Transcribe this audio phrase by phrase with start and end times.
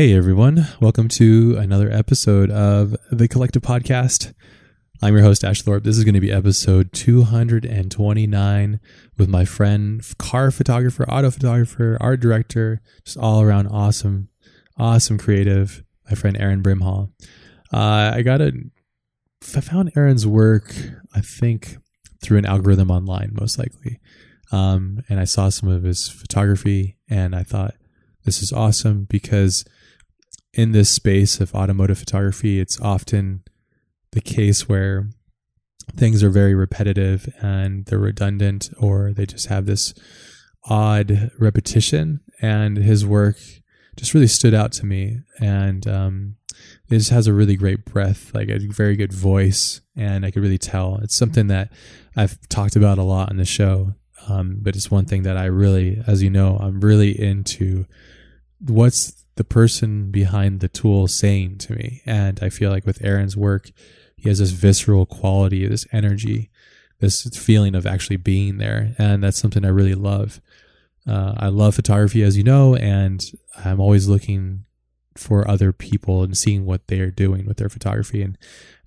[0.00, 4.32] Hey everyone, welcome to another episode of the Collective Podcast.
[5.02, 5.84] I'm your host, Ash Thorpe.
[5.84, 8.80] This is going to be episode 229
[9.18, 14.30] with my friend, car photographer, auto photographer, art director, just all around awesome,
[14.78, 17.12] awesome creative, my friend Aaron Brimhall.
[17.70, 18.52] Uh, I got a,
[19.54, 20.74] I found Aaron's work,
[21.14, 21.76] I think,
[22.22, 24.00] through an algorithm online, most likely.
[24.50, 27.74] Um, and I saw some of his photography and I thought,
[28.24, 29.66] this is awesome because
[30.52, 33.42] in this space of automotive photography, it's often
[34.12, 35.08] the case where
[35.96, 39.94] things are very repetitive and they're redundant or they just have this
[40.64, 42.20] odd repetition.
[42.40, 43.36] And his work
[43.96, 45.20] just really stood out to me.
[45.38, 46.36] And um,
[46.88, 49.80] it just has a really great breath, like a very good voice.
[49.96, 51.72] And I could really tell it's something that
[52.16, 53.94] I've talked about a lot on the show.
[54.28, 57.86] Um, but it's one thing that I really, as you know, I'm really into
[58.60, 62.02] what's the person behind the tool saying to me.
[62.04, 63.70] And I feel like with Aaron's work,
[64.16, 66.50] he has this visceral quality, this energy,
[66.98, 68.94] this feeling of actually being there.
[68.98, 70.40] And that's something I really love.
[71.08, 73.24] Uh, I love photography, as you know, and
[73.64, 74.64] I'm always looking
[75.16, 78.38] for other people and seeing what they are doing with their photography and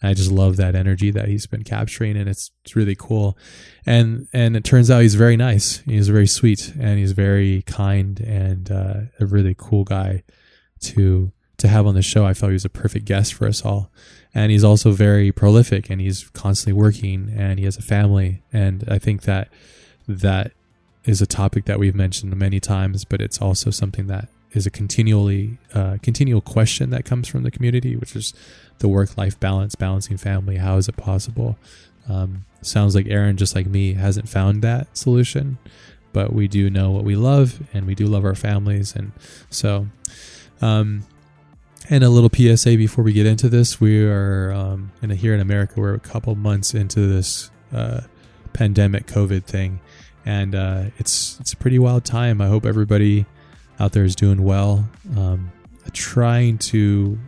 [0.01, 3.37] I just love that energy that he's been capturing and it's, it's really cool
[3.85, 8.19] and and it turns out he's very nice he's very sweet and he's very kind
[8.19, 10.23] and uh, a really cool guy
[10.83, 13.63] to to have on the show I felt he was a perfect guest for us
[13.63, 13.91] all
[14.33, 18.83] and he's also very prolific and he's constantly working and he has a family and
[18.87, 19.49] I think that
[20.07, 20.51] that
[21.05, 24.71] is a topic that we've mentioned many times but it's also something that is a
[24.71, 28.33] continually uh, continual question that comes from the community, which is
[28.79, 30.57] the work life balance, balancing family.
[30.57, 31.57] How is it possible?
[32.07, 35.57] Um, sounds like Aaron, just like me, hasn't found that solution,
[36.11, 39.11] but we do know what we love, and we do love our families, and
[39.49, 39.87] so.
[40.61, 41.03] Um,
[41.89, 45.33] and a little PSA before we get into this: we are um, in a, here
[45.33, 45.73] in America.
[45.77, 48.01] We're a couple months into this uh,
[48.53, 49.79] pandemic COVID thing,
[50.25, 52.41] and uh, it's it's a pretty wild time.
[52.41, 53.25] I hope everybody
[53.79, 54.87] out there is doing well.
[55.17, 55.51] Um,
[55.91, 57.19] trying to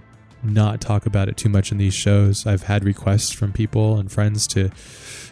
[0.41, 2.45] not talk about it too much in these shows.
[2.45, 4.69] I've had requests from people and friends to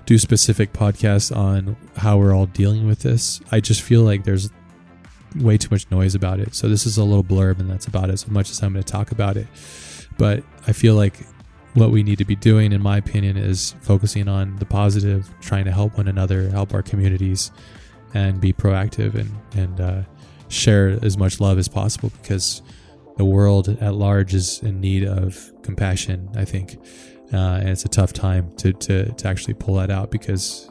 [0.05, 3.39] do specific podcasts on how we're all dealing with this.
[3.51, 4.49] I just feel like there's
[5.35, 6.55] way too much noise about it.
[6.55, 8.91] So this is a little blurb, and that's about as much as I'm going to
[8.91, 9.47] talk about it.
[10.17, 11.15] But I feel like
[11.73, 15.65] what we need to be doing, in my opinion, is focusing on the positive, trying
[15.65, 17.51] to help one another, help our communities,
[18.13, 20.01] and be proactive and and uh,
[20.49, 22.61] share as much love as possible because
[23.17, 26.77] the world at large is in need of compassion, I think.
[27.33, 30.69] Uh, and it's a tough time to, to, to actually pull that out because,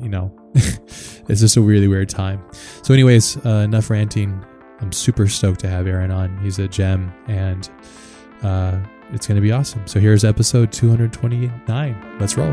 [0.00, 2.42] you know, it's just a really weird time.
[2.84, 4.44] So, anyways, uh, enough ranting.
[4.80, 6.36] I'm super stoked to have Aaron on.
[6.42, 7.70] He's a gem and
[8.42, 8.78] uh,
[9.10, 9.86] it's going to be awesome.
[9.86, 12.18] So, here's episode 229.
[12.20, 12.52] Let's roll.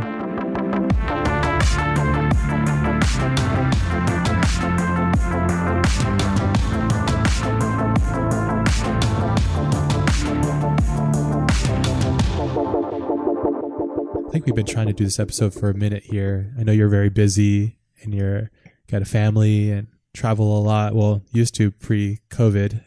[14.15, 16.53] I think we've been trying to do this episode for a minute here.
[16.57, 18.49] I know you're very busy and you're
[18.87, 20.93] got a family and travel a lot.
[20.93, 22.81] Well, used to pre-COVID.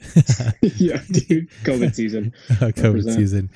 [0.81, 2.33] yeah, dude, COVID season.
[2.49, 3.51] COVID season.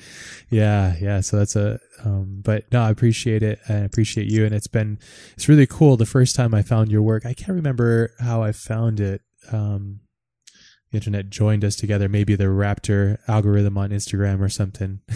[0.49, 1.21] Yeah, yeah.
[1.21, 1.79] So that's a.
[2.03, 3.59] Um, but no, I appreciate it.
[3.67, 4.99] I appreciate you, and it's been
[5.33, 5.97] it's really cool.
[5.97, 9.21] The first time I found your work, I can't remember how I found it.
[9.51, 10.01] Um,
[10.91, 12.09] the internet joined us together.
[12.09, 15.01] Maybe the Raptor algorithm on Instagram or something.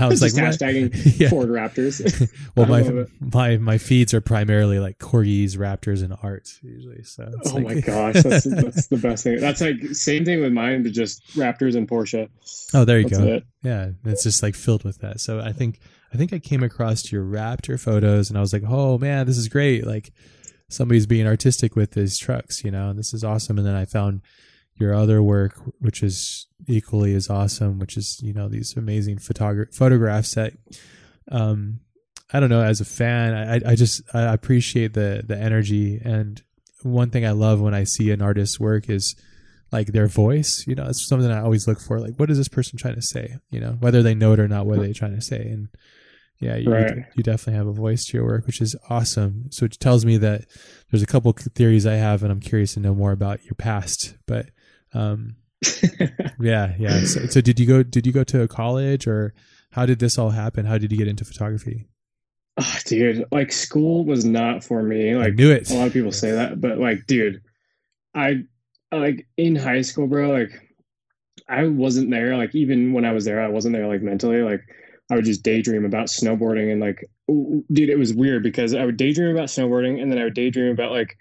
[0.00, 1.28] I was like, hashtagging yeah.
[1.28, 2.30] Ford Raptors.
[2.56, 7.02] well, my my my feeds are primarily like corgis, Raptors, and art usually.
[7.02, 9.38] So oh like, my gosh, that's, that's the best thing.
[9.38, 12.30] That's like same thing with mine, but just Raptors and Porsche.
[12.72, 13.26] Oh, there you that's go.
[13.26, 13.44] It.
[13.62, 15.20] Yeah, it's just like filled with that.
[15.20, 15.78] So I think
[16.14, 19.36] I think I came across your Raptor photos, and I was like, oh man, this
[19.36, 19.86] is great.
[19.86, 20.10] Like
[20.70, 23.58] somebody's being artistic with these trucks, you know, and this is awesome.
[23.58, 24.22] And then I found
[24.80, 29.74] your other work, which is equally as awesome, which is you know these amazing photogra-
[29.74, 30.54] photographs that
[31.30, 31.80] um,
[32.32, 36.42] I don't know as a fan, I, I just I appreciate the the energy and
[36.82, 39.14] one thing I love when I see an artist's work is
[39.72, 40.64] like their voice.
[40.66, 42.00] You know, it's something I always look for.
[42.00, 43.36] Like, what is this person trying to say?
[43.50, 45.40] You know, whether they know it or not, what are they trying to say?
[45.40, 45.68] And
[46.40, 47.04] yeah, you, right.
[47.14, 49.50] you definitely have a voice to your work, which is awesome.
[49.50, 50.46] So it tells me that
[50.90, 54.14] there's a couple theories I have, and I'm curious to know more about your past.
[54.26, 54.46] But
[54.92, 55.36] um,
[56.40, 57.00] yeah, yeah.
[57.04, 57.82] So, so, did you go?
[57.82, 59.34] Did you go to a college, or
[59.72, 60.66] how did this all happen?
[60.66, 61.86] How did you get into photography?
[62.58, 65.14] Oh, dude, like school was not for me.
[65.14, 65.70] Like, I knew it.
[65.70, 67.42] A lot of people say that, but like, dude,
[68.14, 68.44] I
[68.92, 70.30] like in high school, bro.
[70.30, 70.50] Like,
[71.50, 72.36] I wasn't there.
[72.36, 74.42] Like even when I was there, I wasn't there like mentally.
[74.42, 74.62] Like
[75.10, 77.04] I would just daydream about snowboarding and like,
[77.72, 80.72] dude, it was weird because I would daydream about snowboarding and then I would daydream
[80.72, 81.16] about like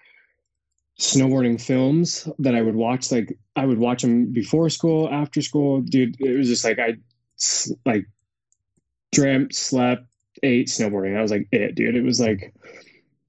[1.00, 3.12] snowboarding films that I would watch.
[3.12, 5.81] Like I would watch them before school, after school.
[5.81, 6.98] Dude, it was just like I
[7.86, 8.06] like
[9.12, 10.06] dreamt, slept,
[10.44, 11.18] ate snowboarding.
[11.18, 11.96] I was like it, dude.
[11.96, 12.54] It was like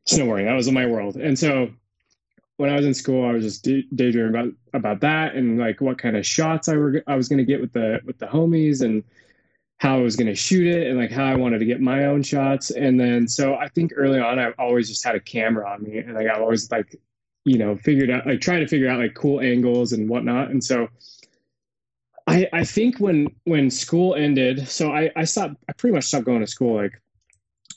[0.06, 0.46] snowboarding.
[0.46, 1.16] That was my world.
[1.16, 1.70] And so
[2.56, 3.62] when I was in school, I was just
[3.94, 7.38] daydreaming about about that and like what kind of shots I were I was going
[7.38, 9.04] to get with the with the homies and
[9.78, 12.06] how I was going to shoot it and like how I wanted to get my
[12.06, 12.70] own shots.
[12.70, 15.98] And then so I think early on I always just had a camera on me
[15.98, 16.98] and like I always like
[17.44, 20.50] you know figured out like trying to figure out like cool angles and whatnot.
[20.50, 20.88] And so
[22.26, 26.26] I I think when when school ended, so I I stopped I pretty much stopped
[26.26, 27.00] going to school like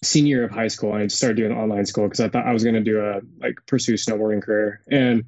[0.04, 2.64] senior of high school and I started doing online school because I thought I was
[2.64, 4.82] going to do a like pursue snowboarding career.
[4.90, 5.26] And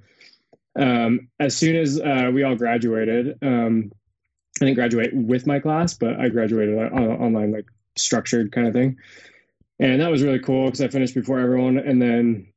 [0.78, 3.92] um, as soon as uh, we all graduated, um,
[4.62, 7.66] I didn't graduate with my class, but I graduated on, online like
[7.96, 8.98] structured kind of thing.
[9.80, 11.78] And that was really cool because I finished before everyone.
[11.78, 12.48] And then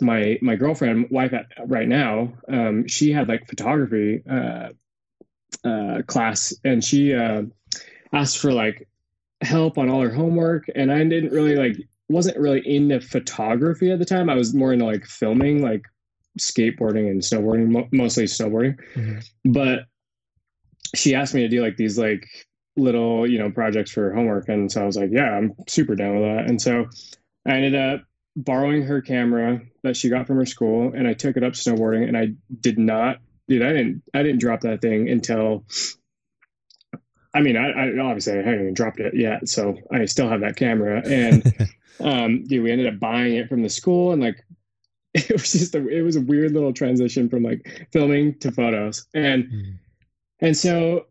[0.00, 4.68] my my girlfriend, wife at, right now, um, she had like photography uh,
[5.64, 7.42] uh, class, and she uh,
[8.12, 8.88] asked for like
[9.40, 11.76] help on all her homework and i didn't really like
[12.08, 14.30] wasn't really into photography at the time.
[14.30, 15.84] I was more into like filming like
[16.38, 18.78] skateboarding and snowboarding mo- mostly snowboarding.
[18.94, 19.52] Mm-hmm.
[19.52, 19.80] but
[20.94, 22.26] she asked me to do like these like
[22.76, 26.14] little you know projects for homework and so i was like yeah i'm super down
[26.14, 26.48] with that.
[26.48, 26.86] And so
[27.46, 28.04] i ended up
[28.36, 32.06] borrowing her camera that she got from her school and i took it up snowboarding
[32.06, 32.28] and i
[32.60, 33.18] did not
[33.48, 35.64] dude i didn't i didn't drop that thing until
[37.34, 40.40] I mean, I, I, obviously I haven't even dropped it yet, so I still have
[40.40, 41.02] that camera.
[41.06, 41.70] And
[42.00, 44.44] um, dude, we ended up buying it from the school, and like
[45.14, 49.06] it was just a, it was a weird little transition from like filming to photos,
[49.14, 49.78] and mm.
[50.40, 51.06] and so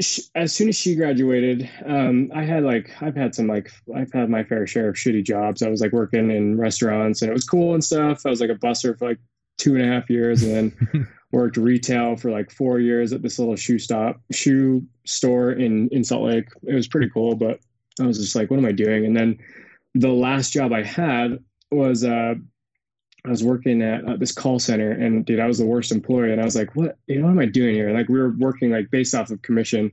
[0.00, 4.12] she, as soon as she graduated, um, I had like I've had some like I've
[4.12, 5.62] had my fair share of shitty jobs.
[5.62, 8.24] I was like working in restaurants, and it was cool and stuff.
[8.24, 9.18] I was like a busser for like
[9.58, 13.38] two and a half years, and then worked retail for like four years at this
[13.38, 16.48] little shoe stop shoe store in in Salt Lake.
[16.62, 17.58] It was pretty cool, but
[18.00, 19.04] I was just like, what am I doing?
[19.04, 19.38] And then
[19.94, 21.42] the last job I had
[21.72, 22.34] was uh,
[23.28, 26.32] I was working at uh, this call center, and dude, I was the worst employee.
[26.32, 26.98] And I was like, what?
[27.06, 27.90] You know, what am I doing here?
[27.92, 29.92] Like we were working like based off of commission.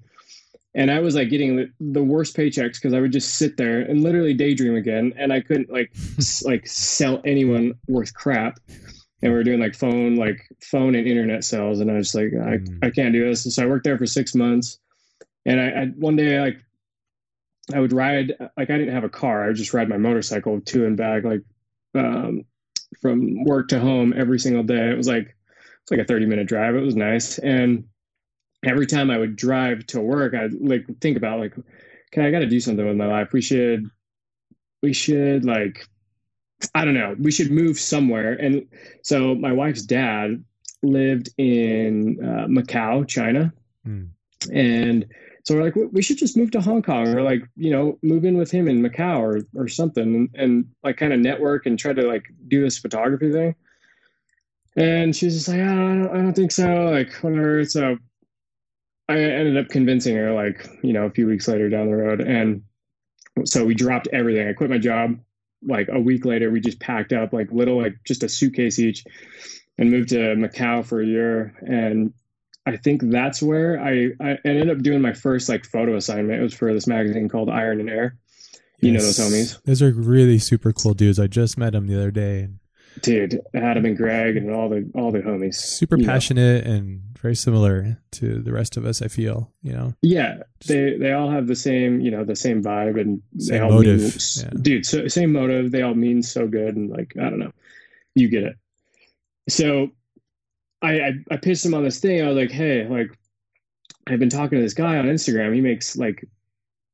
[0.74, 3.80] And I was like getting the, the worst paychecks because I would just sit there
[3.80, 5.94] and literally daydream again, and I couldn't like
[6.44, 8.60] like sell anyone worth crap
[9.22, 12.34] and we were doing like phone like phone and internet sales and i was like
[12.34, 12.80] i, mm.
[12.84, 14.78] I can't do this and so i worked there for six months
[15.46, 16.58] and I, I one day like
[17.74, 20.62] i would ride like i didn't have a car i would just ride my motorcycle
[20.62, 21.42] to and back like
[21.96, 22.44] um,
[23.06, 25.36] from work to home every single day it was like
[25.82, 27.84] it's like a 30 minute drive it was nice and
[28.66, 32.40] every time i would drive to work i'd like think about like okay i got
[32.40, 33.86] to do something with my life we should
[34.82, 35.88] we should like
[36.74, 37.16] I don't know.
[37.20, 38.34] We should move somewhere.
[38.34, 38.68] And
[39.04, 40.44] so my wife's dad
[40.82, 43.54] lived in uh, Macau, China.
[43.88, 44.10] Mm.
[44.52, 45.06] And
[45.46, 48.26] so we're like, we should just move to Hong Kong or like, you know, move
[48.26, 51.78] in with him in Macau or, or something and, and like kind of network and
[51.78, 53.56] try to like do this photography thing.
[54.76, 56.86] And she's just like, oh, I, don't, I don't think so.
[56.86, 57.64] Like, whatever.
[57.64, 57.98] So
[59.08, 62.22] I ended up convincing her, like, you know, a few weeks later down the road.
[62.22, 62.64] And
[63.46, 64.48] so we dropped everything.
[64.48, 65.20] I quit my job,
[65.62, 69.04] like a week later, we just packed up like little, like just a suitcase each
[69.78, 71.56] and moved to Macau for a year.
[71.62, 72.14] And
[72.66, 76.40] I think that's where I, I ended up doing my first like photo assignment.
[76.40, 78.18] It was for this magazine called Iron and Air.
[78.80, 79.02] You yes.
[79.02, 79.64] know those homies.
[79.64, 81.20] Those are really super cool dudes.
[81.20, 82.50] I just met them the other day.
[83.02, 85.56] Dude, Adam and Greg and all the all the homies.
[85.56, 86.72] Super passionate know.
[86.72, 89.02] and very similar to the rest of us.
[89.02, 89.94] I feel you know.
[90.02, 93.64] Yeah, they they all have the same you know the same vibe and same they
[93.64, 94.00] all motive.
[94.00, 94.62] Mean, yeah.
[94.62, 95.72] Dude, so, same motive.
[95.72, 97.52] They all mean so good and like I don't know,
[98.16, 98.58] you get it.
[99.50, 99.90] So,
[100.82, 102.22] I I, I pitched him on this thing.
[102.22, 103.18] I was like, hey, like
[104.08, 105.54] I've been talking to this guy on Instagram.
[105.54, 106.26] He makes like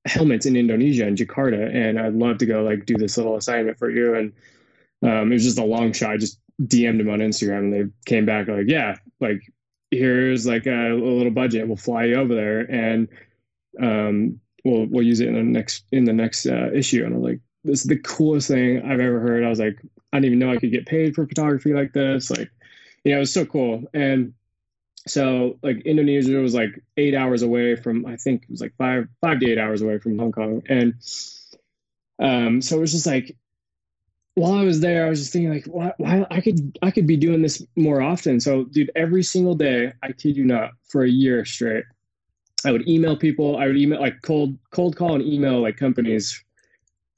[0.06, 3.78] helmets in Indonesia in Jakarta, and I'd love to go like do this little assignment
[3.78, 4.16] for you.
[4.16, 4.34] And
[5.04, 6.12] um, it was just a long shot.
[6.12, 9.42] I just DM'd him on Instagram, and they came back like, yeah, like
[9.92, 11.68] here's like a, a, little budget.
[11.68, 13.08] We'll fly you over there and
[13.82, 17.06] um, we'll we'll use it in the next in the next uh, issue.
[17.06, 19.44] And I'm like, this is the coolest thing I've ever heard.
[19.44, 19.78] I was like,
[20.14, 22.32] I didn't even know I could get paid for photography like this.
[22.32, 22.50] Like,
[23.06, 23.84] know, it was so cool.
[23.94, 24.34] And
[25.08, 29.08] so like Indonesia was like eight hours away from I think it was like five
[29.20, 30.62] five to eight hours away from Hong Kong.
[30.70, 30.94] And
[32.20, 33.36] um, so it was just like
[34.36, 37.08] while I was there, I was just thinking like, why, why I could I could
[37.08, 38.40] be doing this more often.
[38.40, 41.84] So, dude, every single day, I kid you not, for a year straight,
[42.66, 43.58] I would email people.
[43.58, 46.44] I would email like cold cold call and email like companies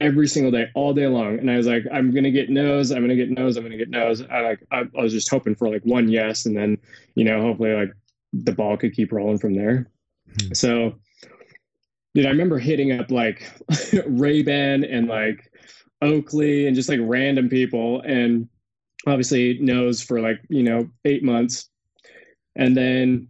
[0.04, 1.40] every single day, all day long.
[1.40, 2.92] And I was like, I'm gonna get no's.
[2.92, 3.56] I'm gonna get no's.
[3.56, 4.22] I'm gonna get no's.
[4.22, 6.78] I like I, I was just hoping for like one yes, and then
[7.16, 7.94] you know hopefully like
[8.34, 9.90] the ball could keep rolling from there.
[10.42, 10.54] Hmm.
[10.54, 10.96] So,
[12.14, 13.50] dude, I remember hitting up like
[14.06, 15.50] Ray Ban and like
[16.02, 18.50] Oakley and just like random people, and
[19.08, 21.70] obviously no's for like you know eight months,
[22.56, 23.30] and then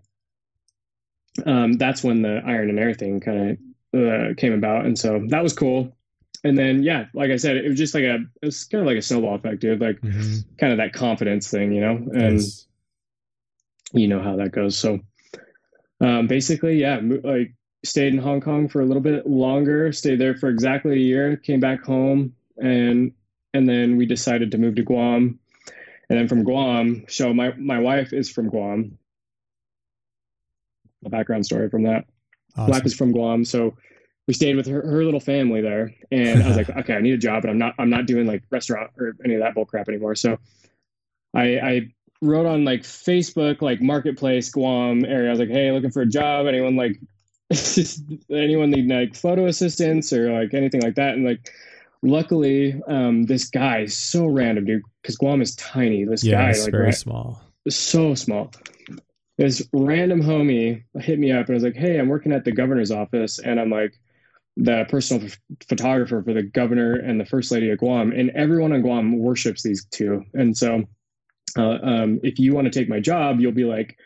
[1.45, 3.57] um, that's when the iron and air thing kind
[3.93, 5.95] of uh, came about, and so that was cool.
[6.43, 8.87] And then yeah, like I said, it was just like a it was kind of
[8.87, 9.79] like a snowball effect, dude.
[9.79, 10.39] Like mm-hmm.
[10.57, 12.67] kind of that confidence thing, you know, and yes.
[13.93, 14.77] you know how that goes.
[14.77, 14.99] So
[16.01, 17.53] um, basically, yeah, like
[17.85, 21.37] stayed in Hong Kong for a little bit longer, stayed there for exactly a year,
[21.37, 23.13] came back home, and
[23.53, 25.39] and then we decided to move to Guam.
[26.09, 28.97] And then from Guam, so my my wife is from Guam,
[31.05, 32.05] a background story from that.
[32.57, 32.71] Awesome.
[32.71, 33.75] Wife is from Guam, so
[34.27, 35.93] we stayed with her, her little family there.
[36.11, 38.25] And I was like, okay, I need a job, but I'm not I'm not doing
[38.25, 40.15] like restaurant or any of that bull crap anymore.
[40.15, 40.37] So
[41.33, 45.27] I, I wrote on like Facebook, like marketplace Guam area.
[45.27, 46.47] I was like, hey, looking for a job.
[46.47, 46.99] Anyone like
[48.31, 51.15] anyone need like photo assistance or like anything like that?
[51.15, 51.51] And like
[52.01, 56.05] luckily, um, this guy is so random, dude, because Guam is tiny.
[56.05, 58.51] This yeah, guy, it's like, very small, so small
[59.37, 62.51] this random homie hit me up and I was like, "Hey, I'm working at the
[62.51, 63.99] governor's office, and I'm like
[64.57, 68.73] the personal f- photographer for the governor and the first lady of Guam, and everyone
[68.73, 70.23] in Guam worships these two.
[70.33, 70.83] And so,
[71.57, 73.97] uh, um, if you want to take my job, you'll be like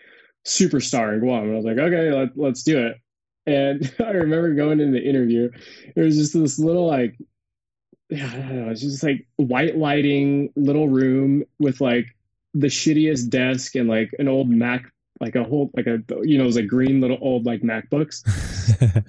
[0.46, 2.98] superstar in Guam." And I was like, "Okay, let, let's do it."
[3.46, 5.50] And I remember going in the interview.
[5.96, 7.18] It was just this little like,
[8.10, 12.08] yeah, I don't know, it's just like white lighting little room with like
[12.54, 16.46] the shittiest desk and like an old Mac like a whole like a you know
[16.46, 18.24] those like green little old like MacBooks.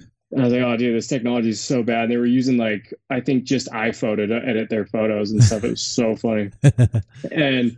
[0.37, 2.09] I was like, oh dude, this technology is so bad.
[2.09, 5.63] They were using like I think just iPhoto to edit their photos and stuff.
[5.63, 6.51] It was so funny.
[7.31, 7.77] and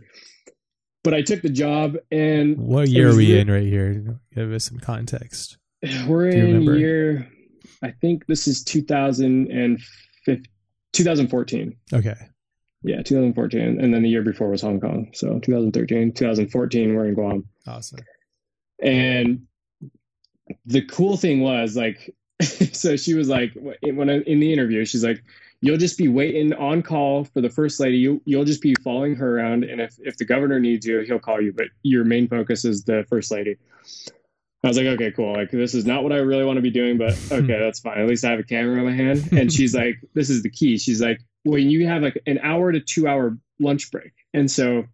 [1.02, 4.18] but I took the job and what year are we in right here?
[4.34, 5.56] Give us some context.
[6.06, 7.28] We're in year
[7.82, 9.78] I think this is 2015
[10.92, 11.76] 2014.
[11.92, 12.14] Okay.
[12.82, 13.80] Yeah, 2014.
[13.80, 15.10] And then the year before was Hong Kong.
[15.14, 17.44] So 2013, 2014, we're in Guam.
[17.66, 18.00] Awesome.
[18.82, 19.46] And
[20.66, 22.14] the cool thing was like,
[22.72, 25.22] so she was like, when I, in the interview, she's like,
[25.60, 27.98] you'll just be waiting on call for the first lady.
[27.98, 29.64] You, you'll just be following her around.
[29.64, 32.84] And if, if the governor needs you, he'll call you, but your main focus is
[32.84, 33.56] the first lady.
[34.64, 35.34] I was like, okay, cool.
[35.34, 37.98] Like, this is not what I really want to be doing, but okay, that's fine.
[37.98, 39.28] At least I have a camera in my hand.
[39.32, 40.78] And she's like, this is the key.
[40.78, 44.12] She's like, when you have like an hour to two hour lunch break.
[44.34, 44.84] And so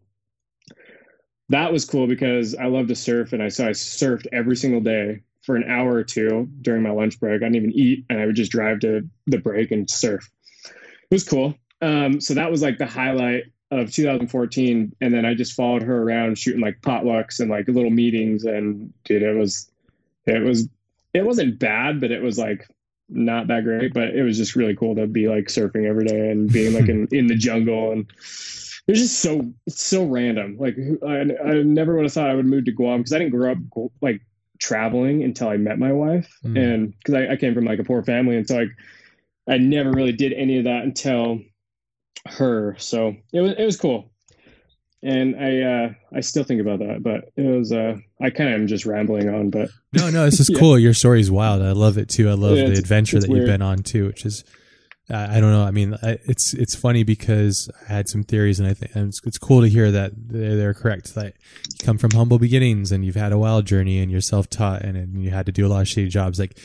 [1.49, 4.81] that was cool because I love to surf and I so I surfed every single
[4.81, 7.41] day for an hour or two during my lunch break.
[7.41, 10.31] I didn't even eat and I would just drive to the break and surf.
[10.67, 10.75] It
[11.11, 11.55] was cool.
[11.81, 14.95] Um, so that was like the highlight of 2014.
[15.01, 18.45] And then I just followed her around shooting like potlucks and like little meetings.
[18.45, 19.71] And dude, it was,
[20.27, 20.69] it was,
[21.15, 22.69] it wasn't bad, but it was like
[23.09, 23.95] not that great.
[23.95, 26.91] But it was just really cool to be like surfing every day and being like
[26.91, 28.07] in, in the jungle and
[28.87, 30.57] it's just so it's so random.
[30.59, 30.77] Like
[31.07, 33.53] I, I never would have thought I would move to Guam because I didn't grow
[33.53, 33.59] up
[34.01, 34.23] like
[34.59, 36.59] traveling until I met my wife, mm.
[36.59, 38.71] and because I, I, came from like a poor family, and so like
[39.49, 41.41] I never really did any of that until
[42.27, 42.77] her.
[42.79, 44.11] So it was it was cool,
[45.03, 48.61] and I uh I still think about that, but it was uh I kind of
[48.61, 50.59] am just rambling on, but no, no, this is yeah.
[50.59, 50.79] cool.
[50.79, 51.63] Your story is wild.
[51.63, 52.29] I love it too.
[52.29, 53.43] I love yeah, the adventure that weird.
[53.43, 54.45] you've been on too, which is
[55.11, 55.65] I don't know.
[55.65, 59.39] I mean, it's it's funny because I had some theories, and I think it's, it's
[59.39, 61.15] cool to hear that they're, they're, correct.
[61.15, 61.33] That
[61.71, 64.83] you come from humble beginnings, and you've had a wild journey, and you're self taught,
[64.83, 66.39] and, and, you had to do a lot of shitty jobs.
[66.39, 66.59] Like,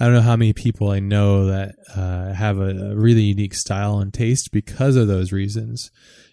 [0.00, 3.54] I don't know how many people I know that uh, have a, a really unique
[3.54, 5.90] style and taste because of those reasons,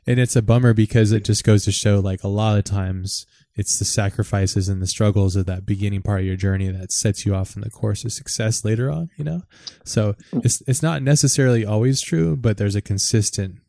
[0.08, 3.26] and it's a bummer because it just goes to show, like, a lot of times
[3.60, 7.26] it's the sacrifices and the struggles of that beginning part of your journey that sets
[7.26, 9.42] you off in the course of success later on you know?
[9.84, 10.46] So mm.
[10.46, 13.60] it's it's not necessarily always true but there's a consistent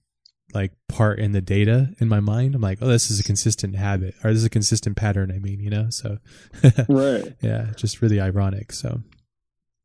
[0.54, 2.54] like part in the data in my mind.
[2.54, 5.38] I'm like oh this is a consistent habit or this is a consistent pattern i
[5.40, 5.90] mean you know?
[5.90, 6.18] So
[6.88, 7.34] right.
[7.40, 9.00] yeah just really ironic so.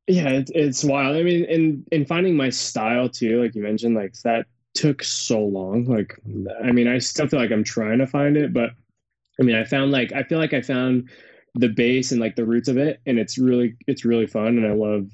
[0.07, 1.17] Yeah it's, it's wild.
[1.17, 4.45] I mean in in finding my style too like you mentioned like that
[4.75, 5.85] took so long.
[5.85, 6.19] Like
[6.63, 8.71] i mean i still feel like i'm trying to find it but
[9.39, 11.09] I mean, I found like I feel like I found
[11.55, 14.65] the base and like the roots of it, and it's really it's really fun, and
[14.65, 15.09] I love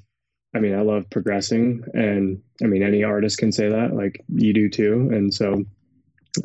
[0.54, 4.52] I mean, I love progressing, and I mean, any artist can say that, like you
[4.52, 5.08] do too.
[5.10, 5.64] And so,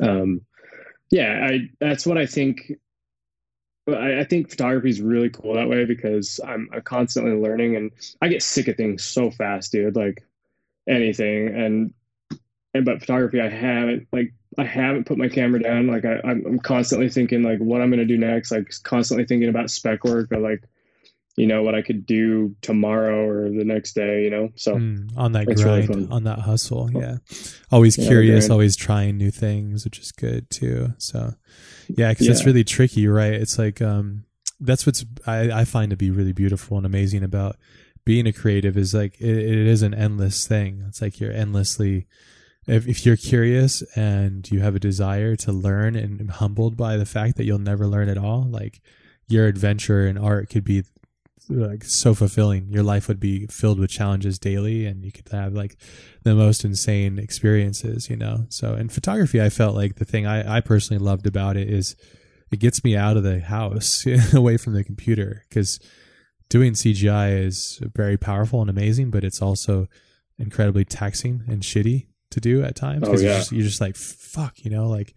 [0.00, 0.40] um,
[1.10, 2.72] yeah, I that's what I think.
[3.86, 7.90] I, I think photography is really cool that way because I'm, I'm constantly learning, and
[8.22, 9.96] I get sick of things so fast, dude.
[9.96, 10.24] Like
[10.88, 11.94] anything, and
[12.72, 15.86] and but photography, I haven't like I haven't put my camera down.
[15.86, 18.50] Like I, I'm constantly thinking like what I'm gonna do next.
[18.50, 20.64] Like constantly thinking about spec work or like
[21.36, 24.50] you know what I could do tomorrow or the next day, you know.
[24.56, 27.18] So mm, on that grind, really on that hustle, yeah.
[27.70, 30.94] Always yeah, curious, always trying new things, which is good too.
[30.98, 31.34] So
[31.86, 32.32] yeah, because yeah.
[32.32, 33.34] it's really tricky, right?
[33.34, 34.24] It's like um,
[34.58, 37.56] that's what's I, I find to be really beautiful and amazing about
[38.04, 40.84] being a creative is like it, it is an endless thing.
[40.88, 42.08] It's like you're endlessly
[42.68, 47.06] if, if you're curious and you have a desire to learn and humbled by the
[47.06, 48.80] fact that you'll never learn at all, like
[49.26, 50.84] your adventure in art could be
[51.48, 52.70] like so fulfilling.
[52.70, 55.76] Your life would be filled with challenges daily, and you could have like
[56.22, 58.10] the most insane experiences.
[58.10, 58.44] You know.
[58.50, 61.96] So in photography, I felt like the thing I, I personally loved about it is
[62.52, 65.80] it gets me out of the house, away from the computer, because
[66.50, 69.86] doing CGI is very powerful and amazing, but it's also
[70.38, 73.30] incredibly taxing and shitty to do at times because oh, yeah.
[73.30, 75.14] you're, just, you're just like fuck, you know, like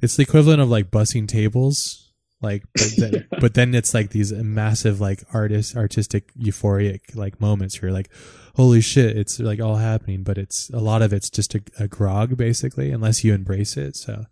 [0.00, 2.10] it's the equivalent of like bussing tables
[2.42, 3.38] like but then, yeah.
[3.40, 8.10] but then it's like these massive like artist artistic euphoric like moments where you're like
[8.56, 11.88] holy shit it's like all happening but it's a lot of it's just a, a
[11.88, 14.24] grog basically unless you embrace it so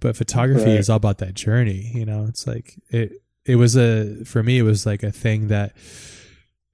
[0.00, 0.78] but photography right.
[0.78, 3.12] is all about that journey you know it's like it
[3.44, 5.72] it was a for me it was like a thing that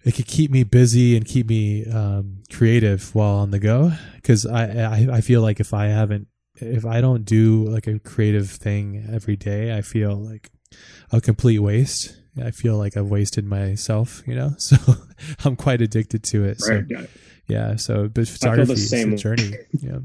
[0.07, 4.47] it could keep me busy and keep me um, creative while on the go because
[4.47, 8.49] I, I i feel like if i haven't if i don't do like a creative
[8.49, 10.51] thing every day i feel like
[11.13, 12.17] a complete waste.
[12.43, 14.55] I feel like I've wasted myself, you know.
[14.59, 14.77] So
[15.45, 16.61] I'm quite addicted to it.
[16.61, 17.09] So right,
[17.49, 17.77] yeah.
[17.77, 19.53] So but photography is a journey.
[19.73, 19.99] yeah.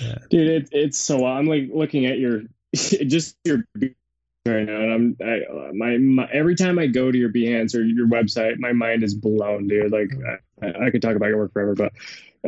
[0.00, 0.18] yeah.
[0.30, 3.64] Dude, it, it's so I'm like looking at your just your
[4.46, 7.82] right now, and I'm I, my, my every time I go to your Behance or
[7.82, 9.92] your website, my mind is blown, dude.
[9.92, 10.10] Like
[10.62, 11.92] I, I could talk about your work forever, but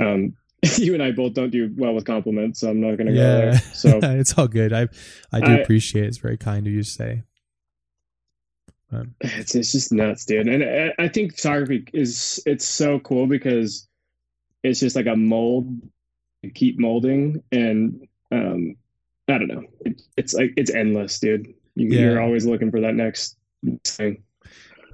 [0.01, 0.37] um,
[0.77, 3.23] you and I both don't do well with compliments, so I'm not going to yeah.
[3.23, 3.63] go there.
[3.75, 4.73] So it's all good.
[4.73, 4.89] I
[5.33, 6.09] I do I, appreciate it.
[6.09, 7.23] It's very kind of you to say.
[9.21, 10.47] It's it's just nuts, dude.
[10.47, 13.89] And I, I think photography is it's so cool because
[14.63, 15.67] it's just like a mold,
[16.43, 18.77] you keep molding, and um,
[19.29, 19.65] I don't know.
[19.81, 21.55] It, it's like it's endless, dude.
[21.75, 22.01] You, yeah.
[22.01, 23.37] You're always looking for that next
[23.85, 24.23] thing.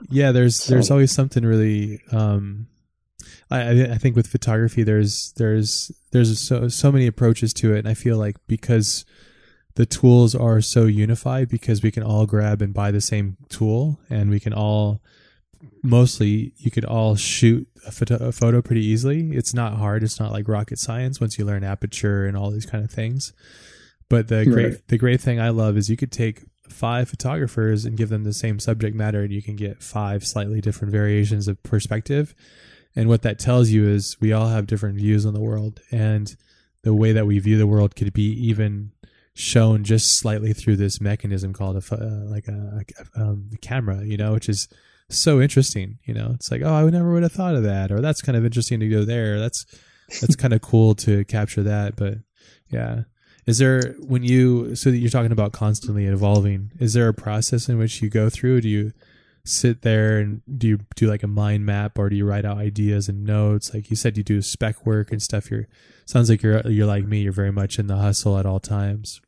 [0.09, 0.75] Yeah, there's so.
[0.75, 2.69] there's always something really um
[3.51, 7.89] I, I think with photography, there's there's there's so so many approaches to it, and
[7.89, 9.05] I feel like because
[9.75, 14.01] the tools are so unified, because we can all grab and buy the same tool,
[14.09, 15.01] and we can all
[15.83, 19.31] mostly you could all shoot a photo, a photo pretty easily.
[19.33, 20.05] It's not hard.
[20.05, 23.33] It's not like rocket science once you learn aperture and all these kind of things.
[24.09, 24.89] But the great right.
[24.89, 28.33] the great thing I love is you could take five photographers and give them the
[28.33, 32.35] same subject matter and you can get five slightly different variations of perspective
[32.97, 35.81] and what that tells you is we all have different views on the world.
[35.91, 36.35] And
[36.83, 38.93] the way that we view the world could be even
[39.35, 42.83] shown just slightly through this mechanism called a, uh, like a,
[43.17, 44.69] a, um, camera, you know, which is
[45.09, 45.99] so interesting.
[46.05, 48.23] You know, it's like, oh, I would never would have thought of that, or that's
[48.23, 49.39] kind of interesting to go there.
[49.39, 49.65] That's
[50.21, 51.97] that's kind of cool to capture that.
[51.97, 52.15] But
[52.71, 53.03] yeah,
[53.51, 56.71] is there when you so that you're talking about constantly evolving?
[56.79, 58.61] Is there a process in which you go through?
[58.61, 58.93] Do you
[59.45, 62.59] sit there and do you do like a mind map or do you write out
[62.59, 65.67] ideas and notes like you said you do spec work and stuff you're
[66.05, 69.23] sounds like you're you're like me you're very much in the hustle at all times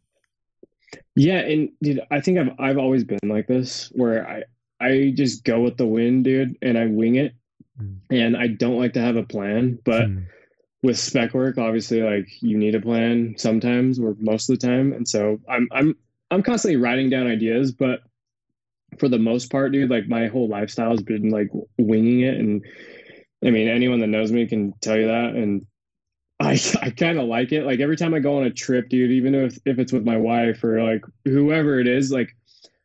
[1.16, 4.42] yeah and dude i think i've i've always been like this where i
[4.84, 7.34] i just go with the wind dude and i wing it
[7.80, 7.96] mm.
[8.10, 10.26] and i don't like to have a plan but mm.
[10.82, 14.92] With spec work obviously like you need a plan sometimes or most of the time
[14.92, 15.94] and so i'm i'm
[16.30, 18.00] i'm constantly writing down ideas but
[18.98, 22.34] for the most part, dude, like my whole lifestyle has been like winging it.
[22.34, 22.64] And
[23.44, 25.34] I mean, anyone that knows me can tell you that.
[25.34, 25.66] And
[26.40, 27.64] I, I kind of like it.
[27.64, 30.16] Like every time I go on a trip, dude, even if, if it's with my
[30.16, 32.34] wife or like whoever it is, like,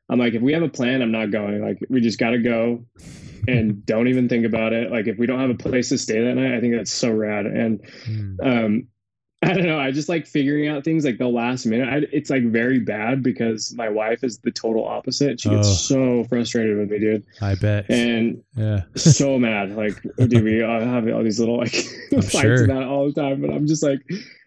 [0.10, 1.62] I'm like, if we have a plan, I'm not going.
[1.62, 2.86] Like, we just got to go
[3.48, 4.92] and don't even think about it.
[4.92, 7.12] Like, if we don't have a place to stay that night, I think that's so
[7.12, 7.46] rad.
[7.46, 8.38] And, mm.
[8.46, 8.88] um,
[9.44, 9.80] I don't know.
[9.80, 11.88] I just like figuring out things like the last minute.
[11.88, 15.40] I, it's like very bad because my wife is the total opposite.
[15.40, 15.74] She gets oh.
[15.74, 17.24] so frustrated with me, dude.
[17.40, 17.86] I bet.
[17.88, 19.76] And yeah, so mad.
[19.76, 21.76] Like, dude, we have all these little like
[22.12, 22.64] fights sure.
[22.64, 23.42] about it all the time.
[23.42, 24.00] But I'm just like,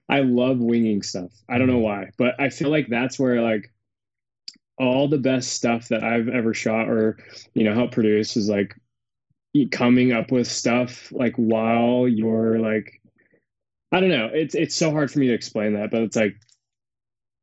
[0.08, 1.30] I love winging stuff.
[1.48, 3.70] I don't know why, but I feel like that's where like
[4.76, 7.18] all the best stuff that I've ever shot or
[7.54, 8.74] you know helped produce is like
[9.70, 13.00] coming up with stuff like while you're like
[13.92, 14.30] I don't know.
[14.32, 16.36] It's it's so hard for me to explain that, but it's like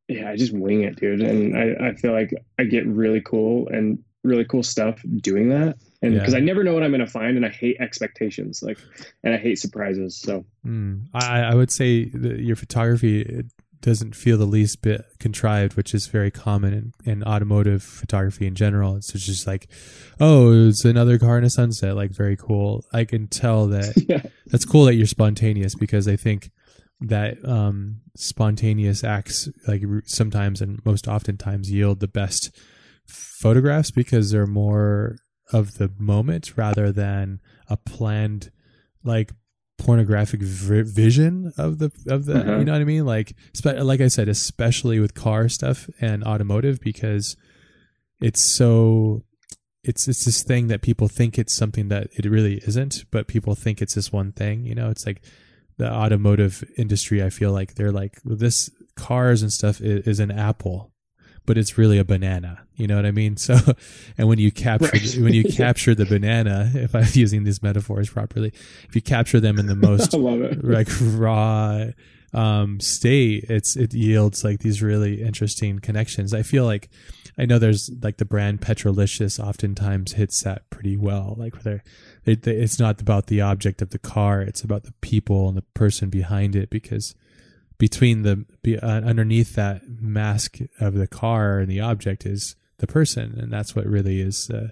[0.08, 1.22] yeah, I just wing it, dude.
[1.22, 5.78] And I, I feel like I get really cool and really cool stuff doing that.
[6.02, 6.40] And because yeah.
[6.40, 8.78] I never know what I'm going to find, and I hate expectations, like,
[9.24, 10.16] and I hate surprises.
[10.16, 11.08] So, mm.
[11.14, 13.44] I, I would say that your photography
[13.82, 18.56] doesn't feel the least bit contrived, which is very common in, in automotive photography in
[18.56, 18.96] general.
[18.96, 19.68] It's just like,
[20.20, 22.84] oh, it's another car in a sunset, like very cool.
[22.94, 24.24] I can tell that yeah.
[24.48, 26.52] that's cool that you're spontaneous because I think
[27.00, 32.50] that um, spontaneous acts like sometimes and most oftentimes yield the best
[33.08, 35.18] photographs because they're more
[35.54, 38.52] of the moment rather than a planned
[39.04, 39.32] like
[39.78, 42.58] pornographic v- vision of the of the uh-huh.
[42.58, 43.06] you know what I mean?
[43.06, 47.36] Like spe- like I said especially with car stuff and automotive because
[48.20, 49.24] it's so
[49.84, 53.56] it's it's this thing that people think it's something that it really isn't but people
[53.56, 54.90] think it's this one thing you know?
[54.90, 55.22] It's like
[55.78, 60.32] the automotive industry i feel like they're like this cars and stuff is, is, an
[60.32, 60.92] apple
[61.48, 63.36] but it's really a banana you know what i mean?
[63.48, 63.58] So
[64.18, 65.18] and when you capture right.
[65.18, 68.52] when you capture the banana if i'm using these metaphors properly
[68.88, 70.14] if you capture them in the most
[70.64, 71.86] like raw
[72.34, 76.34] um, state it's it yields like these really interesting connections.
[76.34, 76.90] I feel like
[77.40, 81.84] i know there's like the brand petrolicious oftentimes hits that pretty well like they're
[82.26, 85.62] it, it's not about the object of the car it's about the people and the
[85.74, 87.16] person behind it because
[87.78, 92.88] between the be, uh, underneath that mask of the car and the object is the
[92.88, 94.70] person and that's what really is uh,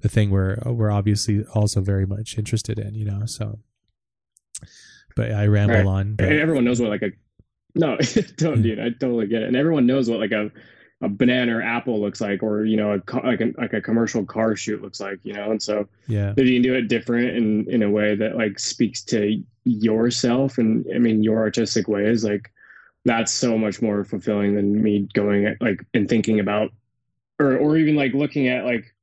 [0.00, 3.58] the thing we're we're obviously also very much interested in you know so
[5.16, 5.86] but i ramble right.
[5.86, 6.32] on but.
[6.32, 7.10] everyone knows what like a
[7.74, 7.96] no
[8.36, 10.50] don't dude i totally get it and everyone knows what like a
[11.02, 14.24] a banana or apple looks like, or you know, a, like a like a commercial
[14.24, 15.50] car shoot looks like, you know.
[15.50, 18.58] And so, yeah, if you can do it different and in a way that like
[18.58, 22.52] speaks to yourself and I mean your artistic ways, like
[23.04, 26.70] that's so much more fulfilling than me going at, like and thinking about,
[27.40, 28.94] or or even like looking at like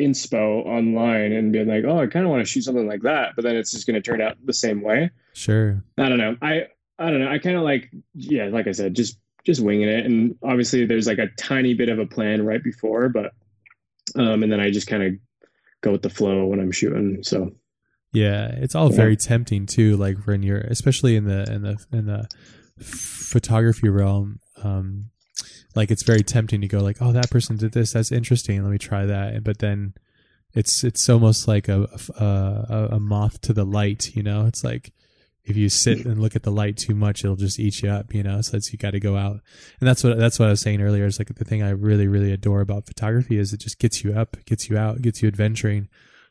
[0.00, 3.34] inspo online and being like, oh, I kind of want to shoot something like that,
[3.34, 5.10] but then it's just going to turn out the same way.
[5.32, 5.82] Sure.
[5.98, 6.36] I don't know.
[6.40, 6.68] I
[7.00, 7.30] I don't know.
[7.30, 10.04] I kind of like, yeah, like I said, just just winging it.
[10.04, 13.32] And obviously, there's like a tiny bit of a plan right before, but
[14.14, 15.14] um, and then I just kind of
[15.80, 17.22] go with the flow when I'm shooting.
[17.22, 17.52] So
[18.12, 18.96] yeah, it's all yeah.
[18.96, 19.96] very tempting too.
[19.96, 22.28] Like when you're, especially in the in the in the
[22.78, 25.08] photography realm, um,
[25.74, 27.94] like it's very tempting to go like, oh, that person did this.
[27.94, 28.62] That's interesting.
[28.62, 29.42] Let me try that.
[29.44, 29.94] But then
[30.52, 34.14] it's it's almost like a a, a moth to the light.
[34.14, 34.92] You know, it's like
[35.48, 38.14] if you sit and look at the light too much, it'll just eat you up,
[38.14, 38.40] you know.
[38.40, 39.40] So it's, you got to go out,
[39.80, 41.06] and that's what that's what I was saying earlier.
[41.06, 44.12] Is like the thing I really really adore about photography is it just gets you
[44.12, 45.88] up, gets you out, gets you adventuring,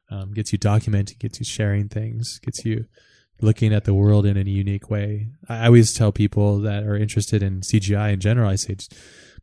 [0.10, 2.86] um, gets you documenting, gets you sharing things, gets you
[3.42, 5.28] looking at the world in a unique way.
[5.48, 8.78] I always tell people that are interested in CGI in general, I say,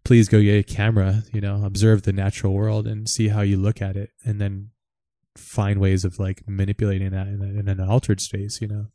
[0.04, 3.56] please go get a camera, you know, observe the natural world and see how you
[3.56, 4.70] look at it, and then
[5.36, 8.86] find ways of like manipulating that in, a, in an altered space, you know.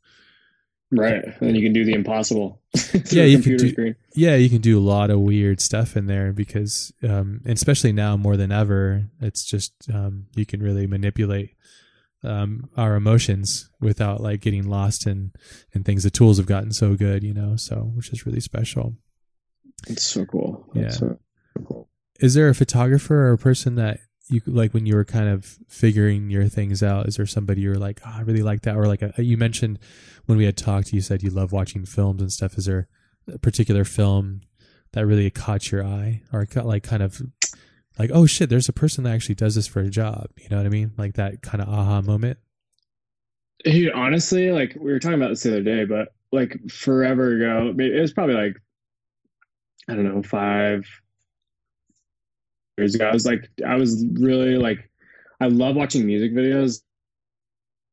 [0.92, 1.24] Right.
[1.24, 2.60] And then you can do the impossible.
[3.10, 3.96] yeah, you can do, screen.
[4.14, 8.16] Yeah, you can do a lot of weird stuff in there because um especially now
[8.16, 11.54] more than ever, it's just um you can really manipulate
[12.24, 15.32] um our emotions without like getting lost in
[15.72, 18.96] in things the tools have gotten so good, you know, so which is really special.
[19.88, 20.68] It's so cool.
[20.74, 21.08] That's yeah.
[21.08, 21.18] So
[21.66, 21.88] cool.
[22.18, 25.58] Is there a photographer or a person that you like when you were kind of
[25.68, 28.86] figuring your things out is there somebody you're like oh, i really like that or
[28.86, 29.78] like a, uh, you mentioned
[30.30, 32.56] when we had talked you said you love watching films and stuff.
[32.56, 32.86] Is there
[33.26, 34.42] a particular film
[34.92, 37.20] that really caught your eye or like kind of
[37.98, 40.56] like oh shit there's a person that actually does this for a job you know
[40.56, 40.92] what i mean?
[40.96, 42.38] Like that kind of aha moment?
[43.92, 48.00] Honestly like we were talking about this the other day but like forever ago it
[48.00, 48.56] was probably like
[49.88, 50.86] i don't know five
[52.80, 53.08] years ago.
[53.08, 54.90] I was like, I was really like,
[55.40, 56.82] I love watching music videos.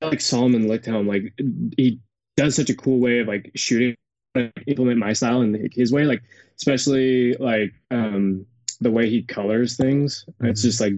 [0.01, 1.33] Like Salomon Ligthelm, like
[1.75, 1.99] he
[2.35, 3.95] does such a cool way of like shooting,
[4.35, 6.03] like, implement my style in his way.
[6.03, 6.21] Like
[6.55, 8.45] especially like um
[8.79, 10.25] the way he colors things.
[10.29, 10.47] Mm-hmm.
[10.47, 10.93] It's just like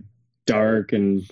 [0.46, 1.24] dark and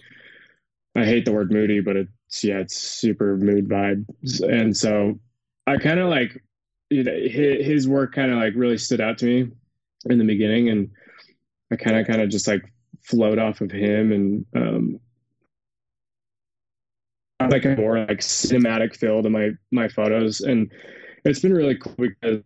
[0.95, 4.05] I hate the word moody, but it's yeah, it's super mood vibe.
[4.41, 5.19] And so
[5.65, 6.41] I kind of like
[6.89, 9.51] you know, his work kind of like really stood out to me
[10.05, 10.89] in the beginning and
[11.71, 12.61] I kind of kind of just like
[13.01, 14.99] float off of him and um,
[17.39, 20.41] like a more like cinematic feel to my my photos.
[20.41, 20.71] And
[21.25, 22.41] it's been really cool because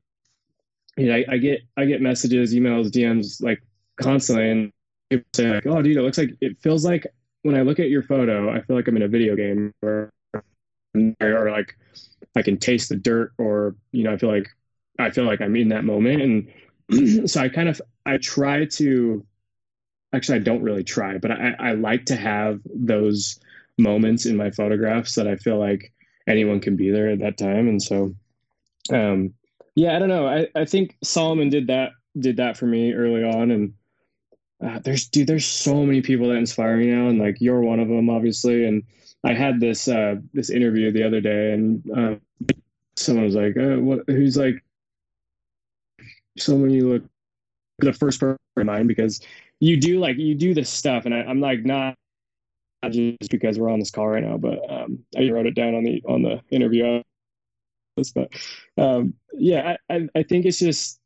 [0.97, 3.61] you know I, I get I get messages emails DMs like
[3.97, 4.49] constantly.
[4.49, 4.71] And
[5.09, 7.07] people say like oh dude it looks like it feels like
[7.43, 10.11] when I look at your photo, I feel like I'm in a video game or
[11.21, 11.75] or like
[12.35, 14.47] I can taste the dirt or you know I feel like
[14.99, 16.21] I feel like I'm in that moment.
[16.21, 16.53] And
[17.25, 19.25] so I kind of I try to
[20.13, 23.39] actually I don't really try but I, I like to have those
[23.77, 25.93] moments in my photographs that I feel like
[26.27, 27.67] anyone can be there at that time.
[27.67, 28.15] And so
[28.91, 29.33] um
[29.75, 30.27] yeah I don't know.
[30.27, 33.51] I, I think Salomon did that did that for me early on.
[33.51, 33.73] And
[34.63, 37.07] uh, there's dude there's so many people that inspire me now.
[37.07, 38.65] And like you're one of them obviously.
[38.65, 38.83] And
[39.23, 42.15] I had this uh, this interview the other day, and uh,
[42.95, 44.01] someone was like, uh, "What?
[44.07, 44.63] Who's like
[46.37, 47.03] someone you look
[47.79, 49.21] the first person in mind because
[49.59, 51.95] you do like you do this stuff, and I, am like not
[52.89, 55.83] just because we're on this call right now, but um, I wrote it down on
[55.83, 57.01] the on the interview.
[58.15, 58.33] But
[58.77, 60.99] um, yeah, I, I think it's just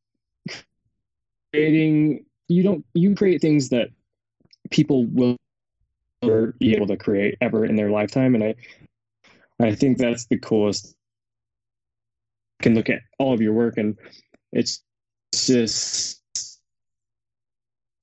[1.53, 2.25] creating.
[2.47, 3.89] You don't you create things that
[4.69, 5.37] people will
[6.59, 8.35] be able to create ever in their lifetime.
[8.35, 8.55] And I,
[9.61, 10.95] I think that's the coolest.
[12.59, 13.97] You can look at all of your work and
[14.51, 14.81] it's
[15.47, 16.21] just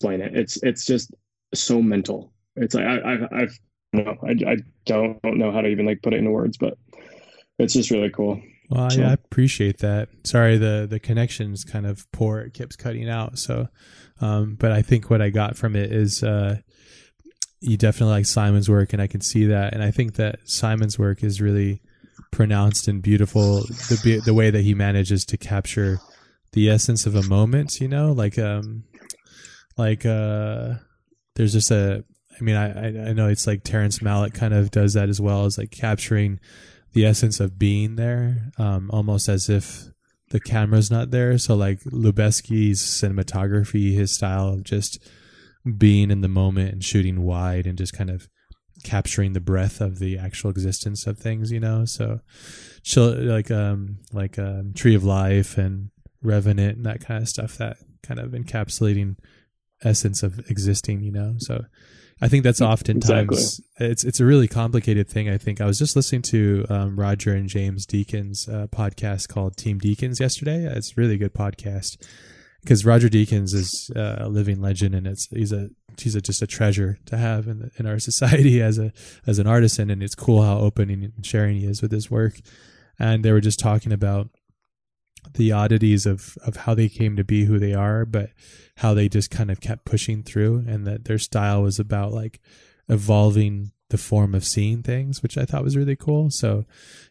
[0.02, 0.36] explain it.
[0.36, 1.14] It's it's just
[1.54, 2.32] so mental.
[2.56, 3.58] It's like I, I've I've
[3.92, 6.78] no, I, I don't know how to even like put it into words, but
[7.58, 8.40] it's just really cool.
[8.70, 9.02] Well, so.
[9.02, 10.08] I appreciate that.
[10.24, 12.40] Sorry, the the connection's kind of poor.
[12.40, 13.38] It keeps cutting out.
[13.38, 13.68] So,
[14.20, 16.58] um, but I think what I got from it is uh,
[17.60, 19.74] you definitely like Simon's work, and I can see that.
[19.74, 21.82] And I think that Simon's work is really
[22.30, 23.60] pronounced and beautiful.
[23.60, 25.98] The the way that he manages to capture
[26.52, 28.84] the essence of a moment, you know, like um,
[29.76, 30.74] like uh,
[31.34, 32.04] there's just a.
[32.40, 35.44] I mean, I I know it's like Terrence Malick kind of does that as well
[35.44, 36.40] as like capturing
[36.92, 39.84] the essence of being there, um, almost as if
[40.30, 41.36] the camera's not there.
[41.38, 44.98] So like Lubezki's cinematography, his style of just
[45.76, 48.28] being in the moment and shooting wide and just kind of
[48.82, 51.84] capturing the breath of the actual existence of things, you know.
[51.84, 52.20] So,
[52.96, 55.90] like um like um, Tree of Life and
[56.22, 59.16] Revenant and that kind of stuff that kind of encapsulating
[59.82, 61.34] essence of existing, you know.
[61.38, 61.64] So,
[62.22, 63.86] I think that's oftentimes exactly.
[63.90, 65.28] it's it's a really complicated thing.
[65.28, 69.56] I think I was just listening to um, Roger and James Deakins' uh, podcast called
[69.56, 70.64] Team Deakins yesterday.
[70.64, 71.96] It's a really good podcast
[72.62, 76.42] because Roger Deakins is uh, a living legend, and it's he's a he's a, just
[76.42, 78.92] a treasure to have in the, in our society as a
[79.26, 82.34] as an artisan, and it's cool how open and sharing he is with his work.
[83.00, 84.28] And they were just talking about
[85.34, 88.30] the oddities of of how they came to be who they are, but
[88.76, 92.40] how they just kind of kept pushing through, and that their style was about like
[92.88, 96.30] evolving the form of seeing things, which I thought was really cool.
[96.30, 96.64] So,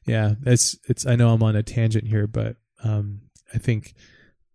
[0.06, 1.06] yeah, it's it's.
[1.06, 3.22] I know I'm on a tangent here, but um,
[3.54, 3.94] I think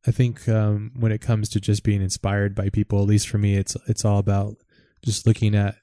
[0.06, 3.38] I think um, when it comes to just being inspired by people, at least for
[3.38, 4.56] me, it's it's all about
[5.04, 5.76] just looking at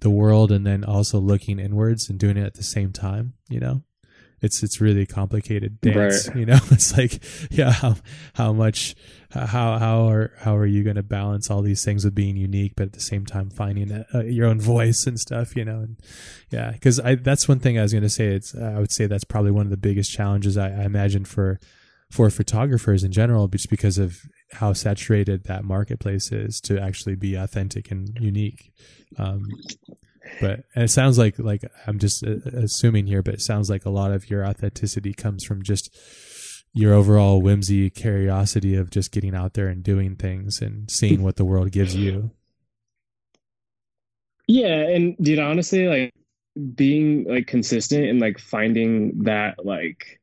[0.00, 3.34] the world and then also looking inwards and doing it at the same time.
[3.48, 3.82] You know,
[4.44, 6.28] it's it's really complicated dance.
[6.28, 6.36] Right.
[6.44, 7.96] You know, it's like yeah, how
[8.34, 8.94] how much
[9.30, 12.74] how how are how are you going to balance all these things with being unique,
[12.76, 15.56] but at the same time finding a, a, your own voice and stuff.
[15.56, 15.96] You know, and
[16.50, 18.26] yeah, because I that's one thing I was going to say.
[18.26, 21.58] It's I would say that's probably one of the biggest challenges I, I imagine for
[22.10, 24.20] for photographers in general, just because of
[24.52, 28.72] how saturated that marketplace is to actually be authentic and unique.
[29.18, 29.46] Um,
[30.40, 33.90] but it sounds like like I'm just uh, assuming here, but it sounds like a
[33.90, 35.96] lot of your authenticity comes from just
[36.72, 41.36] your overall whimsy, curiosity of just getting out there and doing things and seeing what
[41.36, 42.32] the world gives you.
[44.48, 46.14] Yeah, and dude, honestly, like
[46.74, 50.20] being like consistent and like finding that like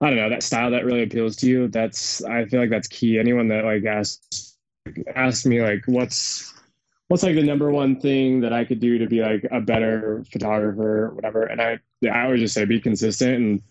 [0.00, 1.68] I don't know that style that really appeals to you.
[1.68, 3.18] That's I feel like that's key.
[3.18, 4.56] Anyone that like asks
[5.14, 6.54] asks me like what's
[7.08, 10.24] what's like the number one thing that I could do to be like a better
[10.30, 11.78] photographer or whatever, and I
[12.10, 13.62] I always just say be consistent and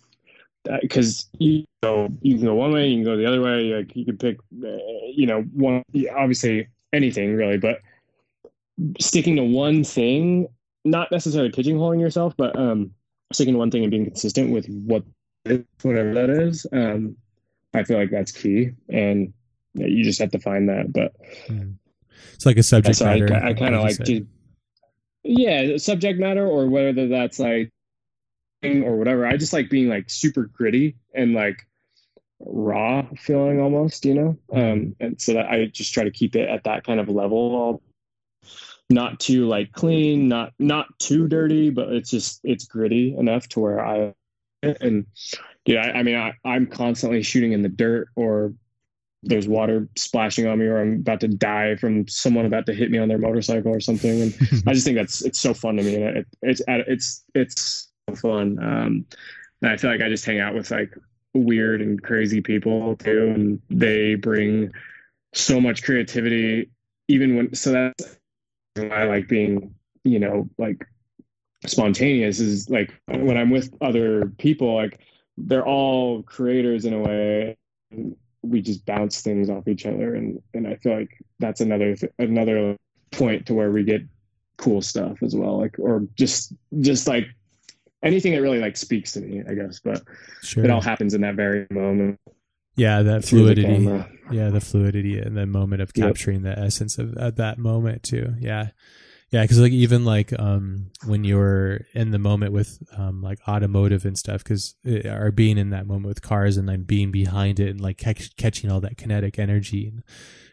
[0.81, 3.73] because you know you can go one way, you can go the other way.
[3.73, 4.77] Like you can pick, uh,
[5.13, 5.83] you know, one
[6.15, 7.81] obviously anything really, but
[8.99, 10.47] sticking to one thing,
[10.85, 12.91] not necessarily pigeonholing yourself, but um,
[13.33, 15.03] sticking to one thing and being consistent with what
[15.81, 16.65] whatever that is.
[16.71, 17.15] Um,
[17.73, 19.33] I feel like that's key, and
[19.73, 20.91] you just have to find that.
[20.91, 21.13] But
[21.47, 21.71] hmm.
[22.33, 23.33] It's like a subject matter.
[23.33, 24.25] I, I kind of like to,
[25.23, 27.71] yeah, subject matter, or whether that's like
[28.63, 29.25] or whatever.
[29.25, 31.67] I just like being like super gritty and like
[32.39, 34.37] raw feeling almost, you know.
[34.51, 34.59] Hmm.
[34.59, 37.81] Um, and so that I just try to keep it at that kind of level
[38.89, 43.59] not too like clean, not not too dirty, but it's just it's gritty enough to
[43.59, 44.13] where I
[44.63, 45.05] and
[45.65, 48.53] yeah, I, I mean, I, I'm constantly shooting in the dirt or
[49.27, 52.91] there's water splashing on me or I'm about to die from someone about to hit
[52.91, 54.21] me on their motorcycle or something.
[54.21, 54.35] And
[54.67, 58.15] I just think that's it's so fun to me, and it, it's it's it's so
[58.15, 58.57] fun.
[58.63, 59.05] Um,
[59.61, 60.93] and I feel like I just hang out with like
[61.33, 64.71] weird and crazy people too, and they bring
[65.33, 66.71] so much creativity.
[67.07, 68.17] Even when so that's
[68.75, 70.85] why I like being you know like
[71.65, 74.99] spontaneous is like when I'm with other people like
[75.37, 77.57] they're all creators in a way
[78.43, 82.11] we just bounce things off each other and and I feel like that's another th-
[82.19, 82.77] another
[83.11, 84.01] point to where we get
[84.57, 87.25] cool stuff as well like or just just like
[88.03, 90.03] anything that really like speaks to me I guess but
[90.41, 90.63] Sure.
[90.63, 92.19] it all happens in that very moment
[92.79, 94.05] yeah, that through the fluidity.
[94.31, 96.05] Yeah, the fluidity and the moment of Yep.
[96.09, 98.35] capturing the essence of at that moment too.
[98.39, 98.67] Yeah.
[99.29, 104.05] Yeah, because like even like um when you're in the moment with um like automotive
[104.05, 107.69] and stuff, because or being in that moment with cars and then being behind it
[107.69, 110.03] and like catch, catching all that kinetic energy in,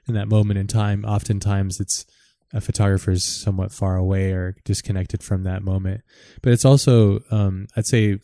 [0.09, 2.05] in that moment in time, oftentimes it's
[2.53, 6.03] a photographer's somewhat far away or disconnected from that moment.
[6.43, 8.19] But it's also um I'd say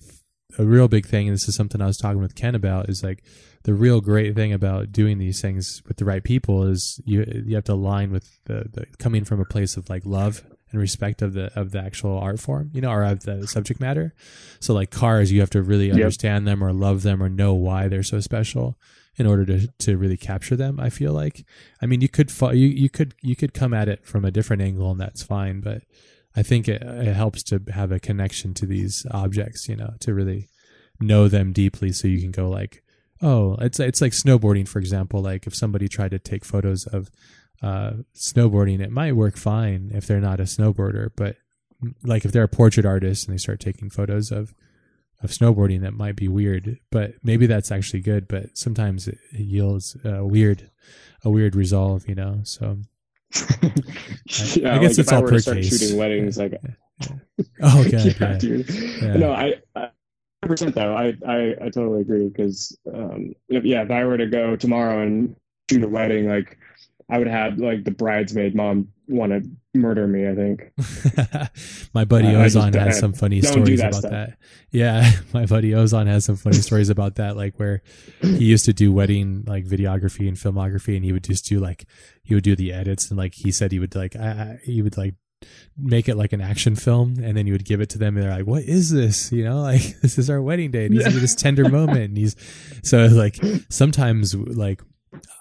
[0.58, 3.02] a real big thing, and this is something I was talking with Ken about, is
[3.02, 3.22] like
[3.64, 7.54] the real great thing about doing these things with the right people is you you
[7.54, 11.20] have to align with the, the coming from a place of like love and respect
[11.20, 14.14] of the of the actual art form, you know, or of the subject matter.
[14.60, 15.94] So like cars, you have to really Yep.
[15.94, 18.78] understand them or love them or know why they're so special
[19.16, 20.78] in order to to really capture them.
[20.80, 21.44] I feel like,
[21.82, 24.62] I mean, you could you you could you could come at it from a different
[24.62, 25.82] angle and that's fine, but
[26.36, 30.14] I think it, it helps to have a connection to these objects, you know, to
[30.14, 30.48] really
[31.00, 32.82] know them deeply so you can go like
[33.22, 35.20] oh it's it's like snowboarding for example.
[35.22, 37.10] Like if somebody tried to take photos of
[37.62, 41.36] uh snowboarding it might work fine if they're not a snowboarder but
[42.02, 44.54] like if they're a portrait artist and they start taking photos of
[45.22, 49.96] of snowboarding that might be weird but maybe that's actually good but sometimes it yields
[50.04, 50.70] a weird
[51.22, 52.78] a weird resolve you know so
[54.56, 55.78] yeah, I guess like it's if I all were per to start case.
[55.78, 56.60] shooting weddings, like
[57.62, 58.68] oh okay yeah, yeah, dude.
[58.68, 59.16] Yeah.
[59.16, 59.90] No, I, I
[60.42, 60.94] percent though.
[60.94, 65.02] I, I I totally agree because um, if, yeah, if I were to go tomorrow
[65.02, 65.36] and
[65.70, 66.58] shoot a wedding, like
[67.08, 70.28] I would have like the bridesmaid mom want to murder me.
[70.28, 70.72] I think.
[71.94, 74.10] my buddy just- Ozan has some funny stories that about stuff.
[74.10, 74.38] that.
[74.70, 77.36] Yeah, my buddy Ozan has some funny stories about that.
[77.36, 77.82] Like where
[78.22, 81.86] he used to do wedding like videography and filmography, and he would just do like
[82.22, 84.82] he would do the edits, and like he said he would like I, I, he
[84.82, 85.14] would like
[85.76, 88.24] make it like an action film, and then you would give it to them, and
[88.24, 91.20] they're like, "What is this?" You know, like this is our wedding day, and he's
[91.20, 92.36] this tender moment, and he's
[92.82, 94.82] so like sometimes like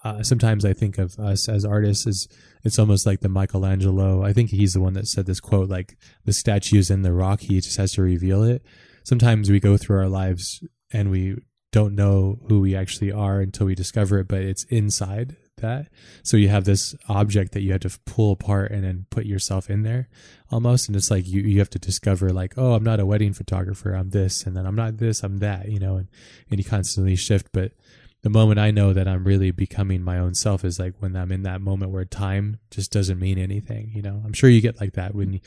[0.04, 2.28] uh, sometimes I think of us as artists as
[2.64, 4.24] it's almost like the Michelangelo.
[4.24, 7.14] I think he's the one that said this quote, like the statue is in the
[7.14, 8.66] rock, he just has to reveal it.
[9.04, 11.38] Sometimes we go through our lives and we
[11.72, 15.88] don't know who we actually are until we discover it, but it's inside that.
[16.24, 19.70] So you have this object that you have to pull apart and then put yourself
[19.70, 20.10] in there
[20.52, 20.88] almost.
[20.88, 23.94] And it's like you, you have to discover like, oh, I'm not a wedding photographer.
[23.94, 24.44] I'm this.
[24.44, 26.08] And then I'm not this, I'm that, you know, and,
[26.50, 27.50] and you constantly shift.
[27.54, 27.74] But
[28.22, 31.32] the moment I know that I'm really becoming my own self is like when I'm
[31.32, 33.92] in that moment where time just doesn't mean anything.
[33.94, 35.40] You know, I'm sure you get like that when you,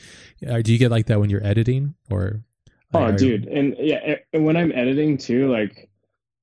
[0.49, 2.41] uh, do you get like that when you're editing or?
[2.95, 5.89] Oh, dude, and yeah, and when I'm editing too, like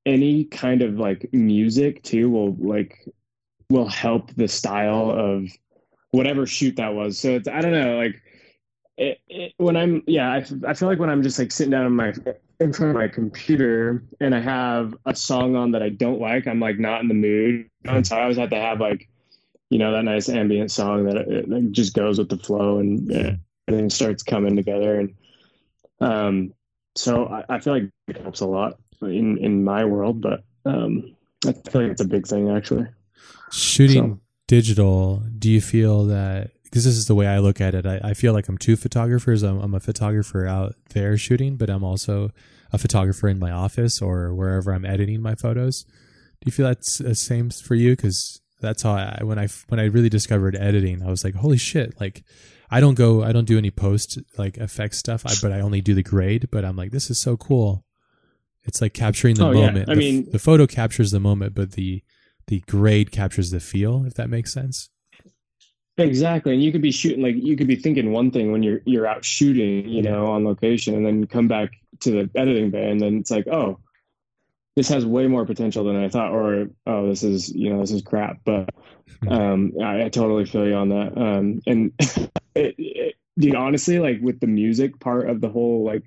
[0.04, 2.98] any kind of like music too will like
[3.68, 5.48] will help the style of
[6.10, 7.18] whatever shoot that was.
[7.18, 8.20] So it's I don't know, like
[8.96, 11.86] it, it, when I'm yeah, I, I feel like when I'm just like sitting down
[11.86, 12.12] in my
[12.60, 16.46] in front of my computer and I have a song on that I don't like,
[16.46, 17.68] I'm like not in the mood.
[17.86, 19.08] And so I always have to have like
[19.70, 23.08] you know that nice ambient song that it, it just goes with the flow and
[23.10, 23.36] yeah,
[23.68, 25.00] everything starts coming together.
[25.00, 25.14] And
[26.00, 26.54] um
[26.96, 31.14] so I, I feel like it helps a lot in in my world but um
[31.46, 32.86] i feel like it's a big thing actually.
[33.50, 37.74] Shooting So- digital do you feel that because this is the way i look at
[37.74, 41.56] it i, I feel like i'm two photographers I'm, I'm a photographer out there shooting
[41.56, 42.30] but i'm also
[42.72, 46.98] a photographer in my office or wherever i'm editing my photos do you feel that's
[46.98, 51.02] the same for you because that's how I when I when I really discovered editing,
[51.02, 51.98] I was like, holy shit!
[51.98, 52.22] Like,
[52.70, 55.80] I don't go, I don't do any post like effects stuff, I, but I only
[55.80, 56.48] do the grade.
[56.52, 57.86] But I'm like, this is so cool.
[58.64, 59.66] It's like capturing the Oh, yeah.
[59.66, 59.88] moment.
[59.88, 62.02] I The- mean- the photo captures the moment, but the
[62.48, 64.04] the grade captures the feel.
[64.06, 64.90] If that makes sense.
[66.00, 68.80] Exactly and you could be shooting like you could be thinking one thing when you're
[68.84, 71.70] you're out shooting you know on location and then come back
[72.00, 73.78] to the editing bay and then it's like oh
[74.76, 77.90] this has way more potential than i thought or oh this is you know this
[77.90, 78.68] is crap but
[79.28, 81.92] um i, I totally feel you on that um and
[82.54, 86.04] it, it, dude honestly like with the music part of the whole like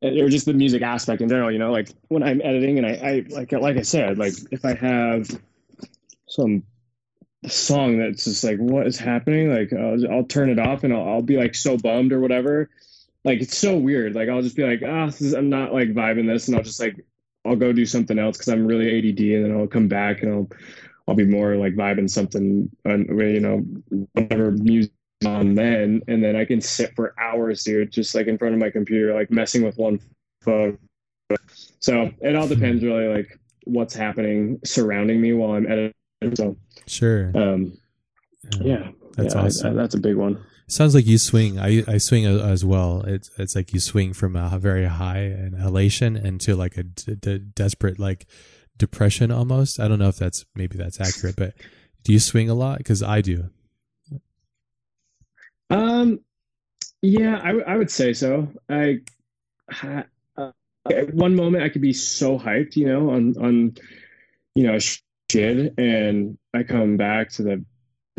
[0.00, 2.90] or just the music aspect in general you know like when i'm editing and i,
[2.90, 5.28] I like like i said like if i have
[6.28, 6.62] some
[7.46, 9.52] song that's just like what is happening?
[9.52, 12.70] Like I'll, I'll turn it off and I'll, I'll, be like so bummed or whatever.
[13.24, 14.14] Like it's so weird.
[14.14, 17.04] Like I'll just be like ah I'm not like vibing this and I'll just like
[17.44, 20.32] I'll go do something else because I'm really ADD and then I'll come back and
[20.32, 20.48] I'll
[21.06, 23.64] I'll be more like vibing something you know
[24.12, 24.92] whatever music
[25.24, 26.02] on then.
[26.08, 29.14] And then I can sit for hours dude just like in front of my computer
[29.14, 30.00] like messing with one
[30.42, 30.78] phone.
[31.80, 35.92] So it all depends really like what's happening surrounding me while I'm editing
[36.34, 36.56] so
[36.86, 37.32] sure.
[37.34, 37.78] Um,
[38.60, 39.72] yeah, that's yeah, awesome.
[39.72, 40.42] I, that's a big one.
[40.66, 41.58] Sounds like you swing.
[41.58, 43.02] I I swing as well.
[43.06, 47.14] It's it's like you swing from a very high and elation into like a d-
[47.14, 48.26] d- desperate like
[48.76, 49.80] depression almost.
[49.80, 51.54] I don't know if that's maybe that's accurate, but
[52.04, 52.78] do you swing a lot?
[52.78, 53.50] Because I do.
[55.70, 56.20] Um,
[57.02, 58.48] yeah, I, I would say so.
[58.68, 59.00] I,
[59.84, 60.02] uh,
[61.12, 63.76] one moment I could be so hyped, you know, on on
[64.54, 64.78] you know
[65.30, 67.64] shit, and I come back to the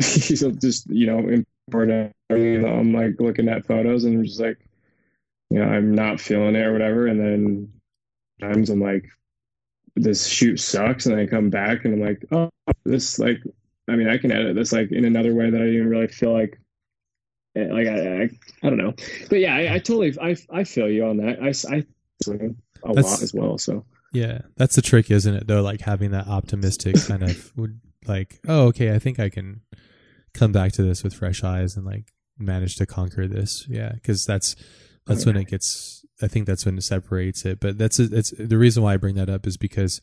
[0.00, 1.18] just you know
[1.68, 2.12] important.
[2.30, 4.58] I'm like looking at photos and I'm just like,
[5.50, 7.72] you know, I'm not feeling it or whatever, and then
[8.40, 9.04] times I'm like,
[9.96, 12.50] this shoot sucks, and I come back and I'm like, oh,
[12.84, 13.38] this like,
[13.88, 16.32] I mean, I can edit this like in another way that I didn't really feel
[16.32, 16.58] like
[17.56, 18.30] eh, like I, I,
[18.62, 18.94] I don't know,
[19.28, 21.42] but yeah, I, I totally I I feel you on that.
[21.42, 21.84] I I
[22.22, 23.58] swing a lot as well.
[23.58, 25.46] So yeah, that's the trick, isn't it?
[25.46, 29.62] Though, like having that optimistic kind of would like, oh, okay, I think I can
[30.34, 33.66] come back to this with fresh eyes and like manage to conquer this.
[33.68, 34.56] Yeah, because that's
[35.06, 36.04] that's when it gets.
[36.22, 37.60] I think that's when it separates it.
[37.60, 40.00] But that's it's the reason why I bring that up is because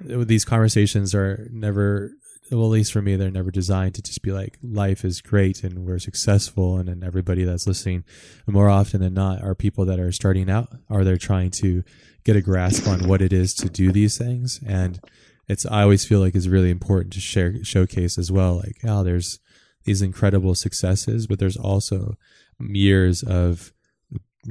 [0.00, 2.12] uh, these conversations are never
[2.50, 5.64] well, at least for me, they're never designed to just be like life is great
[5.64, 8.04] and we're successful, and then everybody that's listening,
[8.46, 11.82] more often than not, are people that are starting out, are they're trying to
[12.24, 15.00] get a grasp on what it is to do these things, and
[15.48, 19.02] it's I always feel like it's really important to share showcase as well, like oh,
[19.02, 19.40] there's
[19.84, 22.16] these incredible successes, but there's also
[22.58, 23.72] years of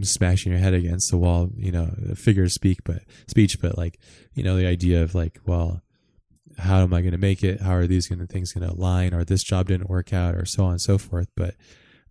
[0.01, 3.99] smashing your head against the wall, you know, figure speak, but speech, but like,
[4.33, 5.81] you know, the idea of like, well,
[6.57, 7.61] how am I going to make it?
[7.61, 9.13] How are these gonna, things going to align?
[9.13, 11.27] Or this job didn't work out, or so on and so forth.
[11.35, 11.55] But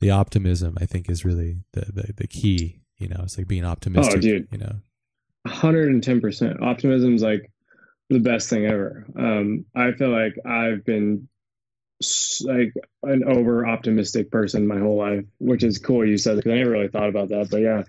[0.00, 2.80] the optimism, I think, is really the the, the key.
[2.98, 4.18] You know, it's like being optimistic.
[4.18, 4.76] Oh, dude, you know,
[5.46, 6.62] hundred and ten percent.
[6.62, 7.50] Optimism is like
[8.10, 9.06] the best thing ever.
[9.16, 11.28] Um, I feel like I've been
[12.44, 12.74] like
[13.04, 16.06] an over optimistic person my whole life, which is cool.
[16.06, 17.82] You said because I never really thought about that, but yeah,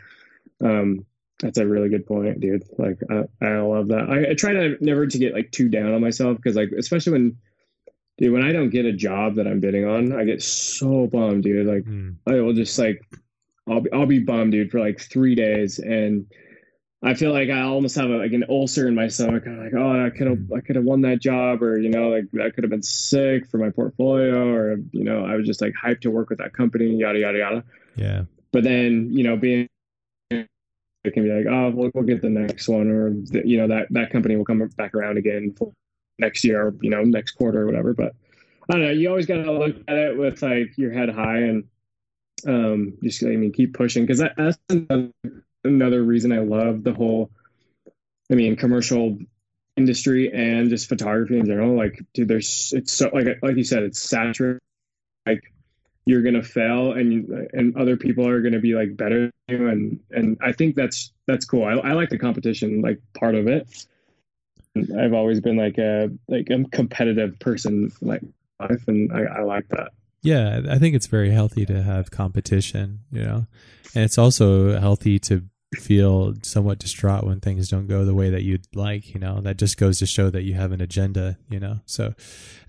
[0.64, 1.06] um,
[1.44, 2.64] that's a really good point, dude.
[2.78, 4.10] Like I, I love that.
[4.10, 7.12] I, I try to never to get like too down on myself because like especially
[7.12, 7.38] when
[8.18, 11.44] dude when I don't get a job that I'm bidding on, I get so bummed,
[11.44, 11.68] dude.
[11.68, 12.16] Like mm.
[12.26, 13.04] I will just like
[13.70, 16.26] I'll be I'll be bummed, dude, for like three days and
[17.06, 19.44] I feel like I almost have a, like an ulcer in my stomach.
[19.46, 22.08] I'm like, oh, I could have, I could have won that job, or you know,
[22.08, 25.60] like that could have been sick for my portfolio, or you know, I was just
[25.60, 27.64] like hyped to work with that company, yada yada yada.
[27.98, 28.24] Yeah.
[28.54, 29.68] But then, you know, being
[31.04, 33.68] it can be like, oh, we'll, we'll get the next one, or the, you know
[33.68, 35.56] that that company will come back around again
[36.20, 37.94] next year, or, you know, next quarter or whatever.
[37.94, 38.16] But
[38.70, 38.92] I don't know.
[38.92, 41.64] You always got to look at it with like your head high and
[42.48, 45.12] um, just I mean keep pushing because that, that's another,
[45.64, 47.32] another reason I love the whole.
[48.32, 49.20] I mean, commercial
[49.76, 51.76] industry and just photography in general.
[51.76, 54.62] Like, dude, there's it's so like like you said, it's saturated.
[55.26, 55.44] Like
[56.06, 60.00] you're gonna fail and and other people are gonna be like better than you and
[60.12, 61.64] and I think that's that's cool.
[61.64, 63.68] I, I like the competition like part of it.
[64.76, 68.22] I've always been like a like a competitive person like
[68.60, 69.92] life and I, I like that.
[70.22, 73.46] Yeah, I think it's very healthy to have competition, you know.
[73.94, 75.44] And it's also healthy to
[75.78, 79.42] feel somewhat distraught when things don't go the way that you'd like you know?
[79.42, 81.80] That just goes to show that you have an agenda you know?
[81.86, 82.14] So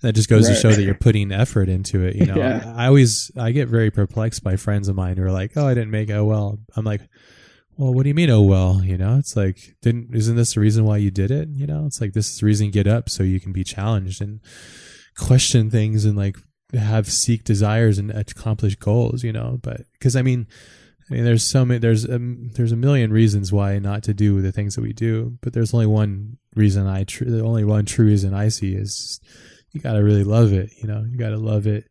[0.01, 0.55] that just goes right.
[0.55, 2.35] to show that you're putting effort into it you know?
[2.35, 2.73] Yeah.
[2.75, 5.67] I, I always i get very perplexed by friends of mine who are like oh
[5.67, 6.13] i didn't make it.
[6.13, 6.59] Oh, well.
[6.75, 7.01] I'm like
[7.77, 8.81] well what do you mean oh well?
[8.83, 9.17] You know?
[9.17, 11.49] It's like didn't isn't this the reason why you did it?
[11.49, 11.85] You know?
[11.85, 14.39] It's like this is the reason you get up so you can be challenged and
[15.17, 16.37] question things and like
[16.73, 19.59] have seek desires and accomplish goals you know?
[19.61, 20.47] But because i mean
[21.09, 21.79] I mean, there's so many.
[21.79, 25.37] There's a, there's a million reasons why not to do the things that we do,
[25.41, 27.03] but there's only one reason I.
[27.03, 29.19] Tr- the only one true reason I see is
[29.71, 30.71] you gotta really love it.
[30.81, 31.89] You know, you gotta love it,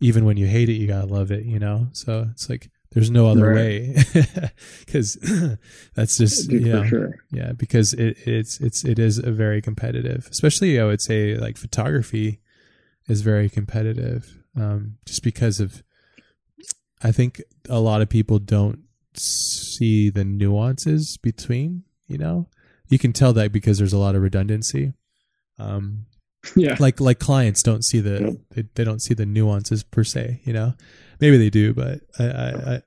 [0.00, 0.74] even when you hate it.
[0.74, 1.44] You gotta love it.
[1.44, 3.54] You know, so it's like there's no other right.
[3.54, 3.96] way
[4.80, 5.14] because
[5.94, 7.14] that's just you know, sure.
[7.30, 11.58] yeah because it, it's it's it is a very competitive especially i would say like
[11.58, 12.40] photography
[13.06, 15.82] is very competitive um, just because of
[17.02, 18.80] I think a lot of people don't
[19.14, 22.48] see the nuances between, you know,
[22.88, 24.92] you can tell that because there's a lot of redundancy.
[25.58, 26.06] Um,
[26.54, 26.76] Yeah.
[26.78, 28.34] like like clients don't see the Yep.
[28.50, 30.74] they, they don't see the nuances per se you know
[31.20, 32.82] maybe they do but i i I-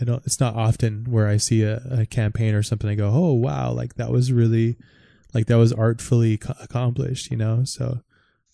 [0.00, 0.24] I, don't.
[0.26, 2.90] It's not often where I see a, a campaign or something.
[2.90, 4.76] I go, "Oh wow, like that was really,
[5.32, 7.62] like that was artfully co- accomplished," you know.
[7.64, 8.00] So,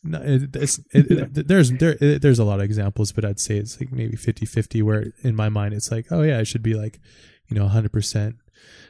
[0.06, 3.40] no, it, it's it, it, there's there it, there's a lot of examples, but I'd
[3.40, 6.62] say it's like maybe 50-50 Where in my mind it's like, "Oh yeah, it should
[6.62, 7.00] be like,
[7.48, 8.36] you know, hundred percent."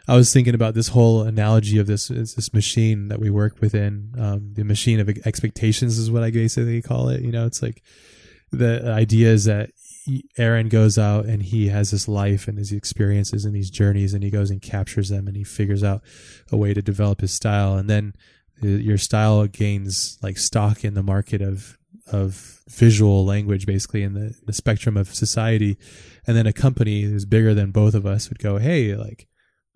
[0.08, 3.60] I was thinking about this whole analogy of this is this machine that we work
[3.60, 4.14] within.
[4.18, 7.22] Um, the machine of expectations is what I basically call it.
[7.22, 7.82] You know, it's like
[8.52, 9.70] the idea is that
[10.38, 14.22] Aaron goes out and he has this life and his experiences and these journeys and
[14.22, 16.02] he goes and captures them and he figures out
[16.52, 18.14] a way to develop his style and then
[18.62, 21.78] Uh, your style gains like stock in the market of
[22.12, 25.76] of visual language basically in the, the spectrum of society
[26.26, 29.26] and then a company who's bigger than both of us would go hey like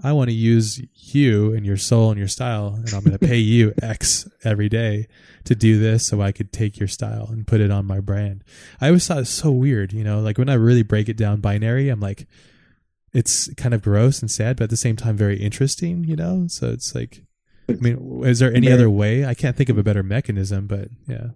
[0.02, 3.26] I want to use you and your soul and your style, and I'm going to
[3.26, 5.06] pay you X every day
[5.44, 8.42] to do this so I could take your style and put it on my brand.
[8.80, 11.40] I always thought it's so weird, you know, like when I really break it down
[11.40, 12.26] binary, I'm like,
[13.12, 16.46] it's kind of gross and sad, but at the same time, very interesting, you know?
[16.48, 17.22] So it's like,
[17.78, 19.24] I mean, is there any other way?
[19.24, 21.28] I can't think of a better mechanism, but yeah.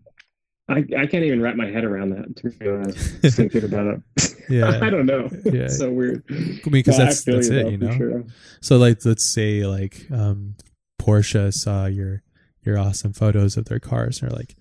[0.69, 3.37] I, I can't even wrap my head around that to be honest.
[3.37, 4.01] Thinking about it.
[4.47, 4.79] Yeah.
[4.83, 5.31] I don't know.
[5.47, 5.63] Yeah.
[5.63, 6.23] It's so weird.
[6.29, 7.97] I mean, because that's that's it, you know.
[7.97, 8.25] sure.
[8.61, 10.57] So like, let's say like um,
[11.01, 12.23] Porsche saw your
[12.63, 14.55] your awesome photos of their cars, and they're like,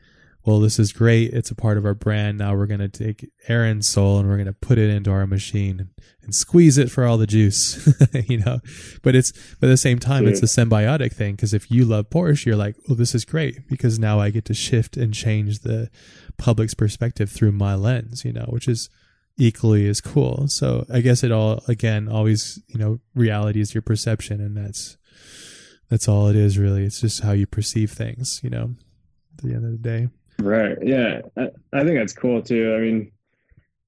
[0.45, 1.33] "Well, this is great.
[1.33, 2.37] It's a part of our brand.
[2.37, 5.89] Now we're gonna take Aaron's soul and we're gonna put it into our machine and,
[6.21, 7.87] and squeeze it for all the juice,
[8.27, 8.59] you know."
[9.01, 12.09] But it's but at the same time, it's a symbiotic thing because if you love
[12.09, 15.59] Porsche, you're like, "Well, this is great because now I get to shift and change
[15.59, 15.89] the
[16.37, 18.89] public's perspective through my lens," you know, which is
[19.37, 20.47] equally as cool.
[20.47, 24.97] So I guess it all again always you know reality is your perception, and that's
[25.89, 26.83] that's all it is really.
[26.83, 28.75] It's just how you perceive things, you know.
[29.37, 30.07] At the end of the day,
[30.43, 30.77] Right.
[30.81, 31.21] Yeah.
[31.37, 32.75] I, I think that's cool too.
[32.75, 33.11] I mean,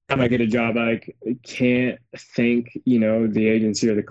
[0.08, 1.00] time I get a job, I
[1.42, 4.04] can't thank, you know, the agency or the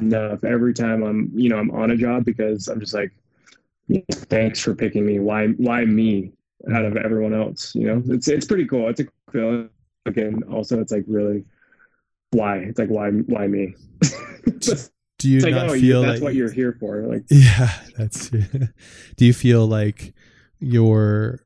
[0.00, 3.12] enough every time I'm, you know, I'm on a job because I'm just like,
[4.12, 5.18] thanks for picking me.
[5.18, 6.32] Why, why me
[6.72, 7.74] out of everyone else?
[7.74, 8.88] You know, it's, it's pretty cool.
[8.88, 9.68] It's a feeling.
[10.04, 11.44] Again, also, it's like really
[12.32, 12.56] why?
[12.58, 13.74] It's like, why, why me?
[15.18, 17.02] do you like, not oh, feel that's like what you're here for.
[17.06, 18.28] Like, Yeah, that's.
[19.16, 20.14] do you feel like
[20.58, 21.44] you're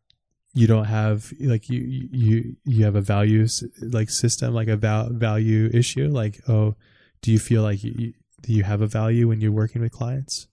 [0.56, 1.80] you don't have like you
[2.22, 6.74] you you have a values like system like a val- value issue like oh
[7.22, 9.92] do you feel like you, you- do you have a value when you're working with
[9.92, 10.48] clients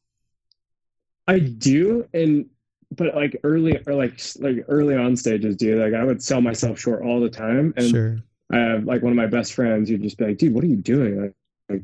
[1.28, 2.48] I do, and
[2.92, 5.80] but like early or like like early on stages, dude.
[5.80, 8.18] Like I would sell myself short all the time, and sure
[8.52, 10.68] I have like one of my best friends who'd just be like, "Dude, what are
[10.68, 11.22] you doing?
[11.22, 11.34] Like,
[11.70, 11.82] like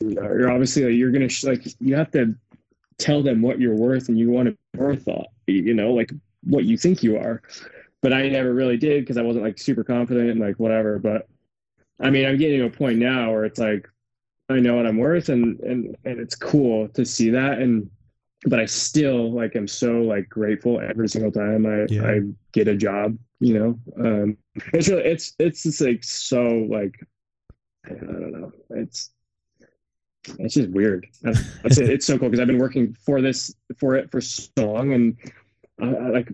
[0.00, 2.34] you're obviously like, you're gonna sh- like you have to
[2.98, 5.08] tell them what you're worth, and you want to be worth,
[5.48, 6.12] you know, like
[6.42, 7.42] what you think you are."
[8.02, 10.98] But I never really did because I wasn't like super confident and like whatever.
[10.98, 11.28] But
[12.00, 13.88] I mean, I'm getting to a point now where it's like
[14.48, 17.90] I know what I'm worth, and and and it's cool to see that and
[18.46, 22.06] but I still like am so like grateful every single time I Yeah.
[22.06, 22.20] I
[22.52, 23.18] get a job.
[23.40, 24.36] You know, um,
[24.72, 26.94] it's really it's it's just like so like
[27.86, 28.52] I don't know.
[28.70, 29.10] It's
[30.38, 31.06] it's just weird.
[31.22, 31.90] That's, that's it.
[31.90, 35.16] It's so cool because I've been working for this for it for so long, and
[35.80, 36.32] Like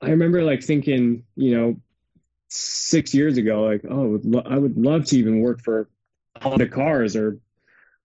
[0.00, 1.80] I remember like thinking, you know,
[2.48, 5.88] six years ago, like oh, I would love to even work for
[6.40, 7.38] Honda Cars or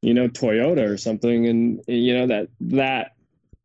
[0.02, 3.16] you know Toyota or something, and you know that that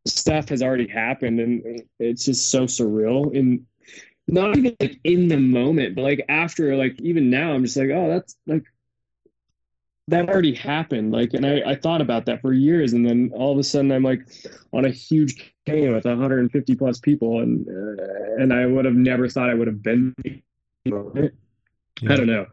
[0.07, 3.37] stuff has already happened and it's just so surreal.
[3.37, 3.66] And
[4.29, 7.89] not even like in the moment but like after like even now i'm just like
[7.91, 8.64] oh that's like
[10.09, 13.52] that already happened like and i, I thought about that for years and then all
[13.52, 14.20] of a sudden i'm like
[14.72, 19.28] on a huge campaign with 150 plus people and uh, and i would have never
[19.28, 20.14] thought i would have been
[20.86, 22.46] i don't know.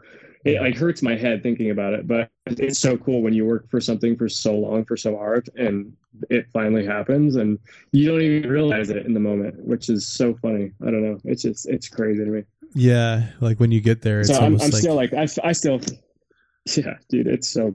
[0.43, 3.67] It like hurts my head thinking about it but it's so cool when you work
[3.71, 5.91] for something for so long for so hard and
[6.29, 7.57] it finally happens and
[7.91, 10.71] you don't even realize it in the moment which is so funny.
[10.83, 11.17] I don't know.
[11.23, 12.43] It's just it's crazy to me.
[12.75, 15.51] Yeah like when you get there it's so i'm, I'm like still like I, I
[15.53, 15.79] still
[16.78, 17.74] yeah dude it's so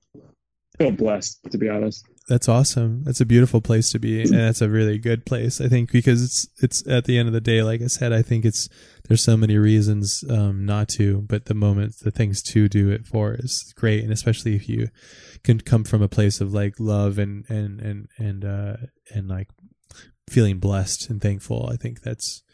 [0.78, 3.02] feel blessed to be honest That's awesome.
[3.02, 5.60] That's a beautiful place to be, and that's a really good place.
[5.60, 8.22] I think because it's it's at the end of the day, like I said, I
[8.22, 8.68] think it's
[9.08, 13.04] there's so many reasons um, not to, but the moment the things to do it
[13.04, 14.90] for is great, and especially if you
[15.42, 18.76] can come from a place of like love and and and and uh,
[19.12, 19.48] and like
[20.28, 21.68] feeling blessed and thankful.
[21.68, 22.44] I think that's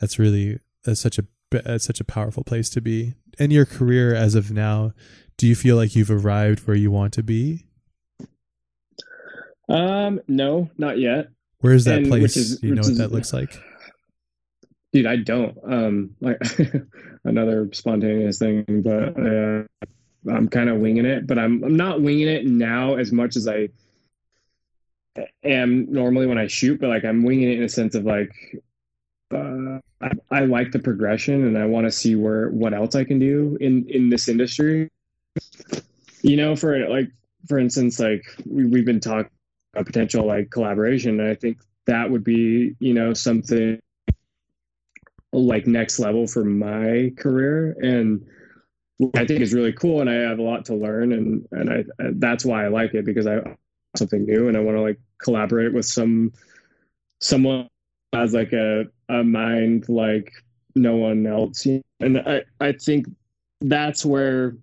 [0.00, 3.14] that's really that's such a that's such a powerful place to be.
[3.38, 4.92] And your career as of now,
[5.36, 7.66] do you feel like you've arrived where you want to be?
[9.68, 11.28] um no not yet
[11.60, 12.36] Where is that And place?
[12.36, 13.58] is- Do you know what is- that looks like?
[14.92, 15.58] dude, I don't.
[15.66, 16.38] Um, like
[17.24, 19.64] another spontaneous thing, but uh,
[20.32, 21.26] I'm kind of winging it.
[21.26, 23.70] But I'm I'm not winging it now as much as I
[25.42, 26.80] am normally when I shoot.
[26.80, 28.30] But like I'm winging it in a sense of like
[29.34, 33.02] uh, I, I like the progression and I want to see where what else I
[33.02, 34.90] can do in in this industry.
[36.22, 37.10] You know, for like
[37.48, 39.30] for instance, like we, we've been talking
[39.74, 43.78] a potential like collaboration, and I think that would be you know something
[45.32, 47.76] like next level for my career.
[47.80, 48.24] And
[49.14, 51.84] I think is really cool and I have a lot to learn and and I
[52.14, 53.40] that's why I like it because I
[53.96, 56.32] something new and I want to like collaborate with some
[57.20, 57.68] someone
[58.12, 60.32] has like a a mind like
[60.76, 61.66] no one else.
[62.00, 63.06] And I I think
[63.60, 64.56] that's where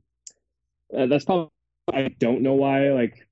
[0.97, 1.49] uh, that's probably
[1.91, 3.27] I don't know why like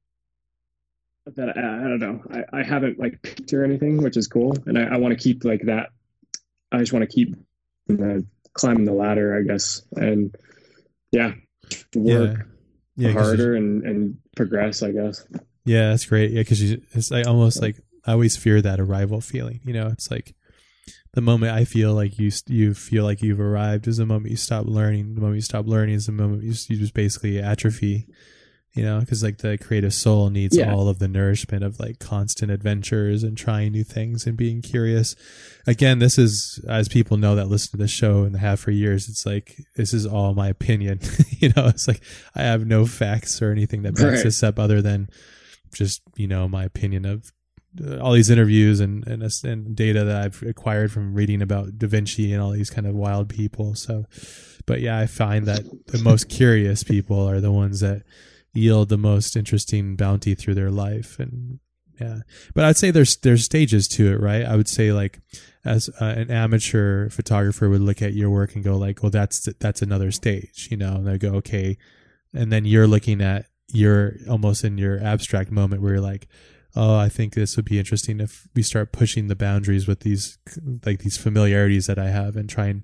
[1.35, 4.55] that I, I don't know I, I haven't like picked or anything which is cool
[4.65, 5.89] and I, I want to keep like that
[6.71, 7.35] I just want to keep
[7.91, 8.19] uh,
[8.53, 10.35] climbing the ladder, I guess, and
[11.11, 11.33] yeah,
[11.95, 12.43] work yeah.
[13.07, 15.25] Yeah, harder and and progress, I guess.
[15.65, 16.31] Yeah, that's great.
[16.31, 19.61] Yeah, because you it's like almost like I always fear that arrival feeling.
[19.63, 20.35] You know, it's like
[21.13, 24.37] the moment I feel like you you feel like you've arrived is the moment you
[24.37, 25.15] stop learning.
[25.15, 28.07] The moment you stop learning is the moment you, you just basically atrophy
[28.73, 30.71] you know because like the creative soul needs yeah.
[30.71, 35.15] all of the nourishment of like constant adventures and trying new things and being curious
[35.65, 39.09] again this is as people know that listen to the show and have for years
[39.09, 42.01] it's like this is all my opinion you know it's like
[42.35, 44.23] i have no facts or anything that backs right.
[44.23, 45.09] this up other than
[45.73, 47.31] just you know my opinion of
[48.01, 52.33] all these interviews and, and and data that I've acquired from reading about Da Vinci
[52.33, 53.75] and all these kind of wild people.
[53.75, 54.05] So,
[54.65, 58.03] but yeah, I find that the most curious people are the ones that
[58.53, 61.19] yield the most interesting bounty through their life.
[61.19, 61.59] And
[61.99, 62.19] yeah
[62.53, 64.45] but i'd say there's there's stages to it right?
[64.45, 65.19] I would say like
[65.65, 69.47] as uh, an amateur photographer would look at your work and go like well that's
[69.59, 70.95] that's another stage you know?
[70.95, 71.77] And they go okay.
[72.33, 76.27] And then you're looking at you're almost in your abstract moment where you're like
[76.75, 80.37] oh i think this would be interesting if we start pushing the boundaries with these
[80.85, 82.83] like these familiarities that i have and trying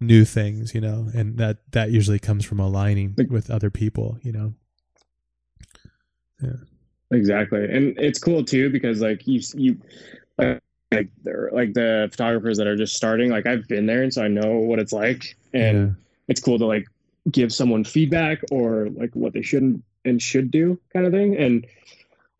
[0.00, 4.32] new things you know and that that usually comes from aligning with other people you
[4.32, 4.54] know
[6.42, 6.56] yeah.
[7.12, 7.64] Exactly.
[7.64, 9.78] And it's cool too because like you you
[10.38, 14.22] like they're like the photographers that are just starting, like I've been there and so
[14.22, 15.36] I know what it's like.
[15.52, 15.94] And yeah.
[16.28, 16.86] it's cool to like
[17.30, 21.36] give someone feedback or like what they shouldn't and should do kind of thing.
[21.36, 21.66] And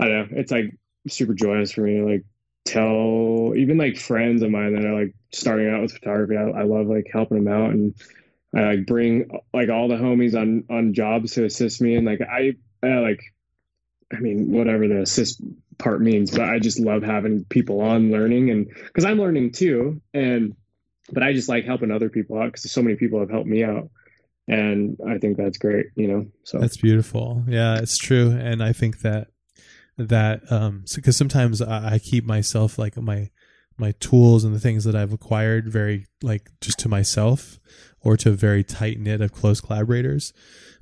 [0.01, 0.74] I don't know, it's like
[1.09, 2.24] super joyous for me to like
[2.64, 6.36] tell even like friends of mine that are like starting out with photography.
[6.36, 7.94] I, I love like helping them out and
[8.55, 12.20] I like bring like all the homies on on jobs to assist me and like
[12.20, 13.20] I, I like
[14.12, 15.40] I mean, whatever the assist
[15.78, 20.00] part means, but I just love having people on learning and because I'm learning too.
[20.12, 20.55] And,
[21.11, 23.64] but I just like helping other people out because so many people have helped me
[23.64, 23.90] out.
[24.48, 26.26] And I think that's great, you know?
[26.44, 27.44] So that's beautiful.
[27.46, 28.30] Yeah, it's true.
[28.30, 29.28] And I think that,
[30.09, 33.30] that, um, because sometimes I, I keep myself like my,
[33.78, 37.59] my tools and the things that I've acquired very like just to myself
[38.00, 40.32] or to a very tight knit of close collaborators.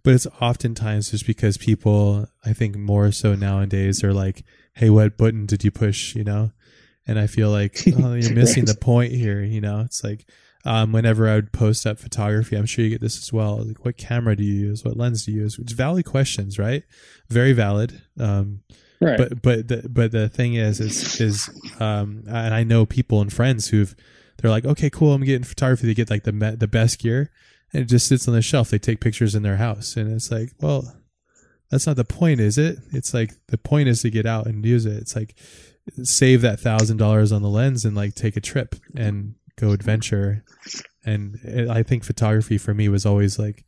[0.03, 4.45] But it's oftentimes just because people i think more so nowadays are like
[4.75, 6.15] hey what button did you push?
[6.15, 6.53] you know?
[7.07, 9.81] And i feel like oh you're missing the point here you know?
[9.81, 10.29] It's like
[10.67, 13.83] um, whenever i would post up photography i'm sure you get this as well like
[13.85, 14.85] what camera do you use?
[14.85, 15.59] What lens do you use?
[15.59, 16.83] It's valid questions right?
[17.29, 18.61] Very valid um,
[19.01, 19.19] right.
[19.19, 23.33] but but the, but the thing is is is um, and i know people and
[23.33, 23.95] friends who've
[24.39, 27.31] they're like okay cool i'm getting photography they get like the the best gear
[27.73, 28.71] and it just sits on the shelf.
[28.71, 30.97] They take pictures in their house, and it's like, well,
[31.71, 32.79] that's not the point, is it?
[32.93, 34.97] It's like the point is to get out and use it.
[34.97, 35.39] It's like
[36.03, 40.45] save that thousand dollars on the lens and like take a trip and go adventure.
[41.05, 43.65] And it, I think photography for me was always like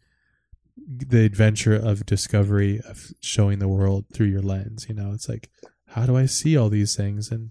[0.86, 4.86] the adventure of discovery of showing the world through your lens.
[4.88, 5.50] You know, it's like
[5.92, 7.30] how do I see all these things?
[7.30, 7.50] And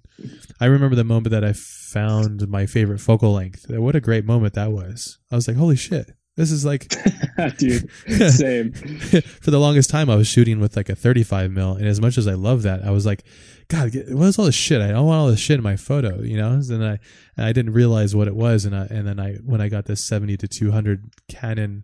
[0.59, 3.69] I remember the moment that I found my favorite focal length.
[3.69, 5.19] What a great moment that was.
[5.31, 6.11] I was like, holy shit.
[6.37, 6.91] This is like,
[7.57, 7.89] dude,
[8.31, 8.71] same.
[9.41, 12.17] for the longest time, I was shooting with like a 35 mil, and as much
[12.17, 13.23] as I love that, I was like,
[13.67, 14.81] God, what is all this shit?
[14.81, 16.51] I don't want all this shit in my photo, you know.
[16.51, 16.99] And I,
[17.37, 19.85] and I didn't realize what it was, and I, and then I, when I got
[19.85, 21.83] this 70 to 200 Canon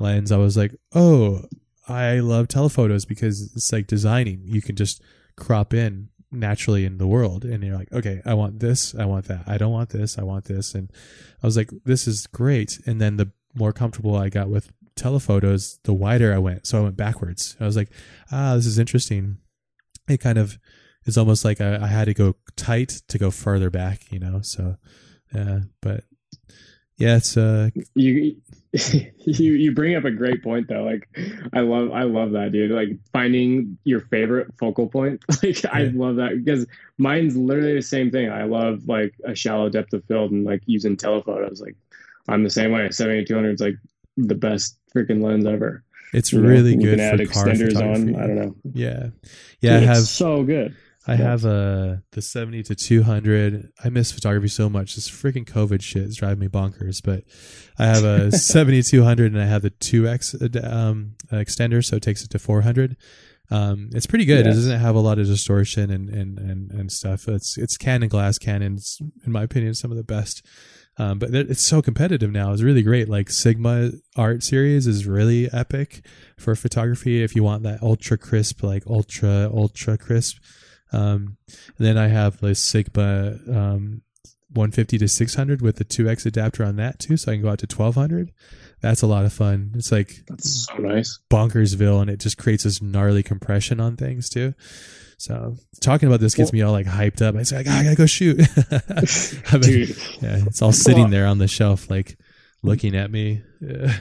[0.00, 1.42] lens, I was like, oh,
[1.88, 4.42] I love telephotos because it's like designing.
[4.44, 5.02] You can just
[5.36, 9.24] crop in naturally in the world and you're like okay i want this i want
[9.24, 10.92] that i don't want this i want this and
[11.42, 15.78] i was like this is great and then the more comfortable I got with telephotos,
[15.84, 16.66] the wider I went.
[16.66, 17.56] So I went backwards.
[17.60, 17.90] I was like,
[18.30, 19.38] ah, this is interesting.
[20.08, 20.58] It kind of
[21.06, 24.40] is almost like I, I had to go tight to go further back, you know?
[24.42, 24.76] So,
[25.34, 26.04] yeah, but
[27.00, 28.36] yeah, it's uh, you
[28.72, 30.84] you you bring up a great point though.
[30.84, 31.08] Like
[31.52, 32.70] I love I love that dude.
[32.70, 35.24] Like finding your favorite focal point.
[35.42, 36.66] Like I love that because
[36.98, 38.30] mine's literally the same thing.
[38.30, 41.60] I love like a shallow depth of field and like using telephotos.
[41.60, 41.74] Like
[42.28, 42.88] I'm the same way.
[42.90, 43.76] 7200 is like
[44.18, 45.82] the best freaking lens ever.
[46.12, 48.14] it's You know, really you good can add extenders on.
[48.14, 48.54] I don't know.
[48.74, 49.08] Yeah,
[49.60, 49.76] yeah.
[49.76, 50.76] I have it's so good.
[51.06, 51.18] I Yeah.
[51.30, 53.72] have uh the 70 to 200.
[53.82, 54.94] I miss photography so much.
[54.94, 57.00] This freaking COVID shit is driving me bonkers.
[57.02, 57.24] But
[57.78, 62.02] I have a seventy two hundred, and I have the 2x um, extender, so it
[62.02, 62.96] takes it to 400.
[63.52, 64.44] Um, it's pretty good.
[64.44, 64.52] Yeah.
[64.52, 67.26] It doesn't have a lot of distortion and, and, and, and stuff.
[67.28, 68.38] It's it's Canon glass.
[68.38, 70.44] Canon's in my opinion some of the best.
[70.98, 72.52] Um, but it's so competitive now.
[72.52, 73.08] It's really great.
[73.08, 76.04] Like Sigma Art Series is really epic
[76.38, 77.22] for photography.
[77.22, 80.36] If you want that ultra crisp, like ultra ultra crisp.
[80.92, 84.02] Um, and then I have the Sigma um,
[84.52, 87.60] 150 to 600 with the 2x adapter on that too, so I can go out
[87.60, 88.32] to 1200.
[88.80, 89.72] That's a lot of fun.
[89.76, 91.20] It's like That's so nice.
[91.30, 94.54] bonkersville, and it just creates this gnarly compression on things too.
[95.18, 97.36] So talking about this gets me all like hyped up.
[97.36, 98.40] I say, like, "Ah, I gotta go shoot.
[98.70, 102.18] I've been- Dude, yeah, it's all sitting there on the shelf, like
[102.62, 103.42] looking at me.
[103.60, 103.98] Yeah.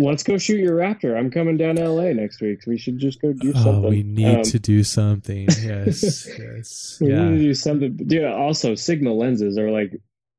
[0.00, 1.16] Let's go shoot your raptor.
[1.16, 2.60] I'm coming down to LA next week.
[2.66, 3.90] We should just go do Oh, something.
[3.90, 5.48] we need Um, to do something.
[5.62, 7.28] Yes, yes, We yeah.
[7.30, 7.96] need to do something.
[7.96, 9.92] Dude, also Sigma lenses are like,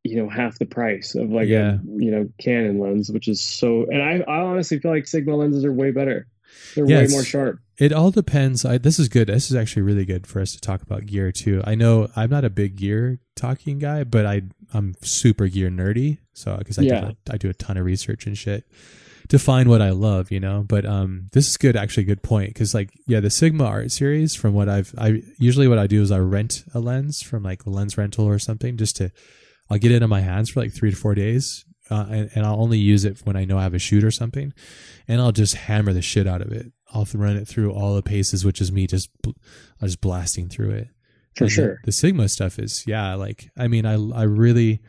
[0.03, 1.75] you know, half the price of like Yeah.
[1.75, 3.85] a you know Canon lens, which is so.
[3.89, 6.27] And I, I honestly feel like Sigma lenses are way better.
[6.75, 7.59] They're Yeah, way more sharp.
[7.77, 8.63] It all depends.
[8.65, 9.27] I, this is good.
[9.27, 11.61] This is actually really good for us to talk about gear too.
[11.65, 14.41] I know I'm not a big gear talking guy, but I
[14.73, 16.17] I'm super gear nerdy.
[16.33, 17.01] So because I Yeah.
[17.11, 18.65] do I do a ton of research and shit
[19.31, 20.65] to find what I love, you know.
[20.67, 21.77] But um, this is good.
[21.77, 22.49] Actually, good point.
[22.49, 24.35] Because like yeah, the Sigma Art series.
[24.35, 27.65] From what I've I usually what I do is I rent a lens from like
[27.65, 29.09] lens rental or something just to
[29.69, 31.63] I'll get it in my hands for like three to four days.
[31.89, 34.11] Uh, and, and I'll only use it when I know I have a shoot or
[34.11, 34.53] something,
[35.09, 36.71] and I'll just hammer the shit out of it.
[36.93, 39.31] I'll run it through all the paces, which is me just bl-
[39.81, 40.87] just blasting through it.
[41.35, 41.81] For And the- sure.
[41.85, 44.81] The, Sigma stuff is yeah, like I mean, I I really,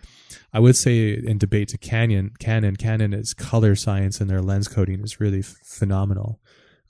[0.53, 4.69] I would say in debate to Canon, Canon, Canon is color science and their lens
[4.69, 6.41] coding is really f- phenomenal.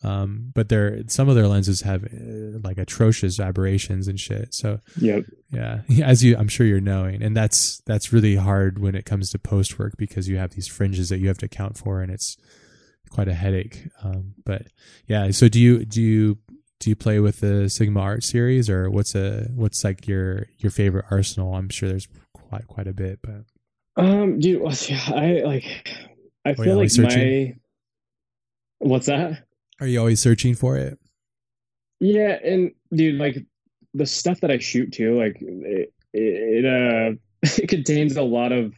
[0.04, 4.52] Um, but their some of their lenses have uh, like atrocious aberrations and shit.
[4.52, 5.26] So Yep.
[5.52, 9.30] yeah, as you I'm sure you're knowing, and that's that's really hard when it comes
[9.30, 12.10] to post work because you have these fringes that you have to account for, and
[12.10, 12.36] it's
[13.10, 13.86] quite a headache.
[14.02, 14.62] Um, but
[15.06, 16.38] yeah, so do you do you
[16.82, 20.72] do you play with the Sigma Art series, or what's a what's like your your
[20.72, 21.54] favorite arsenal?
[21.54, 23.44] I'm sure there's quite quite a bit, but
[23.96, 25.88] Um, dude, well, yeah, I like.
[26.44, 27.60] I feel like searching?
[28.80, 28.88] my.
[28.88, 29.44] What's that?
[29.80, 30.98] are you always searching for it?
[32.00, 33.36] Yeah, and dude, like
[33.94, 37.16] the stuff that I shoot too, like it, it uh
[37.62, 38.74] it contains a lot of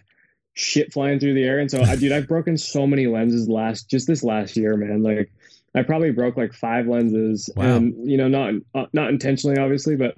[0.53, 3.89] shit flying through the air, and so I, dude, I've broken so many lenses last
[3.89, 5.03] just this last year, man.
[5.03, 5.33] Like
[5.75, 7.77] I probably broke like five lenses, Wow.
[7.77, 10.17] and you know, not uh, not intentionally, obviously, but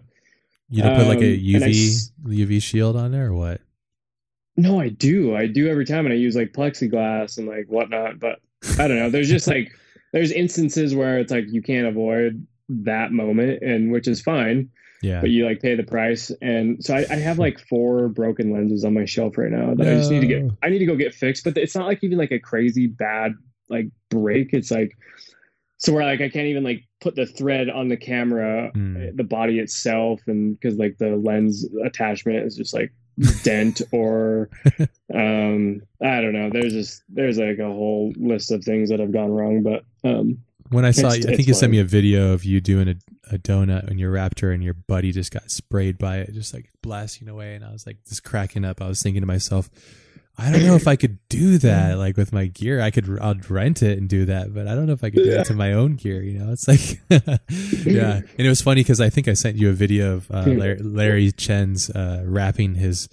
[0.70, 3.60] You don't put like a Um, and I UV UV shield on there, or what?
[4.58, 8.18] no, I do, I do every time, and I use like plexiglass and like whatnot,
[8.18, 8.40] but
[8.78, 9.10] I don't know.
[9.10, 9.70] There's just like
[10.12, 14.70] there's instances where it's like you can't avoid that moment, and which is fine.
[15.02, 18.50] Yeah, but you like pay the price and so I, I have like four broken
[18.50, 20.86] lenses on my shelf right now that i just need to get i need to
[20.86, 23.34] go get fixed but it's not like even like a crazy bad
[23.68, 24.96] like break it's like
[25.78, 29.14] so where like i can't even like put the thread on the camera Hmm.
[29.16, 32.92] the body itself and because like the lens attachment is just like
[33.44, 34.50] dent or
[35.14, 39.12] um i don't know there's just there's like a whole list of things that have
[39.12, 40.38] gone wrong but um
[40.70, 42.96] When I saw, you I think you sent me a video of you doing a,
[43.32, 46.68] a donut in your Raptor, and your buddy just got sprayed by it, just like
[46.82, 47.54] blasting away.
[47.54, 48.82] And I was like, just cracking up.
[48.82, 49.70] I was thinking to myself,
[50.38, 52.80] I don't know if I could do that, like with my gear.
[52.80, 55.22] I could, I'd rent it and do that, but I don't know if I could
[55.24, 55.40] do Yeah.
[55.40, 56.22] it to my own gear.
[56.22, 57.00] You know, it's like,
[57.86, 58.16] yeah.
[58.16, 60.78] And it was funny because I think I sent you a video of uh, Larry,
[60.78, 63.08] Larry Chen's uh, wrapping his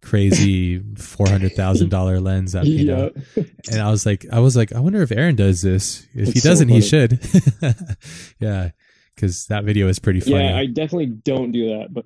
[0.00, 2.64] crazy four hundred thousand dollar lens up.
[2.64, 5.62] You know, yeah and I was like, I was like, I wonder if Aaron does
[5.62, 6.06] this.
[6.14, 7.18] If he It's so doesn't, he should.
[8.38, 8.70] yeah,
[9.18, 10.44] because that video is pretty funny.
[10.44, 12.04] Yeah, I definitely don't do that, but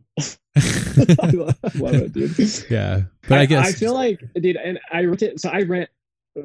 [1.22, 2.70] I love I love it, dude.
[2.70, 5.40] yeah, but I, guess I feel like, dude, and I rent it.
[5.40, 5.90] So I rent.
[6.38, 6.42] uh,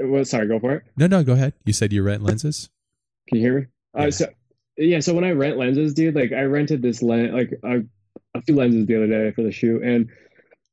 [0.00, 0.82] Well, sorry, go for it.
[0.96, 1.22] no, no.
[1.22, 1.54] Go ahead.
[1.64, 2.68] You said you rent lenses.
[3.28, 3.66] Can you hear me?
[3.94, 4.02] Yeah.
[4.06, 4.26] Uh, so
[4.76, 7.82] yeah, so when I rent lenses, dude, like I rented this lens, like a,
[8.36, 10.08] a few lenses the other day for the shoot, and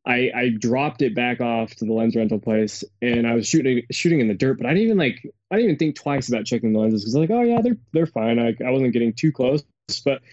[0.05, 3.83] I I dropped it back off to the lens rental place, and I was shooting
[3.91, 5.21] shooting in the dirt, but I didn't even like
[5.53, 8.07] I didn't even think twice about checking the lenses because like oh yeah they're they're
[8.07, 8.39] fine.
[8.39, 9.63] I I wasn't getting too close,
[10.03, 10.23] but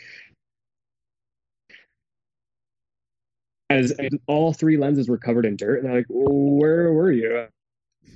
[3.68, 3.92] as
[4.26, 7.46] all three lenses were covered in dirt, and they're like, "Where were you?"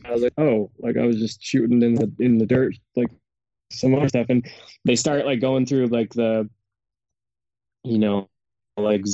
[0.02, 3.10] I was like, "Oh, like I was just shooting in the in the dirt, like
[3.70, 4.50] some other stuff." And
[4.86, 6.48] they start like going through like the,
[7.82, 8.30] you know,
[8.78, 9.04] like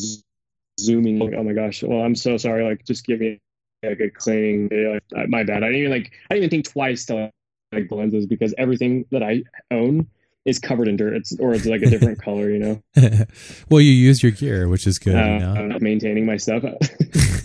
[0.78, 1.18] zooming.
[1.18, 1.82] Like, oh my gosh!
[1.82, 2.62] Well, I'm so sorry.
[2.62, 3.40] Like, just give me
[3.82, 4.68] like a cleaning.
[5.12, 5.64] Like, my bad.
[5.64, 6.12] I didn't even like.
[6.30, 7.32] I didn't even think twice to like
[7.72, 10.08] lenses because everything that I own
[10.44, 11.14] is covered in dirt.
[11.14, 12.82] It's or it's like a different color, you know.
[13.70, 15.14] well, you use your gear, which is good.
[15.14, 15.26] Uh,
[15.58, 15.78] you know?
[15.80, 16.62] Maintaining my stuff.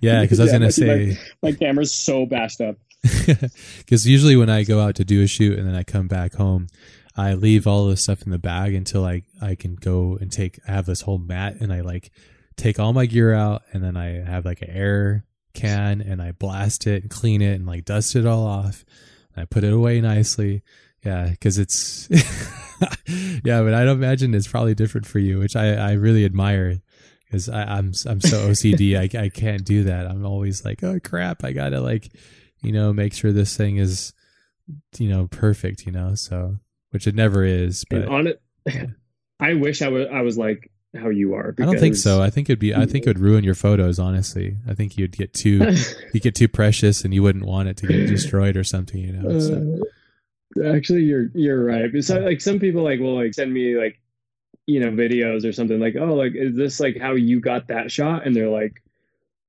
[0.00, 2.76] yeah, because I was Yeah, gonna my- say my camera's so bashed up.
[3.78, 6.34] because usually when I go out to do a shoot and then I come back
[6.34, 6.66] home,
[7.16, 10.58] I leave all this stuff in the bag until I I can go and take.
[10.68, 12.10] I have this whole mat and I like
[12.56, 15.24] take all my gear out and then I have like an air
[15.54, 18.84] can and I blast it and clean it and like dust it all off.
[19.38, 20.62] I put it away nicely.
[21.04, 22.08] Yeah, because it's
[23.44, 26.80] yeah, but I don't imagine it's probably different for you, which I I really admire
[27.24, 28.96] because I'm I'm so OCD.
[28.96, 30.06] I I can't do that.
[30.06, 32.10] I'm always like, oh crap, I gotta like,
[32.62, 34.12] you know, make sure this thing is,
[34.98, 35.86] you know, perfect.
[35.86, 36.56] You know, so
[36.90, 37.84] which it never is.
[37.88, 38.42] But and on it,
[39.40, 41.54] I wish I was I was like how you are.
[41.58, 42.22] I don't think so.
[42.22, 42.74] I think it'd be.
[42.74, 43.98] I think it would ruin your photos.
[43.98, 45.74] Honestly, I think you'd get too
[46.12, 49.00] you get too precious, and you wouldn't want it to get destroyed or something.
[49.00, 49.38] You know.
[49.38, 49.78] So.
[50.58, 51.90] Uh, actually, you're you're right.
[52.02, 54.00] So like some people like will like send me like
[54.68, 57.90] you know videos or something like oh like is this like how you got that
[57.90, 58.82] shot and they're like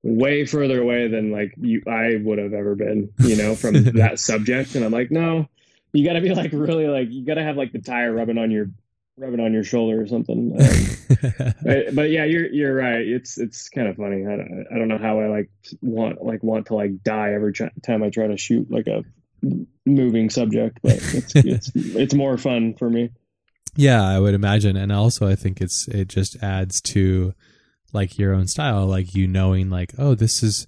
[0.01, 4.17] way further away than like you I would have ever been you know from that
[4.17, 5.49] subject and I'm like no
[5.91, 8.37] you got to be like really like you got to have like the tire rubbing
[8.37, 8.69] on your
[9.19, 10.55] rubbing on your shoulder or something.
[11.21, 13.01] Um, but, but yeah, you're you're right.
[13.01, 14.25] It's it's kind of funny.
[14.25, 15.49] I don't, I don't know how I like
[15.81, 19.03] want like want to like die every tr- time I try to shoot like a
[19.85, 23.09] moving subject, but it's it's it's more fun for me.
[23.75, 27.33] Yeah, I would imagine, and also I think it's it just adds to
[27.91, 30.67] like your own style, like you knowing like, oh, this is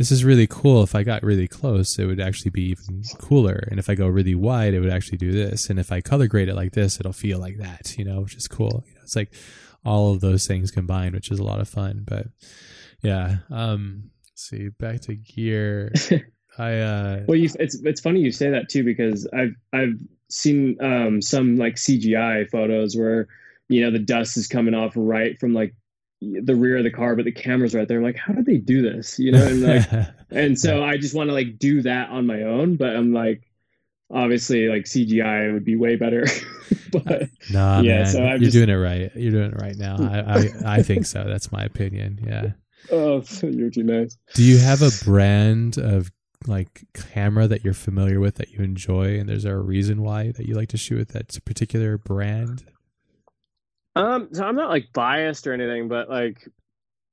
[0.00, 0.82] this is really cool.
[0.82, 4.06] If I got really close, it would actually be even cooler, and if I go
[4.06, 6.98] really wide, it would actually do this, and if I color grade it like this,
[6.98, 8.82] it'll feel like that, you know, which is cool.
[8.86, 9.34] You know, it's like
[9.84, 12.02] all of those things combined, which is a lot of fun.
[12.06, 12.28] But
[13.02, 15.92] yeah, um, let's see, back to gear.
[16.58, 19.98] I uh, Well, you, it's it's funny you say that too because I've I've
[20.30, 23.28] seen um, some like CGI photos where
[23.68, 25.74] you know the dust is coming off right from like
[26.20, 27.98] the rear of the car, but the camera's right there.
[27.98, 29.18] I'm like, how did they do this?
[29.18, 32.42] You know, and like, and so I just want to like do that on my
[32.42, 33.42] own, but I'm like,
[34.10, 36.26] obviously, like CGI would be way better.
[36.92, 39.10] but uh, Nah, Yeah, man, so I'm you're just- doing it right.
[39.14, 39.96] You're doing it right now.
[39.98, 41.24] I, I, I think so.
[41.26, 42.18] That's my opinion.
[42.26, 42.52] Yeah.
[42.92, 44.16] oh, you're too nice.
[44.34, 46.10] Do you have a brand of
[46.46, 50.46] like camera that you're familiar with that you enjoy, and there's a reason why that
[50.46, 52.64] you like to shoot with that particular brand?
[53.96, 56.48] Um, so I'm not like biased or anything, but like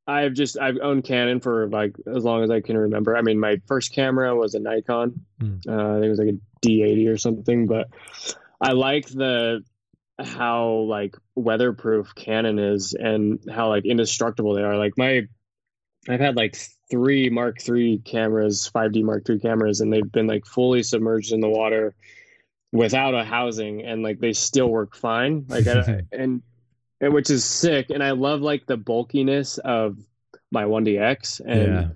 [0.07, 3.17] I've just I've owned Canon for like as long as I can remember.
[3.17, 5.25] I mean, my first camera was a Nikon.
[5.39, 5.57] Hmm.
[5.67, 7.89] Uh, I think it was like a D80 or something, but
[8.61, 9.63] I like the
[10.19, 14.77] how like weatherproof Canon is and how like indestructible they are.
[14.77, 15.23] Like my
[16.09, 16.57] I've had like
[16.89, 21.41] three Mark III cameras, 5D Mark III cameras, and they've been like fully submerged in
[21.41, 21.95] the water
[22.71, 25.45] without a housing, and like they still work fine.
[25.49, 26.41] Like I, and
[27.01, 27.89] which is sick.
[27.89, 29.97] And I love like the bulkiness of
[30.51, 31.89] my 1DX, and yeah.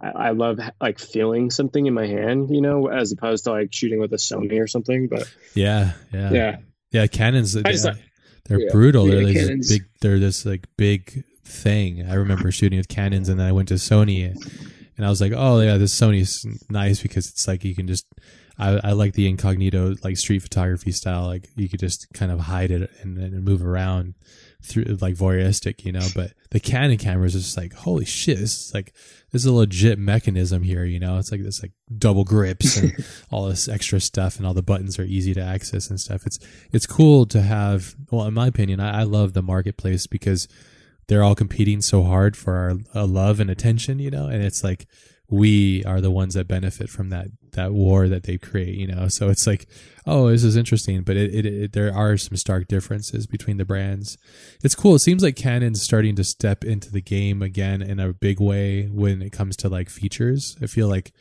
[0.00, 3.72] I, I love like feeling something in my hand, you know, as opposed to like
[3.72, 5.08] shooting with a Sony or something.
[5.08, 5.92] But Yeah.
[6.12, 6.30] Yeah.
[6.32, 6.56] yeah,
[6.90, 7.56] Yeah, Canons.
[7.56, 7.88] I just
[8.46, 9.08] they're yeah, brutal.
[9.08, 9.68] yeah, they're this Canons.
[9.70, 9.82] big.
[10.00, 12.06] They're this like big thing.
[12.08, 14.34] I remember shooting with Canons, and then I went to Sony,
[14.96, 18.06] and I was like, "Oh yeah, this Sony's nice because it's like you can just."
[18.58, 21.26] I, I like the incognito like street photography style.
[21.26, 24.14] Like you could just kind of hide it and, and move around
[24.62, 26.06] through like voyeuristic, you know.
[26.14, 28.38] But the Canon cameras is just like, holy shit!
[28.38, 28.94] This is like
[29.32, 31.18] this is a legit mechanism here, you know.
[31.18, 32.92] It's like this like double grips and
[33.30, 36.24] all this extra stuff, and all the buttons are easy to access and stuff.
[36.24, 36.38] It's
[36.72, 37.96] it's cool to have.
[38.10, 40.46] Well, in my opinion, I, I love the marketplace because
[41.08, 44.26] they're all competing so hard for our uh, love and attention, you know.
[44.26, 44.86] And it's like
[45.34, 49.08] we are the ones that benefit from that that war that they create, you know.
[49.08, 49.66] So it's like,
[50.06, 53.64] oh, this is interesting, but it, it, it there are some stark differences between the
[53.64, 54.16] brands.
[54.62, 54.94] It's cool.
[54.94, 58.84] It seems like Canon's starting to step into the game again in a big way
[58.86, 60.56] when it comes to like features.
[60.62, 61.12] I feel like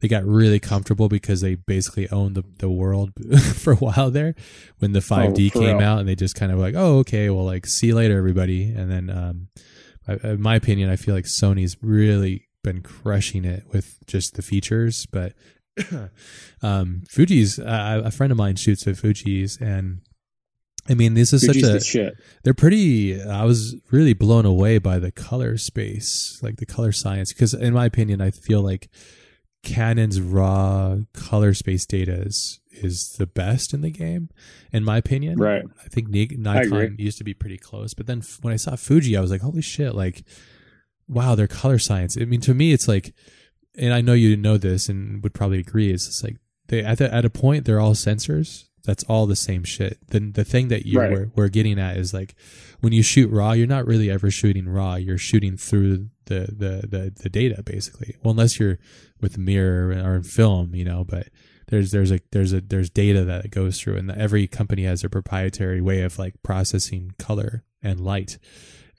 [0.00, 3.12] they got really comfortable because they basically owned the, the world
[3.54, 4.34] for a while there
[4.78, 5.86] when the 5D for came real.
[5.86, 8.72] out and they just kind of like, oh, okay, well, like, see you later, everybody.
[8.72, 9.48] And then, um,
[10.08, 14.42] I, in my opinion, I feel like Sony's really been crushing it with just the
[14.42, 15.34] features, but
[16.62, 20.00] um, Fuji's uh, a friend of mine shoots at Fuji's and
[20.88, 22.14] I mean, this is Fuji's such the a shit.
[22.42, 27.32] they're pretty i was really blown away by the color space like the color science
[27.32, 28.88] because in my opinion i feel like
[29.62, 34.30] canon's raw color space data is is the best in the game
[34.72, 35.62] in my opinion Right.
[35.84, 39.20] i think nikon used to be pretty close but then when i saw fuji i
[39.20, 40.24] was like holy shit like
[41.10, 42.16] wow their color science.
[42.20, 43.14] I mean to me it's like
[43.76, 46.36] and i know you know this and would probably agree it's just like
[46.68, 48.64] they at, the, at a point they're all sensors.
[48.84, 49.98] That's all the same shit.
[50.08, 51.10] Then the thing that you Right.
[51.12, 52.34] were, we're getting at is like
[52.80, 54.94] when you shoot raw you're not really ever shooting raw.
[54.94, 58.16] You're shooting through the the the, the data basically.
[58.22, 58.78] Well unless you're
[59.20, 61.28] with mirror or in film you know but
[61.68, 63.96] there's there's a there's a there's data that it goes through.
[63.96, 68.38] And every company has their proprietary way of like processing color and light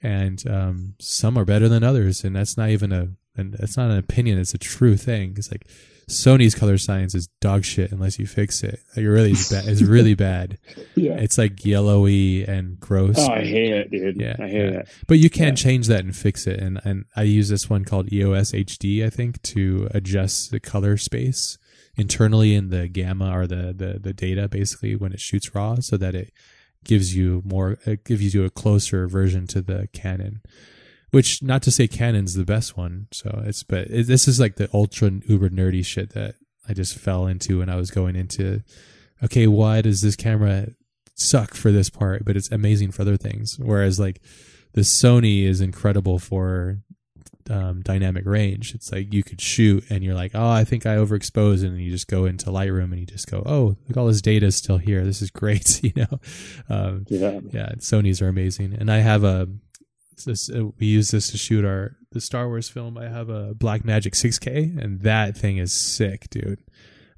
[0.02, 3.90] and um, some are better than others and that's not even a and that's not
[3.90, 5.66] an opinion it's a true thing it's like
[6.10, 9.66] sony's color science is dog shit unless you fix it like, it really is bad
[9.66, 10.58] it's really bad
[10.96, 11.12] Yeah.
[11.18, 14.20] it's like yellowy and gross Oh, I hate it, dude.
[14.20, 14.78] Yeah, I hate yeah.
[14.80, 14.88] it.
[15.06, 15.54] but you can Yeah.
[15.54, 16.60] change that and fix it.
[16.60, 20.96] And and I use this one called EOS HD, I think, to adjust the color
[20.98, 21.56] space
[21.96, 25.96] internally in the gamma or the the, the data basically when it shoots raw, so
[25.96, 26.32] that it
[26.84, 30.42] gives you more, it gives you a closer version to the Canon.
[31.10, 34.56] Which, not to say Canon's the best one, so it's but it, this is like
[34.56, 38.62] the ultra uber nerdy shit that I just fell into when I was going into.
[39.22, 40.68] Okay, why does this camera
[41.14, 43.58] suck for this part, but it's amazing for other things?
[43.58, 44.22] Whereas like
[44.72, 46.78] the Sony is incredible for
[47.50, 48.74] um, dynamic range.
[48.74, 51.90] It's like you could shoot and you're like, oh, I think I overexposed, and you
[51.90, 54.78] just go into Lightroom and you just go, oh, look, all this data is still
[54.78, 55.04] here.
[55.04, 56.20] This is great, you know.
[56.68, 57.40] Um, Yeah.
[57.52, 59.48] yeah, Sony's are amazing, and I have a.
[60.24, 62.96] This, uh, we use this to shoot our the Star Wars film.
[62.96, 66.60] I have a Blackmagic 6K, and that thing is sick, dude.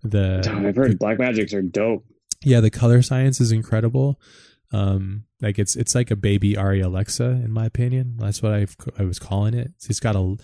[0.02, 2.04] The I've heard Blackmagics are dope.
[2.42, 4.20] yeah the color science is incredible
[4.74, 8.66] um like it's it's like a baby ARRI Alexa in my opinion that's what I
[8.98, 10.36] I was calling it it's got a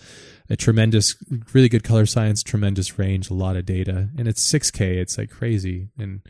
[0.49, 1.15] a tremendous
[1.53, 5.29] really good color science tremendous range a lot of data and it's 6k it's like
[5.29, 6.21] crazy and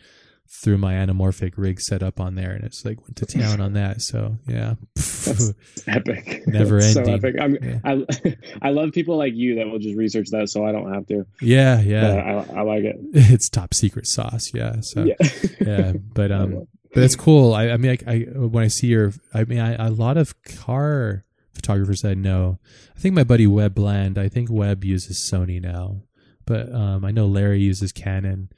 [0.54, 3.74] threw my anamorphic rig set up on there and it's like went to town on
[3.74, 5.54] that so yeah That's
[5.88, 6.43] epic.
[6.47, 7.22] Never That's ending.
[7.22, 7.41] So epic.
[7.41, 7.80] I'm, Yeah.
[7.86, 8.36] I
[8.68, 11.26] I love people like you that will just research that, so I don't have to.
[11.41, 12.97] yeah yeah I, I like it.
[13.14, 15.16] it's top secret sauce yeah so yeah.
[15.62, 17.53] yeah but um but it's cool.
[17.53, 20.41] I, I mean, I, I when I see your, I mean, I, a lot of
[20.43, 22.59] car photographers I know.
[22.95, 24.17] I think my buddy Webb Bland.
[24.17, 26.03] I think Webb uses Sony now,
[26.45, 28.49] but um, I know Larry uses Canon.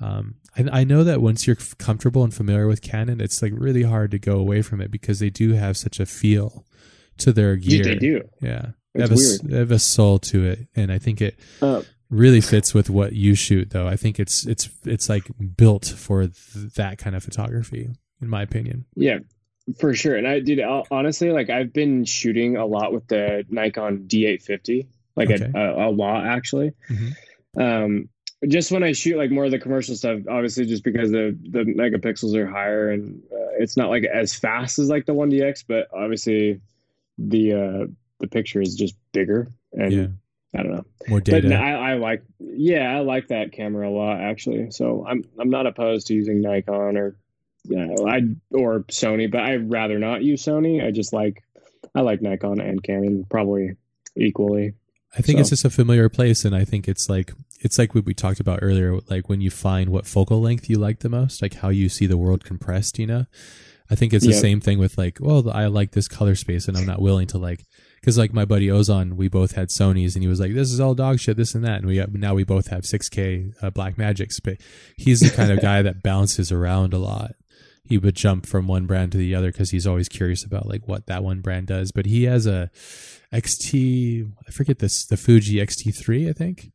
[0.00, 3.82] Um, I, I know that once you're comfortable and familiar with Canon, it's like really
[3.82, 6.66] hard to go away from it because they do have such a feel
[7.18, 7.82] to their gear.
[7.82, 8.28] Dude, they do.
[8.40, 9.40] Yeah, they have, a, weird.
[9.42, 11.82] they have a soul to it, and I think it Uh,
[12.12, 15.24] really fits with what you shoot though i think it's it's it's like
[15.56, 17.88] built for th- that kind of photography
[18.20, 19.18] in my opinion Yeah,
[19.80, 20.14] for sure.
[20.16, 20.60] And I did
[20.90, 24.86] honestly like I've been shooting a lot with the Nikon D850,
[25.16, 25.50] like Okay.
[25.54, 26.72] a, a, lot actually.
[26.90, 27.12] Mhm.
[27.56, 28.08] Um,
[28.48, 31.60] just when I shoot like more of the commercial stuff, obviously just because the the
[31.64, 35.88] megapixels are higher and uh, it's not like as fast as like the 1DX, but
[35.92, 36.60] obviously
[37.18, 37.86] the uh
[38.20, 40.06] the picture is just bigger and yeah
[40.54, 40.84] I don't know.
[41.08, 44.70] more But data no, I, I like, yeah, I like that camera a lot actually.
[44.70, 47.16] So I'm I'm not opposed to using Nikon or
[47.70, 48.20] uh, I
[48.50, 50.84] or Sony, but I'd rather not use Sony.
[50.84, 51.42] I just like
[51.94, 53.76] I like Nikon and Canon probably
[54.16, 54.74] equally.
[55.16, 57.94] i think so- it's just a familiar place and i think it's like it's like
[57.94, 61.08] what we talked about earlier like when you find what focal length you like the
[61.08, 63.24] most like how you see the world compressed you know
[63.90, 64.38] i think it's the Yeah.
[64.48, 67.38] same thing with like well i like this color space and i'm not willing to
[67.38, 67.64] like
[68.02, 70.80] because like my buddy Ozan we both had sonys and he was like this is
[70.80, 73.70] all dog shit this and that and we got, now we both have 6k uh,
[73.70, 74.58] Blackmagics but
[74.98, 77.32] he's the kind of guy that bounces around a lot
[77.84, 80.86] he would jump from one brand to the other because he's always curious about like
[80.86, 82.70] what that one brand does but he has a
[83.32, 86.70] xt i forget this the fuji xt3 i think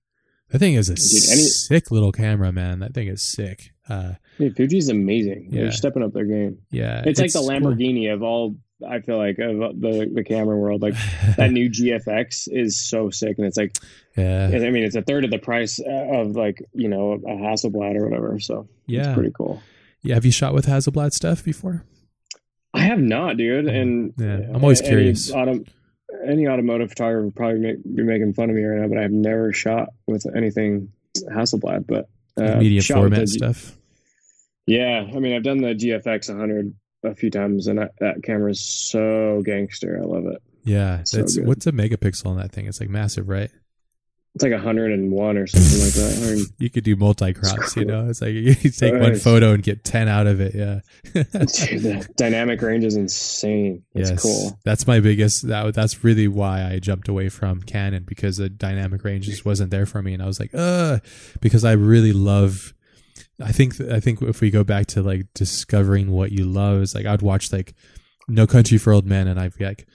[0.50, 4.14] that thing is a Dude, any- sick little camera man that thing is sick uh
[4.38, 5.48] Dude, Fuji's amazing.
[5.52, 5.62] Yeah.
[5.62, 6.60] They're stepping up their game.
[6.70, 7.40] yeah It's, like the.
[7.40, 8.56] Lamborghini of all.
[8.88, 10.82] I feel like of the the camera world.
[10.82, 10.96] Like
[11.38, 13.78] that new GFX is so sick, and it's like
[14.16, 17.96] yeah I mean, it's a third of the price of like you know a Hasselblad
[17.98, 18.40] or whatever.
[18.40, 19.62] So yeah it's pretty cool.
[20.02, 21.84] yeah have you shot with hasselblad stuff before
[22.74, 23.68] I have not, dude.
[23.68, 25.32] And Yeah, I'm always any curious.
[25.32, 25.64] Auto,
[26.26, 29.12] any automotive photographer would probably make, be making fun of me right now, but I've
[29.12, 30.92] never shot with anything
[31.32, 31.88] Hasselblad.
[31.88, 33.76] But uh, medium format the stuff
[34.68, 38.52] Yeah, I mean, I've done the GFX 100 a few times, and that, that camera
[38.52, 40.00] is so gangster.
[40.02, 40.42] I love it.
[40.64, 41.48] yeah So that's good.
[41.48, 43.52] what's a megapixel on that thing it's like massive right
[44.36, 46.48] it's like 101 or something like that.
[46.60, 48.08] You could do multi crops, you know.
[48.08, 50.54] It's like you take one photo and get ten out of it.
[50.54, 50.82] Yeah.
[51.14, 53.82] Dude, the dynamic range is insane.
[53.96, 54.60] It's yes, cool.
[54.64, 55.48] that's my biggest.
[55.48, 59.72] That that's really why I jumped away from Canon because the dynamic range just wasn't
[59.72, 61.00] there for me, and I was like, uh,
[61.42, 62.76] because I really love.
[63.42, 66.96] I think I think if we go back to like discovering what you love, is
[66.96, 67.74] like I'd watch like
[68.28, 69.88] No Country for Old Men, and I'd be like,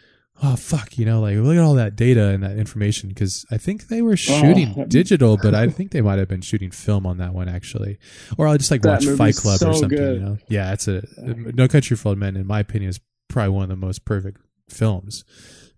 [0.42, 3.58] oh fuck, you know, like look at all that data and that information because I
[3.58, 4.84] think they were oh, shooting Oh.
[4.86, 7.98] digital, but I think they might have been shooting film on that one actually,
[8.38, 9.88] or I'll just like That watch Fight Club or something.
[9.88, 10.20] good.
[10.20, 13.50] You know, yeah, it's a No Country for Old Men, in my opinion, is probably
[13.50, 15.24] one of the most perfect films.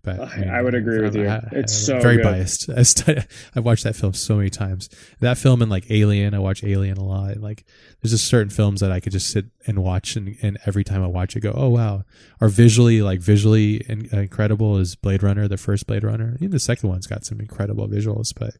[0.05, 1.27] But I- I would agree with you.
[1.51, 2.23] It's so very good.
[2.23, 2.69] biased.
[2.77, 3.25] I st-
[3.55, 4.87] I've watched that film so many times.
[5.19, 7.37] That film and like Alien, I watch Alien a lot.
[7.37, 7.65] Like
[8.01, 11.03] there's just certain films that I could just sit and watch, and, and every time
[11.03, 12.03] I watch it, go, oh wow,
[12.39, 16.35] are visually like visually in, incredible is Blade Runner, the first Blade Runner.
[16.37, 18.55] Even the second one's got some incredible visuals, but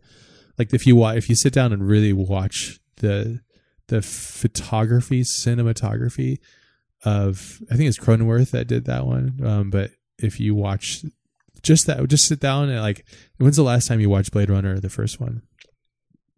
[0.58, 3.42] like if you wa- if you sit down and really watch the
[3.88, 6.40] the photography, cinematography
[7.04, 9.40] of I think it's Cronenweth that did that one.
[9.44, 11.04] Um, but if you watch
[11.66, 13.06] just that, just sit down and like,
[13.38, 15.42] when's the last time you watched Blade Runner, the first one?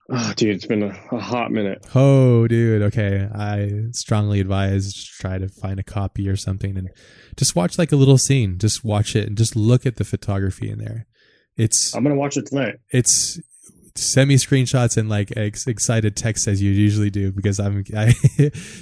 [0.09, 1.86] Oh, dude, it's been a, a hot minute.
[1.93, 2.82] Oh, dude.
[2.82, 3.28] Okay.
[3.36, 6.89] I strongly advise try to find a copy or something and
[7.36, 8.57] just watch like a little scene.
[8.57, 11.07] Just watch it and just look at the photography in there.
[11.57, 12.75] It's, I'm gonna watch it tonight.
[12.91, 13.39] it's,
[13.97, 18.13] send me screenshots and like ex- excited text as you usually do because I'm, I,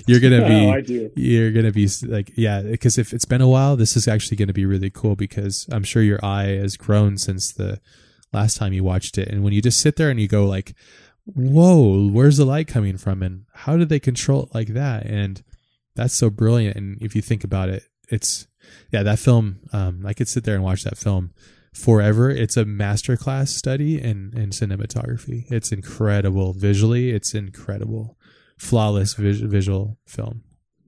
[0.07, 1.11] you're going to be, oh, I do.
[1.15, 4.53] you're gonna be like yeah because if it's been a while this is actually gonna
[4.53, 7.79] be really cool because i'm sure your eye has grown since the
[8.33, 9.29] last time you watched it.
[9.29, 10.75] And when you just sit there and you go like
[11.25, 15.05] whoa where's the light coming from and how did they control it like that?
[15.05, 15.43] And
[15.95, 16.75] that's so brilliant.
[16.75, 18.47] And if you think about it it's
[18.91, 21.31] yeah that film um i could sit there and watch that film
[21.75, 28.17] forever it's a masterclass study in in cinematography it's incredible visually it's incredible
[28.57, 30.41] flawless vis- visual film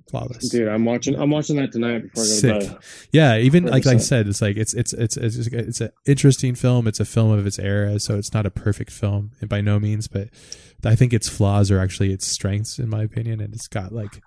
[0.09, 1.15] flawless Dude, I'm watching.
[1.15, 2.61] I'm watching that tonight before I go Sick.
[2.61, 2.77] to bed.
[3.11, 6.87] yeah even like i said it's like it's it's it's it's it's an interesting film
[6.87, 10.07] it's a film of its era so it's not a perfect film by no means
[10.07, 10.29] but
[10.85, 14.21] i think its flaws are actually its strengths in my opinion and it's got like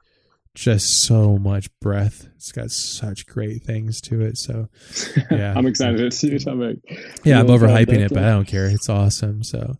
[0.54, 2.28] just so much breath.
[2.36, 4.36] It's got such great things to it.
[4.36, 4.68] So
[5.30, 5.54] Yeah.
[5.56, 6.38] I'm excited to see.
[6.46, 6.60] I'm
[7.24, 8.66] yeah i'm really proud of overhyping it but i don't care.
[8.66, 9.42] It's awesome.
[9.44, 9.76] So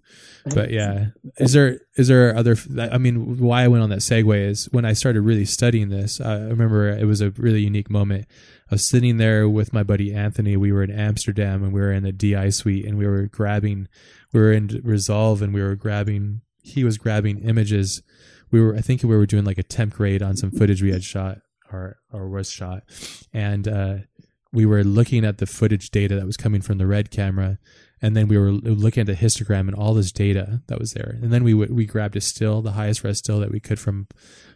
[0.55, 1.07] but yeah.
[1.39, 4.85] Is there is there other i mean why i went on that segue is when
[4.85, 8.27] i started really studying this i remember it was a really unique moment.
[8.71, 10.57] I was sitting there with my buddy anthony.
[10.57, 13.89] We were in amsterdam and we were in the di suite and we were grabbing
[14.33, 18.03] we were in resolve and we were grabbing he was grabbing images
[18.51, 20.93] we were i think we were doing like a temp grade on some footage we
[20.93, 21.39] had shot
[21.73, 22.83] or or was shot.
[23.33, 23.95] And uh
[24.53, 27.59] we were looking at the footage data that was coming from the red camera.
[28.03, 31.19] And then we were looking at the histogram and all this data that was there.
[31.23, 33.79] And then we w- we grabbed a still the highest res still that we could
[33.79, 34.09] from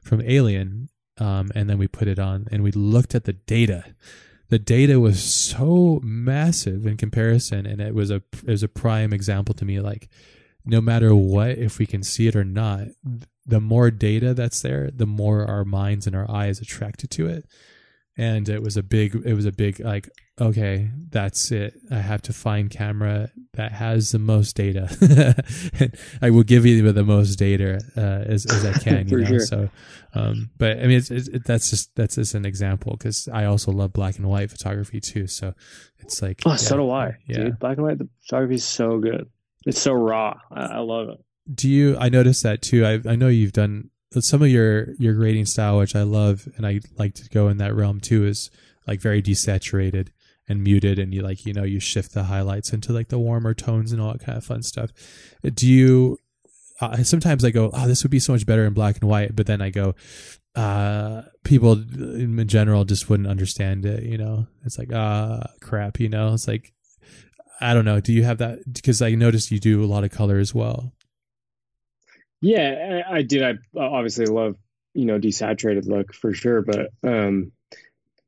[0.02, 0.88] from alien
[1.18, 3.94] um, and then we put it on and we looked at the data.
[4.48, 9.12] The data was so massive in comparison and it was a it was a prime
[9.12, 10.08] example to me like
[10.66, 12.88] no matter what if we can see it or not
[13.46, 17.44] the more data that's there the more our minds and our eyes attracted to it
[18.16, 20.08] and it was a big it was a big like
[20.40, 25.42] okay that's it i have to find camera that has the most data
[26.22, 29.40] i will give you the most data uh, as, as i can you know sure.
[29.40, 29.68] so
[30.14, 33.44] um but i mean it's, it's it, that's just that's just an example because i
[33.44, 35.52] also love black and white photography too so
[36.04, 37.16] it's like oh, yeah, so do I.
[37.26, 39.28] yeah Dude, black and white photography is so good.
[39.66, 40.34] It's so raw.
[40.52, 41.23] I, I love it.
[41.52, 42.84] Do you i noticed that too.
[42.84, 46.66] I i know you've done some of your your grading style which i love and
[46.66, 48.50] i like to go in that realm too is
[48.86, 50.08] like very desaturated
[50.48, 53.54] and muted and you like you know you shift the highlights into like the warmer
[53.54, 54.90] tones and all that kind of fun stuff.
[55.42, 56.18] Do you
[56.80, 59.34] uh, sometimes i go oh this would be so much better in black and white
[59.34, 59.94] but then i go
[60.56, 64.46] uh people in general just wouldn't understand it you know?
[64.64, 66.34] It's like ah crap you know?
[66.34, 66.72] It's like
[67.60, 68.00] i don't know.
[68.00, 68.60] Do you have that?
[68.70, 70.92] Because i noticed you do a lot of color as well
[72.44, 73.42] Yeah, I, I did.
[73.42, 74.56] I obviously love
[74.92, 77.52] you know desaturated look for sure, but um,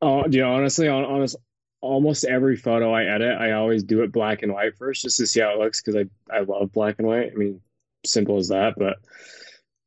[0.01, 1.37] oh, you know, honestly, on honest,
[1.83, 5.27] almost every photo I edit, I always do it black and white first, just to
[5.27, 5.97] see how it looks, because
[6.31, 7.31] I I love black and white.
[7.31, 7.61] I mean,
[8.07, 8.97] simple as that, but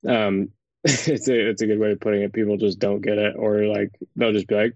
[0.08, 0.50] um,
[0.84, 2.32] it's a it's a good way of putting it.
[2.32, 4.76] People just don't get it, or like they'll just be like.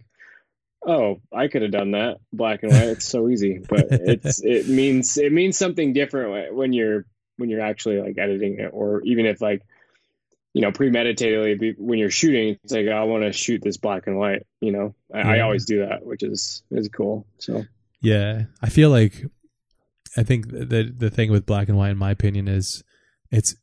[0.85, 2.89] Oh, I could have done that black and white.
[2.89, 7.05] It's so easy, but it's it means it means something different when you're
[7.37, 9.61] when you're actually like editing it or even if like
[10.53, 14.17] you know premeditatedly when you're shooting it's like i want to shoot this black and
[14.17, 14.93] white you know?
[15.13, 17.63] I, I always do that which is is cool so.
[18.03, 19.25] Yeah, I feel like
[20.17, 22.83] I think the the thing with black and white, in my opinion, is
[23.31, 23.55] it's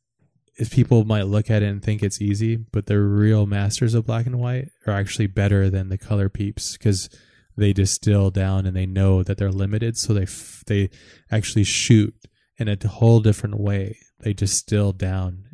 [0.57, 4.05] is people might look at it and think it's easy, but the real masters of
[4.05, 7.07] black and white are actually better than the color peeps because
[7.55, 10.89] they distill down and they know that they're limited, so they f- they
[11.31, 12.15] actually shoot
[12.61, 13.97] in a whole different way.
[14.19, 15.45] They distill down,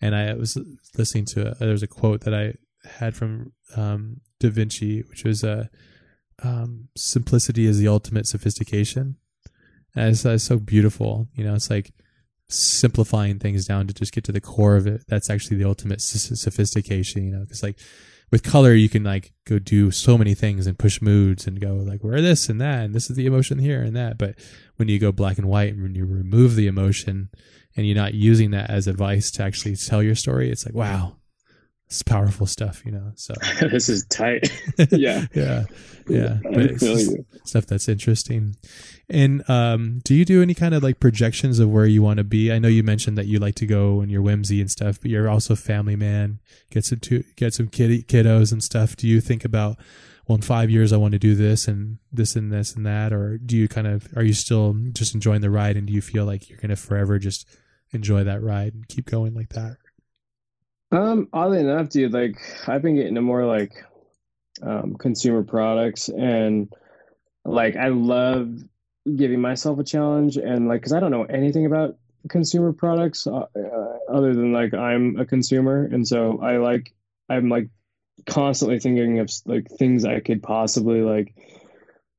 [0.00, 0.58] and I was
[0.96, 2.54] listening to a, there's a quote that I
[2.98, 5.66] had from um, Da Vinci, which was uh,
[6.42, 9.16] um, simplicity is the ultimate sophistication.
[9.94, 11.54] And it's, it's so beautiful, you know.
[11.54, 11.92] It's like
[12.48, 15.04] simplifying things down to just get to the core of it.
[15.08, 17.40] That's actually the ultimate sophistication, you know.
[17.40, 17.78] Because like
[18.30, 21.74] with color, you can like go do so many things and push moods and go
[21.74, 24.18] like wear this and that, and this is the emotion here and that.
[24.18, 24.34] But
[24.76, 27.30] when you go black and white and when you remove the emotion
[27.76, 31.16] and you're not using that as advice to actually tell your story, it's like wow,
[31.86, 33.12] it's powerful stuff, you know.
[33.14, 34.52] So this is tight.
[34.90, 35.64] yeah, yeah,
[36.06, 36.38] yeah.
[36.42, 37.14] But it's
[37.44, 38.56] stuff that's interesting.
[39.10, 42.24] And um, do you do any kind of like projections of where you want to
[42.24, 42.52] be?
[42.52, 45.10] I know you mentioned that you like to go and you're whimsy and stuff, but
[45.10, 46.40] you're also a family man.
[46.70, 48.96] Get some to, get some kid, kiddos and stuff.
[48.96, 49.78] Do you think about
[50.28, 53.14] well, in five years I want to do this and this and this and that,
[53.14, 56.02] or do you kind of are you still just enjoying the ride and do you
[56.02, 57.48] feel like you're gonna forever just
[57.92, 59.78] enjoy that ride and keep going like that?
[60.92, 62.36] Um, oddly enough, dude, like
[62.66, 63.72] I've been getting into more like
[64.62, 66.70] um, consumer products and
[67.46, 68.50] like I love
[69.16, 71.96] giving myself a challenge and like because I don't know anything about
[72.28, 76.92] consumer products uh, uh, other than like I'm a consumer and so I like
[77.28, 77.68] I'm like
[78.26, 81.34] constantly thinking of like things I could possibly like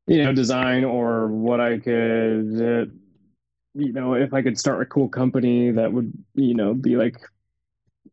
[0.07, 2.91] you know design or what I could uh,
[3.73, 7.17] you know if I could start a cool company that would you know be like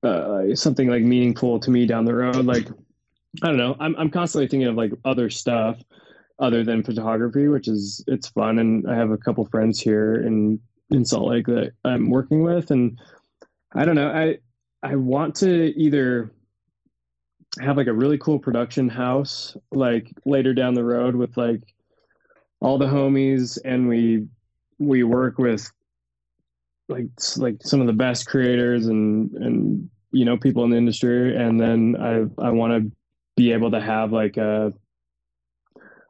[0.03, 2.45] uh, something like meaningful to me down the road.
[2.45, 2.69] Like,
[3.43, 3.77] I don't know.
[3.79, 5.81] I'm I'm constantly thinking of like other stuff
[6.39, 8.59] other than photography, which is it's fun.
[8.59, 10.61] And I have a couple friends here in
[10.91, 12.99] in Salt Lake that I'm working with, and
[13.75, 14.11] I don't know.
[14.11, 14.39] I
[14.83, 16.31] I want to either
[17.61, 21.63] have like a really cool production house like later down the road with like
[22.61, 24.27] all the homies and we
[24.79, 25.71] we work with
[26.89, 27.07] like
[27.37, 31.59] like some of the best creators and and you know people in the industry and
[31.59, 32.93] then i i want to
[33.37, 34.73] be able to have like a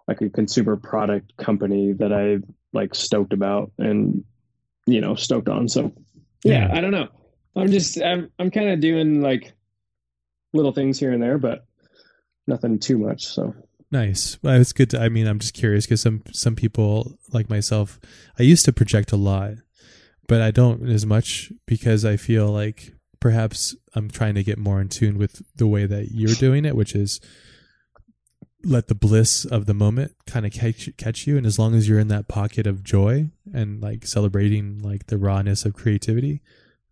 [0.08, 2.38] like a consumer product company that i
[2.72, 4.24] like stoked about and
[4.86, 5.92] you know stoked on so
[6.44, 7.08] yeah, yeah i don't know
[7.54, 9.52] i'm just i'm, I'm kind of doing like
[10.52, 11.64] little things here and there but
[12.46, 13.54] nothing too much so
[13.90, 14.38] Nice.
[14.42, 14.90] Well, it's good.
[14.90, 18.00] To, I mean, I'm just curious because some some people like myself,
[18.38, 19.54] I used to project a lot,
[20.26, 24.80] but I don't as much because I feel like perhaps I'm trying to get more
[24.80, 27.20] in tune with the way that you're doing it, which is
[28.66, 31.88] let the bliss of the moment kind of catch catch you, and as long as
[31.88, 36.42] you're in that pocket of joy and like celebrating like the rawness of creativity,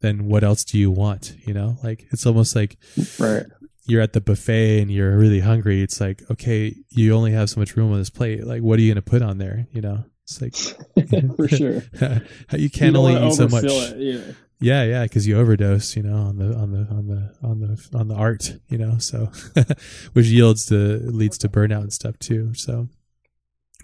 [0.00, 1.36] then what else do you want?
[1.46, 2.76] You know, like it's almost like
[3.18, 3.44] right.
[3.86, 5.82] You're at the buffet and you're really hungry.
[5.82, 8.46] It's like, okay, you only have so much room on this plate.
[8.46, 9.66] Like, what are you going to put on there?
[9.72, 10.56] You know, it's like
[11.36, 11.82] for sure.
[12.52, 13.64] you can't you only eat so much.
[13.64, 14.84] It, yeah.
[14.84, 18.08] Yeah, because you overdose, you know, on the on the on the on the on
[18.08, 19.30] the art, you know, so
[20.12, 22.54] which yields to leads to burnout and stuff too.
[22.54, 22.88] So,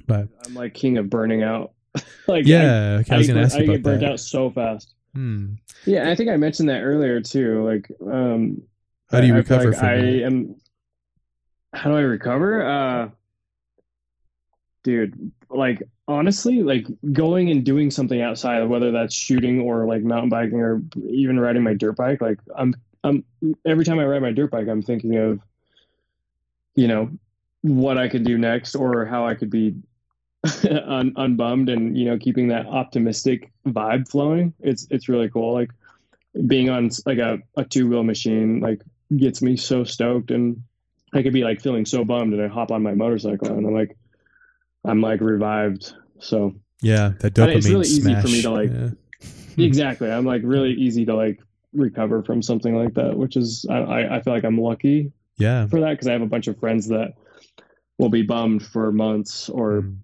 [0.07, 1.73] but I'm like king of burning out.
[2.29, 4.13] like yeah, I, okay, I was gonna ask you I get burnt that.
[4.13, 4.95] out so fast.
[5.15, 5.55] Hmm.
[5.87, 7.65] Yeah, I think I mentioned that earlier too.
[7.65, 8.63] Like, um,
[9.11, 10.23] how do you I, recover like from I that?
[10.25, 10.57] am.
[11.73, 12.65] How do I recover?
[12.65, 13.11] Uh,
[14.83, 20.29] dude, like honestly, like going and doing something outside, whether that's shooting or like mountain
[20.29, 22.75] biking or even riding my dirt bike, like I'm,
[23.05, 23.25] I'm
[23.65, 25.41] every time I ride my dirt bike, I'm thinking of,
[26.75, 27.11] you know,
[27.63, 29.75] what I could do next or how I could be
[30.71, 34.55] un, unbummed and you know keeping that optimistic vibe flowing.
[34.61, 35.53] It's it's really cool.
[35.53, 35.71] Like
[36.47, 38.81] being on like a, a two wheel machine like
[39.17, 40.63] gets me so stoked and
[41.13, 43.75] I could be like feeling so bummed and I hop on my motorcycle and I'm
[43.75, 43.97] like
[44.85, 45.95] I'm like revived.
[46.19, 48.25] So yeah, that dopamine it's really smash.
[48.25, 48.71] easy for me to like.
[48.71, 48.91] Yeah.
[49.65, 51.41] exactly, I'm like really easy to like
[51.73, 55.13] recover from something like that, which is I I feel like I'm lucky.
[55.39, 55.67] Yeah.
[55.67, 57.15] For that because I have a bunch of friends that
[57.99, 59.99] will be bummed for months or mm.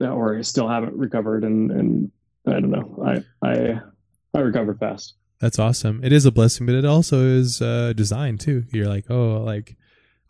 [0.00, 2.10] or still haven't recovered and and
[2.46, 3.80] I don't know I I
[4.34, 5.14] I recover fast.
[5.40, 6.02] That's awesome.
[6.02, 8.64] It is a blessing, but it also is uh, designed too.
[8.72, 9.76] You're like, oh, like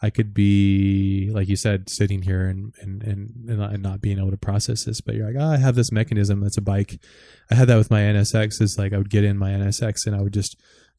[0.01, 4.31] I could be, like you said, sitting here and, and, and, and not being able
[4.31, 7.01] to process this, but you're like, oh, I have this mechanism that's a bike.
[7.51, 10.15] I had that with my NSX is like, I would get in my NSX and
[10.15, 10.57] I would just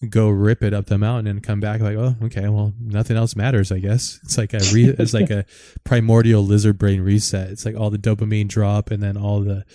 [0.08, 3.36] go rip it up the mountain and come back like, oh, okay, well, nothing else
[3.36, 4.20] matters, I guess.
[4.24, 5.46] It's like a re- it's like a
[5.84, 7.50] primordial lizard brain reset.
[7.50, 9.66] It's like all the dopamine drop and then all the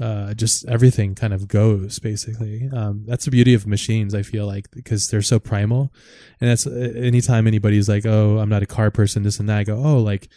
[0.00, 2.68] uh, just everything kind of goes basically.
[2.72, 4.14] Um, that's the beauty of machines.
[4.14, 5.92] I feel like because they're so primal,
[6.40, 9.58] and that's uh, anytime anybody's like, "Oh, I'm not a car person," this and that.
[9.58, 10.28] I go, "Oh, like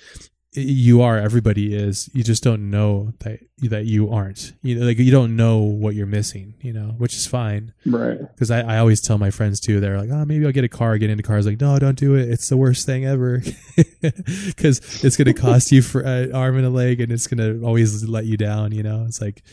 [0.55, 2.09] you are everybody is.
[2.13, 4.53] You just don't know that that you aren't.
[4.61, 7.73] You know, like you don't know what you're missing you know which is fine.
[7.85, 8.19] Right.
[8.19, 10.69] Because I, I always tell my friends too they're like oh maybe i'll get a
[10.69, 11.45] car get into cars.
[11.45, 12.29] Like no don't do it.
[12.29, 13.41] It's the worst thing ever.
[14.45, 17.39] Because it's going to cost you for an arm and a leg and it's going
[17.39, 19.05] to always let you down you know?
[19.07, 19.43] It's like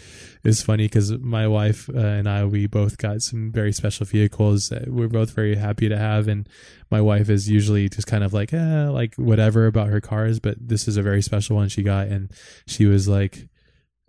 [0.45, 4.69] it's funny because my wife uh, and i we both got some very special vehicles
[4.69, 6.49] that we're both very happy to have and
[6.91, 10.57] my wife is usually just kind of like eh, like whatever about her cars but
[10.61, 12.31] this is a very special one she got and
[12.67, 13.49] she was like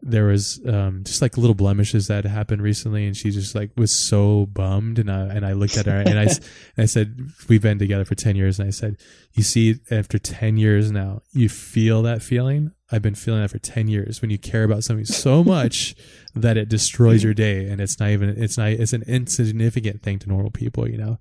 [0.06, 3.98] there was um, just like little blemishes that happened recently, and she just like was
[3.98, 5.00] so bummed.
[5.00, 6.40] And I and I looked at her and I and
[6.78, 7.18] I said,
[7.48, 8.98] "We've been together for ten years." And I said,
[9.34, 12.72] "You see, after ten years now, you feel that feeling.
[12.92, 14.22] I've been feeling that for ten years.
[14.22, 15.96] When you care about something so much
[16.36, 20.20] that it destroys your day, and it's not even it's not it's an insignificant thing
[20.20, 21.18] to normal people, you know."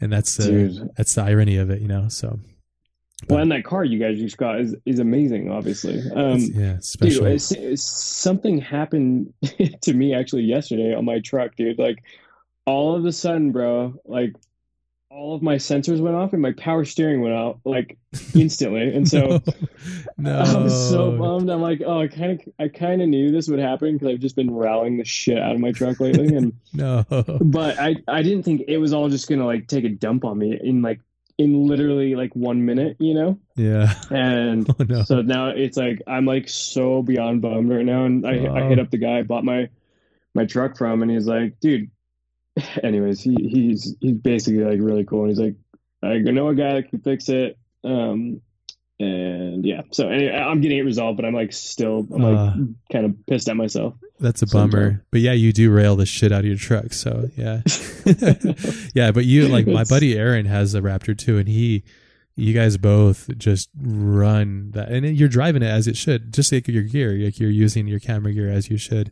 [0.00, 2.08] And that's the that's the irony of it, you know.
[2.08, 2.38] So
[3.28, 6.00] well, and that car you guys just got is, is amazing, obviously.
[6.14, 7.24] Um, yeah, special.
[7.24, 9.32] Dude, it's, it's, something happened
[9.82, 11.78] to me actually yesterday on my truck, dude.
[11.78, 12.02] Like,
[12.66, 14.34] all of a sudden, bro, like,
[15.10, 17.98] all of my sensors went off and my power steering went out like
[18.32, 18.94] instantly.
[18.94, 19.40] And so
[20.18, 20.38] no.
[20.38, 21.50] I was so bummed.
[21.50, 24.20] I'm like, oh, I kind of, I kind of knew this would happen because I've
[24.20, 26.34] just been rallying the shit out of my truck lately.
[26.36, 27.04] And no,
[27.40, 30.38] but I, I didn't think it was all just gonna like take a dump on
[30.38, 31.00] me in like
[31.40, 33.38] in literally like one minute, you know?
[33.56, 33.94] Yeah.
[34.10, 35.02] And oh, no.
[35.04, 38.04] so now it's like I'm like so beyond bummed right now.
[38.04, 38.54] And I, oh.
[38.54, 39.70] I hit up the guy I bought my
[40.34, 41.90] my truck from and he's like, dude,
[42.84, 45.22] anyways, he he's he's basically like really cool.
[45.24, 45.54] And he's like,
[46.02, 47.58] I know a guy that can fix it.
[47.84, 48.42] Um
[48.98, 52.54] and yeah, so anyway, I'm getting it resolved, but I'm like still I'm like uh,
[52.92, 53.94] kind of pissed at myself.
[54.20, 55.02] That's a bummer.
[55.10, 56.92] But yeah, you do rail the shit out of your truck.
[56.92, 57.62] So yeah,
[58.94, 59.10] yeah.
[59.12, 61.84] But you like my buddy Aaron has a Raptor too, and he,
[62.36, 66.68] you guys both just run that, and you're driving it as it should, just like
[66.68, 69.10] your gear, like you're using your camera gear as you should.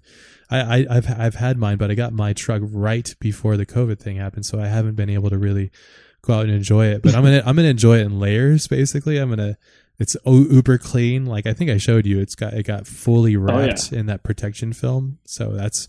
[0.50, 3.98] I, I have I've had mine, but I got my truck right before the COVID
[3.98, 5.70] thing happened, so I haven't been able to really
[6.22, 7.02] go out and enjoy it.
[7.02, 8.66] But I'm gonna I'm gonna enjoy it in layers.
[8.66, 9.56] Basically, I'm gonna
[9.98, 11.26] it's uber clean.
[11.26, 14.00] Like I think I showed you, it's got it got fully wrapped oh, yeah.
[14.00, 15.18] in that protection film.
[15.24, 15.88] So that's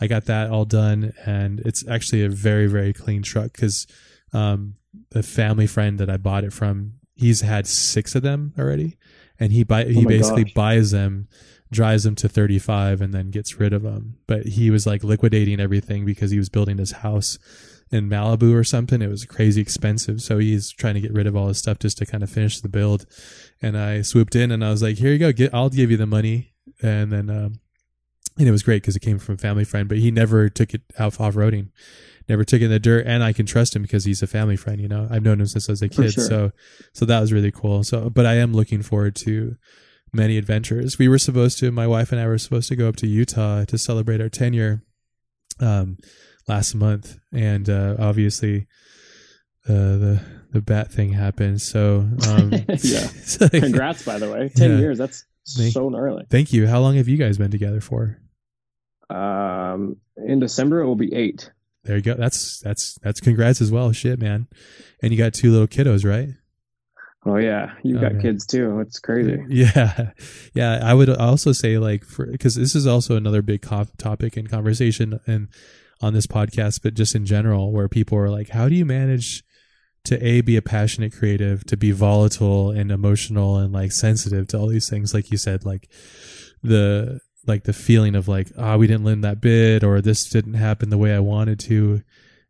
[0.00, 3.86] I got that all done, and it's actually a very very clean truck because
[4.32, 4.74] um,
[5.10, 8.98] the family friend that I bought it from, he's had six of them already,
[9.40, 10.54] and he buy he oh basically gosh.
[10.54, 11.28] buys them
[11.72, 15.58] drives them to 35 and then gets rid of them but he was like liquidating
[15.58, 17.40] everything because he was building his house
[17.90, 19.00] in Malibu or something.
[19.00, 20.20] It was crazy expensive.
[20.20, 22.60] So he's trying to get rid of all his stuff just to kind of finish
[22.60, 23.06] the build.
[23.62, 25.32] And I swooped in and I was like, here you go.
[25.32, 26.52] Get, I'll give you the money.
[26.82, 27.60] And then, um,
[28.38, 30.74] and it was great because it came from a family friend, but he never took
[30.74, 31.70] it out off roading,
[32.28, 33.06] never took it in the dirt.
[33.06, 35.46] And I can trust him because he's a family friend, you know, I've known him
[35.46, 36.12] since I was a kid.
[36.12, 36.24] Sure.
[36.24, 36.52] So,
[36.92, 37.82] so that was really cool.
[37.82, 39.56] So, but I am looking forward to
[40.12, 40.98] many adventures.
[40.98, 43.64] We were supposed to, my wife and I were supposed to go up to Utah
[43.64, 44.82] to celebrate our 10 year,
[45.60, 45.96] um,
[46.48, 48.66] last month, and uh, obviously
[49.68, 51.60] uh, the the bat thing happened.
[51.60, 52.74] So um, yeah,
[53.24, 54.78] so, congrats by the way, ten yeah.
[54.78, 54.98] years.
[54.98, 55.24] That's
[55.56, 56.24] thank, so gnarly.
[56.30, 56.66] Thank you.
[56.66, 58.18] How long have you guys been together for?
[59.08, 61.50] Um, in December it will be eight.
[61.84, 62.14] There you go.
[62.14, 63.92] That's that's that's congrats as well.
[63.92, 64.48] Shit, man.
[65.02, 66.30] And you got two little kiddos, right?
[67.24, 68.22] Oh yeah, you've oh, got man.
[68.22, 68.80] kids too.
[68.80, 69.38] It's crazy.
[69.48, 70.10] Yeah,
[70.54, 70.80] yeah.
[70.82, 74.48] I would also say like for because this is also another big co- topic and
[74.48, 75.48] conversation, and
[76.00, 79.42] on this podcast, but just in general, where people are like, how do you manage
[80.04, 84.58] to a be a passionate creative, to be volatile and emotional and like sensitive to
[84.58, 85.88] all these things, like you said, like
[86.62, 90.28] the like the feeling of like, ah, oh, we didn't win that bid or this
[90.28, 92.02] didn't happen the way I wanted to.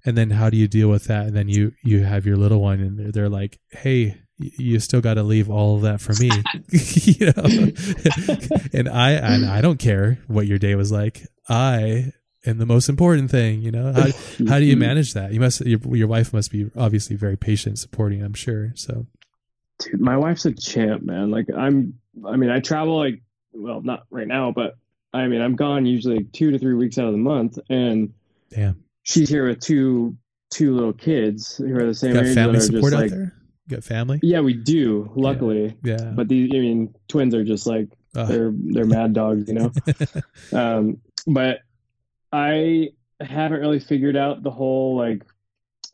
[0.04, 1.26] And then how do you deal with that?
[1.26, 5.00] And then you you have your little one and they're, they're like, hey, you still
[5.00, 6.30] got to leave all of that for me
[6.70, 12.12] you know and i and i don't care what your day was like i
[12.46, 13.92] and the most important thing you know?
[13.92, 14.06] How,
[14.48, 15.32] how do you manage that?
[15.32, 19.06] You must your, your wife must be obviously very patient supporting i'm sure so.
[19.78, 21.30] Dude my wife's a champ man.
[21.30, 23.20] Like i'm i mean i travel like
[23.52, 24.76] well not right now but
[25.12, 28.12] i mean i'm gone usually two to three weeks out of the month and
[28.50, 28.82] damn.
[29.02, 30.16] she's here with two
[30.50, 33.34] two little kids who are the same got age family support out like, there?
[33.66, 34.20] You got family?
[34.22, 35.76] Yeah we do luckily.
[35.82, 36.10] Yeah, yeah.
[36.14, 39.72] but these i mean twins are just like they're they're mad dogs you know?
[40.52, 41.60] Um but
[42.36, 45.22] I haven't really figured out the whole like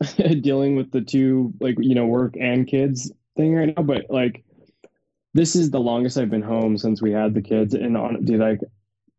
[0.41, 4.43] dealing with the two like you know work and kids thing right now, but like
[5.33, 8.41] this is the longest I've been home since we had the kids, and on dude,
[8.41, 8.59] like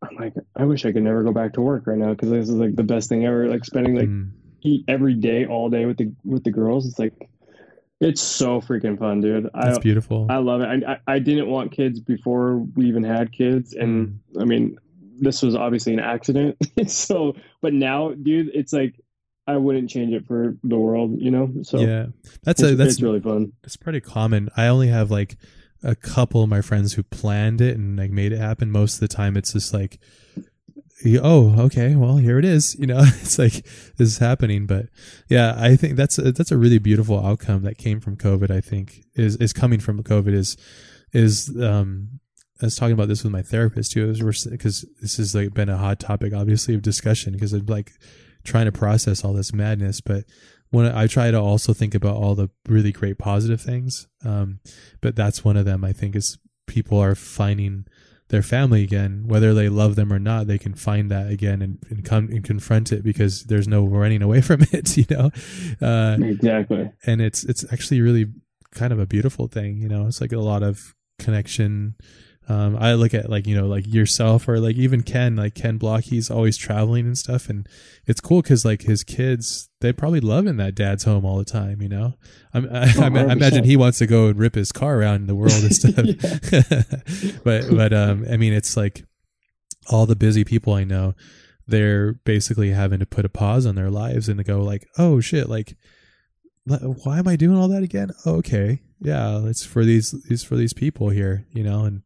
[0.03, 2.47] I'm like I wish I could never go back to work right now because this
[2.47, 3.47] is like the best thing ever.
[3.47, 4.29] Like spending like Mm.
[4.61, 6.87] eat every day all day with the with the girls.
[6.87, 7.13] It's like
[8.01, 9.49] it's so freaking fun, dude.
[9.51, 10.27] That's I beautiful.
[10.29, 10.67] I love it.
[10.67, 14.77] I, I I didn't want kids before we even had kids, and I mean
[15.19, 16.57] this was obviously an accident.
[16.87, 18.95] so, but now, dude, it's like
[19.47, 21.51] I wouldn't change it for the world, you know.
[21.63, 22.07] So yeah,
[22.43, 23.53] that's a that's really fun.
[23.63, 24.49] it's pretty common.
[24.57, 25.37] I only have like
[25.83, 28.71] a couple of my friends who planned it and like made it happen.
[28.71, 29.99] Most of the time, it's just like,
[31.21, 32.75] oh, okay, well, here it is.
[32.75, 33.63] You know, it's like
[33.97, 34.65] this is happening.
[34.65, 34.87] But
[35.29, 38.49] yeah, I think that's a, that's a really beautiful outcome that came from COVID.
[38.49, 40.57] I think is is coming from COVID is
[41.13, 42.19] is um.
[42.61, 45.53] I was talking about this with my therapist too, It was because this has like
[45.53, 47.33] been a hot topic, obviously, of discussion.
[47.33, 47.91] Because I'm like
[48.43, 50.23] trying to process all this madness, but
[50.69, 54.59] when I try to also think about all the really great positive things, um,
[55.01, 55.83] but that's one of them.
[55.83, 56.37] I think is
[56.67, 57.85] people are finding
[58.29, 60.47] their family again, whether they love them or not.
[60.47, 64.21] They can find that again and, and come and confront it because there's no running
[64.23, 65.29] away from it, you know.
[65.81, 66.89] Uh, Exactly.
[67.05, 68.27] and it's it's actually really
[68.71, 70.07] kind of a beautiful thing, you know.
[70.07, 71.95] It's like a lot of connection.
[72.47, 75.77] Um, I look at like you know like yourself or like even Ken like Ken
[75.77, 77.67] Block he's always traveling and stuff and
[78.05, 81.81] it's cool because like his kids they probably loving that dad's home all the time
[81.81, 82.13] you know?
[82.53, 85.35] I'm, I, I, I imagine he wants to go and rip his car around the
[85.35, 87.41] world and stuff.
[87.43, 89.03] But but um I mean it's like
[89.89, 91.15] all the busy people I know
[91.67, 95.19] they're basically having to put a pause on their lives and to go like oh
[95.19, 95.75] shit like
[96.65, 98.11] why am I doing all that again?
[98.25, 101.85] Oh, okay, yeah, it's for these, it's for these people here, you know.
[101.85, 102.01] And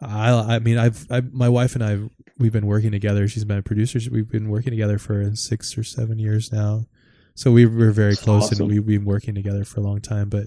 [0.00, 1.98] I, I mean, I've, I, my wife and I,
[2.38, 3.28] we've been working together.
[3.28, 3.98] She's been a producer.
[4.10, 6.86] We've been working together for six or seven years now.
[7.34, 8.70] So we were very That's close, awesome.
[8.70, 10.30] and we've been working together for a long time.
[10.30, 10.46] But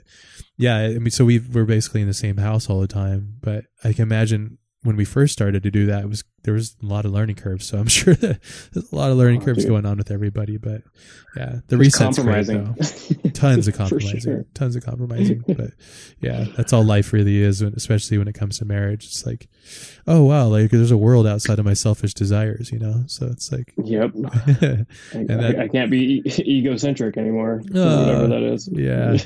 [0.57, 3.35] yeah, I mean, so we we're basically in the same house all the time.
[3.41, 6.77] But I can imagine when we first started to do that, it was there was
[6.81, 7.65] a lot of learning curves.
[7.65, 8.39] So I'm sure that
[8.73, 9.67] there's a lot of learning Oh, curves dude.
[9.69, 10.55] going on with everybody.
[10.57, 10.83] But
[11.35, 12.75] yeah, the It's reset's great though
[13.33, 14.45] tons of compromising sure.
[14.53, 15.71] tons of compromising but
[16.19, 19.47] yeah that's all life really is especially when it comes to marriage it's like
[20.07, 23.51] oh wow like there's a world outside of my selfish desires you know so it's
[23.51, 24.11] like Yep.
[24.25, 27.61] I, And I- that- I can't be e- egocentric anymore.
[27.61, 28.67] or Oh, whatever that is.
[28.71, 29.17] Yeah,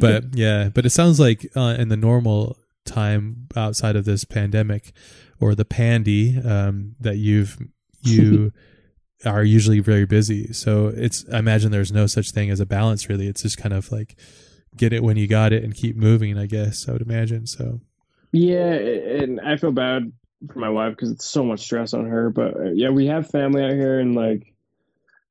[0.00, 4.92] but yeah but it sounds like uh, in the normal time outside of this pandemic
[5.40, 7.58] or the pandy um, that you've
[8.02, 8.52] you
[9.26, 13.08] are usually very busy so it's i imagine there's no such thing as a balance
[13.08, 14.16] really it's just kind of like
[14.76, 17.80] get it when you got it and keep moving i guess i would imagine so
[18.34, 20.12] Yeah, and I feel bad
[20.52, 22.30] for my wife because it's so much stress on her.
[22.30, 24.52] But uh, yeah, we have family out here, and like,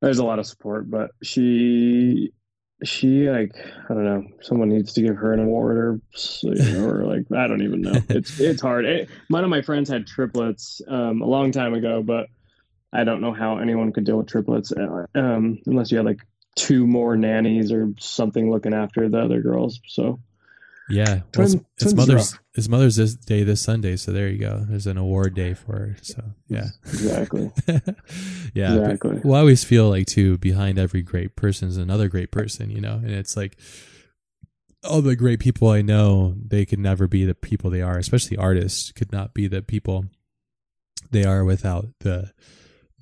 [0.00, 0.90] there's a lot of support.
[0.90, 2.32] But she,
[2.82, 3.54] she like,
[3.88, 4.26] I don't know.
[4.42, 6.00] Someone needs to give her an award, or
[6.42, 8.00] you know, or like, I don't even know.
[8.08, 8.84] It's it's hard.
[8.84, 12.26] It, one of my friends had triplets um, a long time ago, but
[12.92, 16.20] I don't know how anyone could deal with triplets uh, um, unless you had like
[16.56, 19.80] two more nannies or something looking after the other girls.
[19.86, 20.20] So
[20.88, 21.20] yeah.
[21.36, 24.64] Well, it's, it's mother's it's mother's this day this sunday so there you go.
[24.68, 26.68] There's an award day for her so yeah.
[26.84, 27.50] Exactly,
[28.54, 29.20] yeah exactly.
[29.24, 32.80] Well, I always feel like too behind every great person is another great person, you
[32.80, 33.58] know, and it's like
[34.84, 38.36] all the great people I know, they could never be the people they are, especially
[38.36, 40.06] artists could not be the people
[41.10, 42.32] they are without the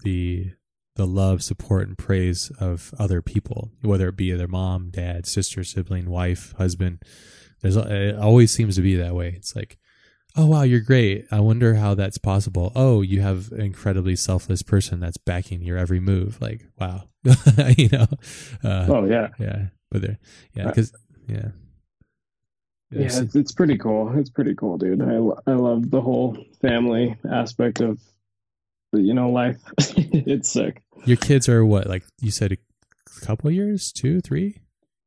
[0.04, 0.52] the
[0.96, 5.64] the love, support, and praise of other people, whether it be their mom, dad, sister,
[5.64, 7.02] sibling, wife, husband.
[7.62, 9.32] There's it always seems to be that way.
[9.36, 9.78] It's like,
[10.36, 11.26] oh wow, you're great.
[11.30, 12.72] I wonder how that's possible.
[12.74, 16.40] Oh, you have an incredibly selfless person that's backing your every move.
[16.40, 17.04] Like, wow,
[17.76, 18.06] you know.
[18.64, 20.18] Uh, Oh yeah, yeah, but there,
[20.54, 20.92] yeah, because
[21.28, 21.50] yeah,
[22.90, 23.06] yeah.
[23.06, 24.12] It's, it's pretty cool.
[24.18, 25.00] It's pretty cool, dude.
[25.00, 25.16] I
[25.50, 28.00] I love the whole family aspect of
[28.92, 29.60] you know life.
[29.78, 30.82] it's sick.
[31.04, 31.86] Your kids are what?
[31.86, 34.61] Like you said, a couple years, two, three.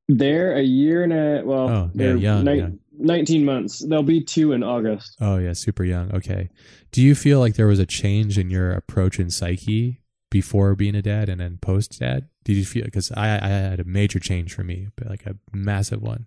[0.07, 1.69] They're a year and a well.
[1.69, 2.80] Oh, yeah, they're young, ni- young.
[2.98, 3.80] Nineteen months.
[3.80, 5.18] They'll be two in August.
[5.19, 6.14] Oh yeah, super young.
[6.15, 6.49] Okay.
[6.91, 10.02] Do you feel like there was a change in your approach in psyche
[10.32, 12.30] before being a dad and then post dad?
[12.45, 15.36] Did you feel because I I had a major change for me, but like a
[15.52, 16.26] massive one.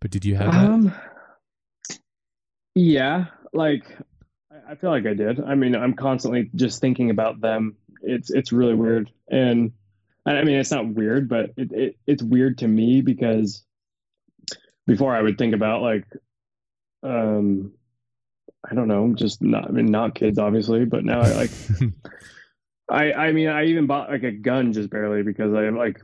[0.00, 0.64] But did you have that?
[0.64, 0.94] Um.
[2.74, 3.84] Yeah, like
[4.50, 5.40] I I feel like I did.
[5.40, 7.76] I mean, I'm constantly just thinking about them.
[8.02, 9.72] It's it's really weird, and
[10.26, 13.64] I I mean, it's not weird, but it, it it's weird to me because
[14.86, 16.04] before I would think about like,
[17.02, 17.72] um,
[18.68, 21.50] I don't know, just not I mean, not kids, obviously, but now I like.
[22.90, 26.00] I I mean I even bought like a gun just barely because I like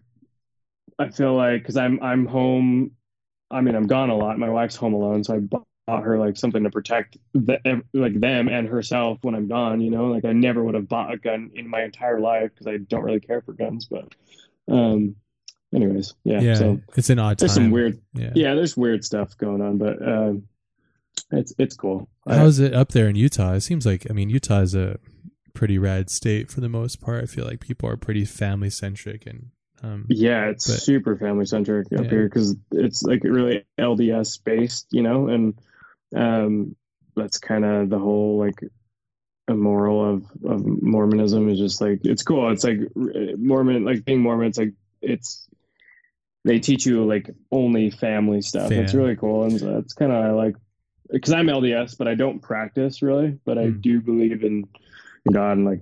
[0.98, 2.92] I feel like because I'm I'm home.
[3.50, 4.38] I mean, I'm gone a lot.
[4.38, 8.48] My wife's home alone, so I bought her like something to protect the, like them
[8.48, 9.80] and herself when I'm gone.
[9.80, 12.66] You know, like I never would have bought a gun in my entire life because
[12.66, 13.86] I don't really care for guns.
[13.86, 14.14] But,
[14.68, 15.16] um,
[15.74, 16.40] anyways, yeah.
[16.40, 17.64] Yeah, So it's an odd there's time.
[17.66, 18.32] some weird, Yeah.
[18.34, 20.44] yeah, there's weird stuff going on, but um,
[21.30, 22.08] it's it's cool.
[22.28, 23.52] How's it up there in Utah?
[23.54, 24.98] It seems like I mean Utah is a
[25.54, 27.22] pretty rad state for the most part.
[27.22, 29.46] I feel like people are pretty family centric and
[29.82, 32.10] um, Yeah, it's But- super family centric up Yeah.
[32.10, 35.54] here because it's like really LDS based, you know, and
[36.14, 36.76] um,
[37.14, 38.60] that's kind of the whole like
[39.48, 42.50] immoral of of Mormonism is just like it's cool.
[42.50, 44.48] It's like Mormon, like being Mormon.
[44.48, 44.72] It's like
[45.02, 45.48] it's
[46.44, 48.70] they teach you like only family stuff.
[48.72, 50.56] It's really cool, and so that's kind of I like
[51.10, 53.80] because I'm LDS, but I don't practice really, but I Hmm.
[53.80, 54.64] do believe in
[55.30, 55.80] God and like.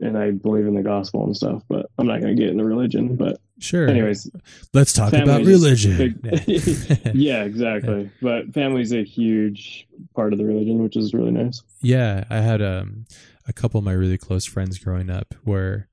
[0.00, 2.64] And I believe in the gospel and stuff, but I'm not going to get into
[2.64, 3.14] religion.
[3.14, 3.88] But sure.
[3.88, 4.30] anyways,
[4.72, 5.96] let's talk about religion.
[6.22, 8.10] big- yeah, exactly.
[8.22, 11.62] But family's a huge part of the religion, which is really nice.
[11.82, 13.06] Yeah, I had um,
[13.46, 15.88] a couple of my really close friends growing up were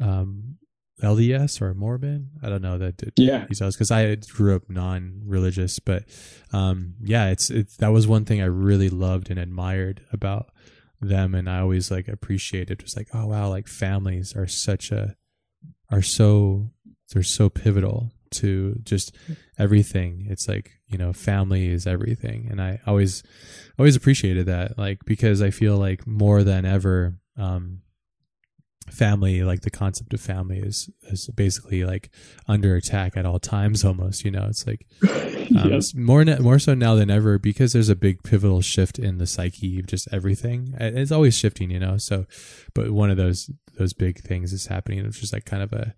[0.00, 0.56] um,
[1.02, 2.30] LDS or Mormon.
[2.42, 3.44] I don't know that Yeah.
[3.46, 6.04] details because I grew up non-religious, but
[6.52, 10.50] um, yeah, it's it's that was one thing I really loved and admired about
[11.00, 12.78] them, and I always like appreciated.
[12.80, 15.16] Just like, oh wow, like families are such a
[15.90, 16.70] are so
[17.12, 19.14] they're so pivotal to just
[19.58, 20.26] everything.
[20.28, 23.22] It's like you know, family is everything, and I always
[23.78, 27.82] always appreciated that, like because I feel like more than ever, um,
[28.90, 32.10] family, like the concept of family, is is basically like
[32.46, 33.84] under attack at all times.
[33.86, 34.86] Almost, you know, it's like
[35.58, 35.94] um, yes.
[35.94, 39.78] more more so now than ever because there's a big pivotal shift in the psyche
[39.80, 40.74] of just everything.
[40.78, 41.98] It's always shifting, you know.
[41.98, 42.26] So,
[42.74, 45.94] but one of those those big things is happening, which is like kind of a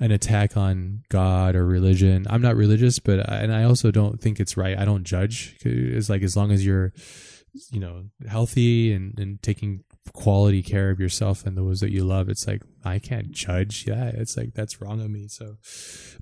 [0.00, 2.26] an attack on God or religion.
[2.28, 4.78] I'm not religious, but I, and I also don't think it's right.
[4.78, 5.56] I don't judge.
[5.62, 6.92] It's like as long as you're,
[7.70, 12.28] you know, healthy and and taking quality care of yourself and those that you love
[12.28, 15.26] it's like i can't judge yeah it's like that's wrong of me.
[15.28, 15.56] So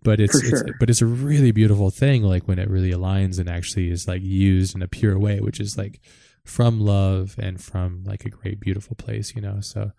[0.03, 3.39] but it's, For it's but it's a really beautiful thing like when it really aligns
[3.39, 6.01] and actually is like used in a pure way which is like
[6.45, 9.61] from love and from like a great beautiful place you know?
[9.61, 9.93] So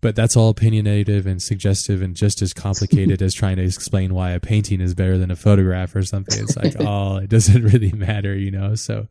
[0.00, 4.30] but that's all opinionative and suggestive and just as complicated as trying to explain why
[4.30, 6.42] a painting is better than a photograph or something.
[6.42, 8.74] It's like oh it doesn't really matter you know?
[8.74, 9.08] So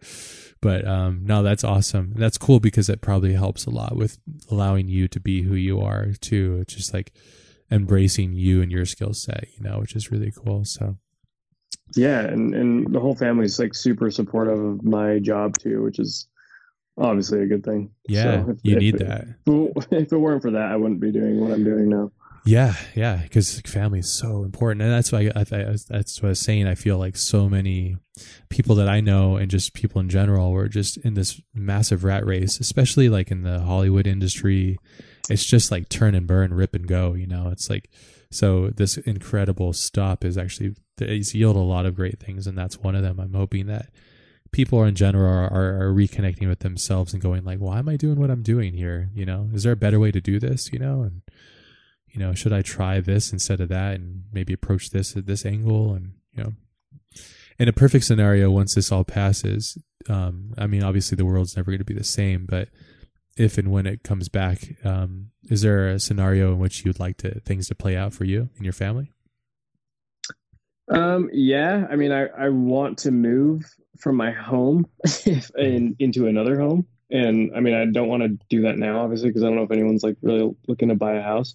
[0.61, 4.17] but um no that's awesome that's cool because it probably helps a lot with
[4.49, 7.11] allowing you to be who you are too it's just like
[7.71, 10.97] embracing you and your skill set you know which is really cool so
[11.95, 16.27] Yeah, and and the whole family's like super supportive of my job too, which is
[16.97, 17.91] obviously a good thing.
[18.07, 19.23] yeah So if- you if need it- that
[19.91, 22.11] If it weren't for that, I wouldn't be doing what I'm doing now.
[22.43, 26.29] Yeah, yeah, because family is so important, and that's why I, I, that's what I
[26.29, 26.67] was saying.
[26.67, 27.97] I feel like so many
[28.49, 32.25] people that I know, and just people in general, were just in this massive rat
[32.25, 34.79] race, especially like in the Hollywood industry.
[35.29, 37.13] It's just like turn and burn, rip and go.
[37.13, 37.91] You know, it's like
[38.31, 38.69] so.
[38.69, 42.95] This incredible stop is actually it's yielded a lot of great things, and that's one
[42.95, 43.19] of them.
[43.19, 43.89] I'm hoping that
[44.51, 47.95] people in general are, are, are reconnecting with themselves and going like, why am I
[47.95, 49.09] doing what I'm doing here?
[49.13, 50.71] You know, is there a better way to do this?
[50.73, 51.21] You know, and
[52.11, 55.45] you know, should I try this instead of that and maybe approach this at this
[55.45, 55.93] angle?
[55.93, 56.53] And, you know,
[57.57, 59.77] in a perfect scenario, once this all passes,
[60.09, 62.69] um, I mean, obviously the world's never going to be the same, but
[63.37, 67.17] if and when it comes back, um, is there a scenario in which you'd like
[67.17, 69.11] to things to play out for you and your family?
[70.89, 73.63] Um, yeah, I mean, I, I want to move
[73.99, 74.87] from my home
[75.55, 76.85] and into another home.
[77.09, 79.63] And I mean, I don't want to do that now, obviously, because I don't know
[79.63, 81.53] if anyone's like really looking to buy a house.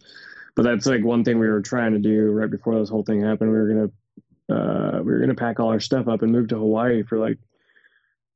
[0.57, 3.23] But that's like one thing we were trying to do right before this whole thing
[3.23, 3.51] happened.
[3.51, 6.57] We were gonna uh, we were gonna pack all our stuff up and move to
[6.57, 7.39] Hawaii for like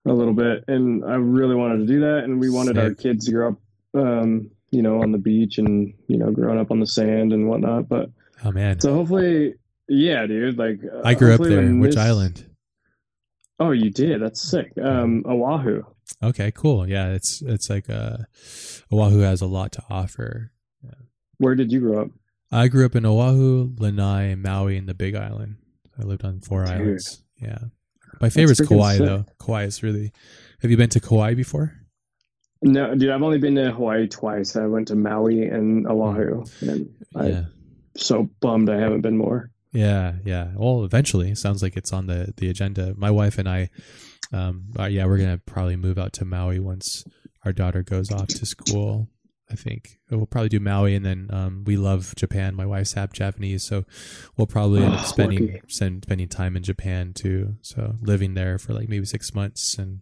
[0.07, 2.25] a little bit, and I really wanted to do that.
[2.25, 3.59] And we wanted our kids to grow up,
[3.95, 7.49] um, you know, on the beach and you know, growing up on the sand and
[7.49, 7.89] whatnot.
[7.89, 8.11] But
[8.45, 9.55] Oh man, so hopefully,
[9.89, 10.59] yeah, dude.
[10.59, 11.67] Like I grew up there.
[11.75, 12.47] Which this- island?
[13.59, 14.23] Oh, you did.
[14.23, 14.73] That's sick.
[14.83, 15.83] Um, Oahu.
[16.23, 16.89] Okay, cool.
[16.89, 18.19] Yeah, it's it's like uh,
[18.91, 20.51] Oahu has a lot to offer.
[21.41, 22.09] Where did you grow up?
[22.53, 25.57] I grew up in Oahu, Lanai, Maui, and the Big Island.
[25.99, 26.75] I lived on four Dude.
[26.75, 27.23] islands.
[27.41, 27.59] Yeah,
[28.21, 29.07] my favorite's freaking Kauai sick.
[29.07, 29.25] though.
[29.45, 30.13] Kauai is really.
[30.63, 31.75] Have you been to Kauai before?
[32.63, 33.09] No, dude.
[33.11, 34.55] I've only been to Hawaii twice.
[34.55, 37.45] I went to Maui and Oahu, and I'm yeah,
[37.97, 39.51] so bummed I haven't been more.
[39.73, 40.51] yeah, yeah.
[40.55, 42.95] Well, eventually, sounds like it's on the the agenda.
[42.99, 43.71] My wife and I,
[44.33, 47.05] um, uh, yeah, we're gonna probably move out to Maui once
[47.47, 49.09] our daughter goes off to school.
[49.51, 52.55] I think we'll probably do Maui, and then um, we love Japan.
[52.55, 53.85] My wife's half Japanese, so
[54.37, 57.57] we'll probably end up spending spend, spending time in Japan too.
[57.63, 60.01] So living there for like maybe six months, and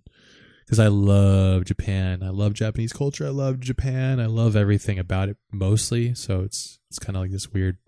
[0.64, 5.28] because I love Japan, I love Japanese culture, I love Japan, I love everything about
[5.30, 6.14] it mostly.
[6.14, 7.78] So it's it's kind of like this weird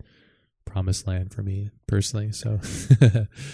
[0.65, 2.31] promised land for me personally.
[2.31, 2.59] So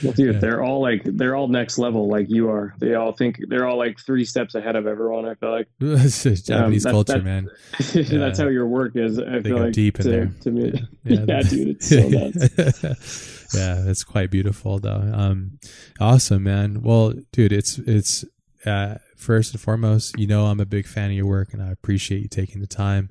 [0.04, 0.40] Well, dude, Yeah.
[0.40, 2.74] they're all like they're all next level, like you are.
[2.80, 5.26] They all think they're all like three steps ahead of everyone.
[5.26, 7.50] I feel like Japanese that- culture, that- man.
[7.94, 9.18] that's how your work is.
[9.20, 10.32] I They feel go like deep in to, there.
[10.42, 10.74] to me.
[11.04, 13.56] Yeah, Yeah, dude, it's so nuts.
[13.56, 15.10] yeah, it's quite beautiful though.
[15.14, 15.60] Um,
[16.00, 16.82] awesome, man.
[16.82, 18.26] Well, dude, it's it's
[18.66, 21.72] uh, first and foremost, you know, I'm a big fan of your work, and I
[21.72, 23.10] appreciate you taking the time.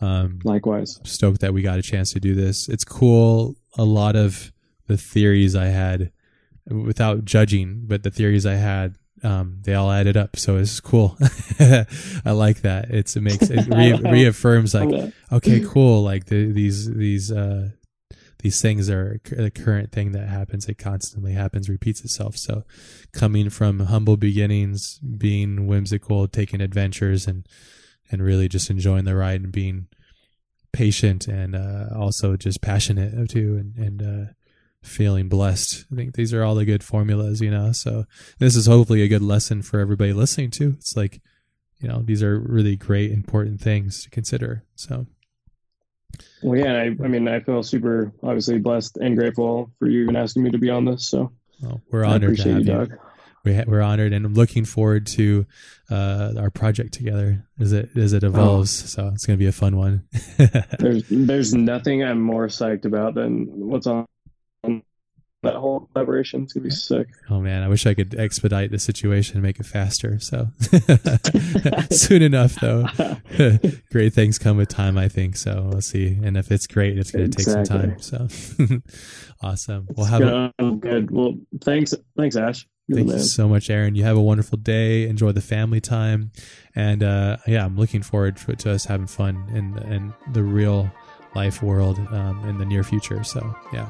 [0.00, 0.98] Um, Likewise.
[0.98, 2.68] I'm stoked that we got a chance to do this.
[2.68, 3.56] It's cool.
[3.78, 4.52] A lot of
[4.86, 6.10] the theories I had,
[6.66, 10.36] without judging, but the theories I had, um, they all added up.
[10.36, 11.16] So it's cool.
[11.60, 12.90] I like that.
[12.90, 16.02] It's it makes it re- reaffirms like okay, cool.
[16.02, 17.70] Like the, these these uh
[18.40, 20.66] these things are a current thing that happens.
[20.66, 22.36] It constantly happens, repeats itself.
[22.36, 22.64] So
[23.12, 27.46] coming from humble beginnings, being whimsical, taking adventures, and
[28.10, 29.88] and really just enjoying the ride and being
[30.72, 34.32] patient and uh, also just passionate too, and and uh,
[34.82, 35.86] feeling blessed.
[35.92, 37.72] I think these are all the good formulas, you know.
[37.72, 38.04] So
[38.38, 40.74] this is hopefully a good lesson for everybody listening too.
[40.78, 41.20] It's like
[41.80, 44.64] you know these are really great important things to consider.
[44.74, 45.06] So.
[46.42, 50.16] Well, yeah, I, I mean, I feel super obviously blessed and grateful for you even
[50.16, 51.06] asking me to be on this.
[51.06, 51.30] So
[51.62, 52.64] Well, we're honored to have you, you.
[52.64, 52.98] Doug.
[53.44, 55.46] We ha- we're honored, and I'm looking forward to
[55.90, 58.70] uh, our project together as it as it evolves.
[58.70, 60.04] So it's gonna be a fun one.
[60.78, 64.06] There's there's nothing I'm more psyched about than what's on
[65.42, 66.42] that whole collaboration.
[66.42, 67.08] It's gonna be sick.
[67.30, 70.18] oh man, I wish I could expedite the situation and make it faster.
[70.20, 70.48] So
[71.90, 72.86] soon enough, though.
[73.90, 75.36] great things come with time, I think.
[75.36, 76.18] So we'll see.
[76.22, 78.00] And if it's great, it's gonna take some time.
[78.00, 78.28] So
[79.42, 79.88] awesome.
[79.96, 81.10] We'll have a, good.
[81.10, 82.66] Well, thanks, thanks, Ash.
[82.92, 83.94] Thank you so much, Aaron.
[83.94, 85.08] You have a wonderful day.
[85.08, 86.30] Enjoy the family time,
[86.74, 90.90] and uh, yeah, I'm looking forward to, to us having fun in in the real
[91.34, 93.22] life world um, in the near future.
[93.24, 93.88] So yeah,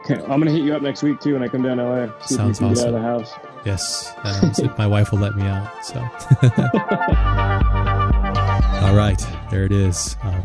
[0.00, 2.06] Okay, I'm gonna hit you up next week too when I come down to LA.
[2.20, 2.74] Sounds if you can awesome.
[2.74, 3.32] get out of the house.
[3.64, 5.84] yes, um, so my wife will let me out.
[5.84, 5.98] So
[8.86, 9.20] all right,
[9.50, 10.16] there it is.
[10.22, 10.44] Um,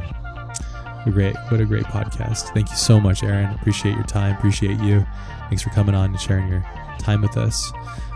[1.06, 2.54] a great, what a great podcast.
[2.54, 3.52] Thank you so much, Aaron.
[3.56, 4.36] Appreciate your time.
[4.38, 5.06] Appreciate you.
[5.50, 6.62] Thanks for coming on and sharing your
[7.02, 7.72] time with us.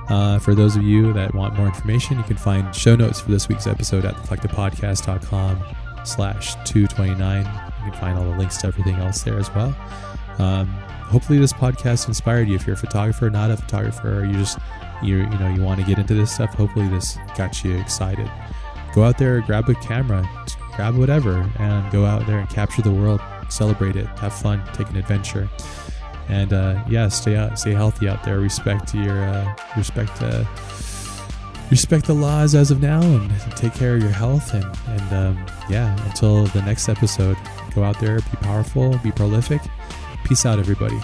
[0.09, 3.31] Uh, for those of you that want more information, you can find show notes for
[3.31, 5.63] this week's episode at thecollectivepodcast.com
[6.05, 7.39] slash 229.
[7.85, 9.75] You can find all the links to everything else there as well.
[10.37, 12.55] Um, hopefully this podcast inspired you.
[12.55, 14.59] If you're a photographer, not a photographer, or you just,
[15.01, 18.29] you you know, you want to get into this stuff, hopefully this got you excited.
[18.93, 20.27] Go out there, grab a camera,
[20.75, 24.89] grab whatever, and go out there and capture the world, celebrate it, have fun, take
[24.89, 25.49] an adventure
[26.29, 28.39] and uh, yeah, stay out, stay healthy out there.
[28.39, 30.43] Respect your uh, respect uh,
[31.71, 34.53] respect the laws as of now, and take care of your health.
[34.53, 37.37] And and um, yeah, until the next episode,
[37.73, 39.61] go out there, be powerful, be prolific.
[40.23, 40.99] Peace out, everybody.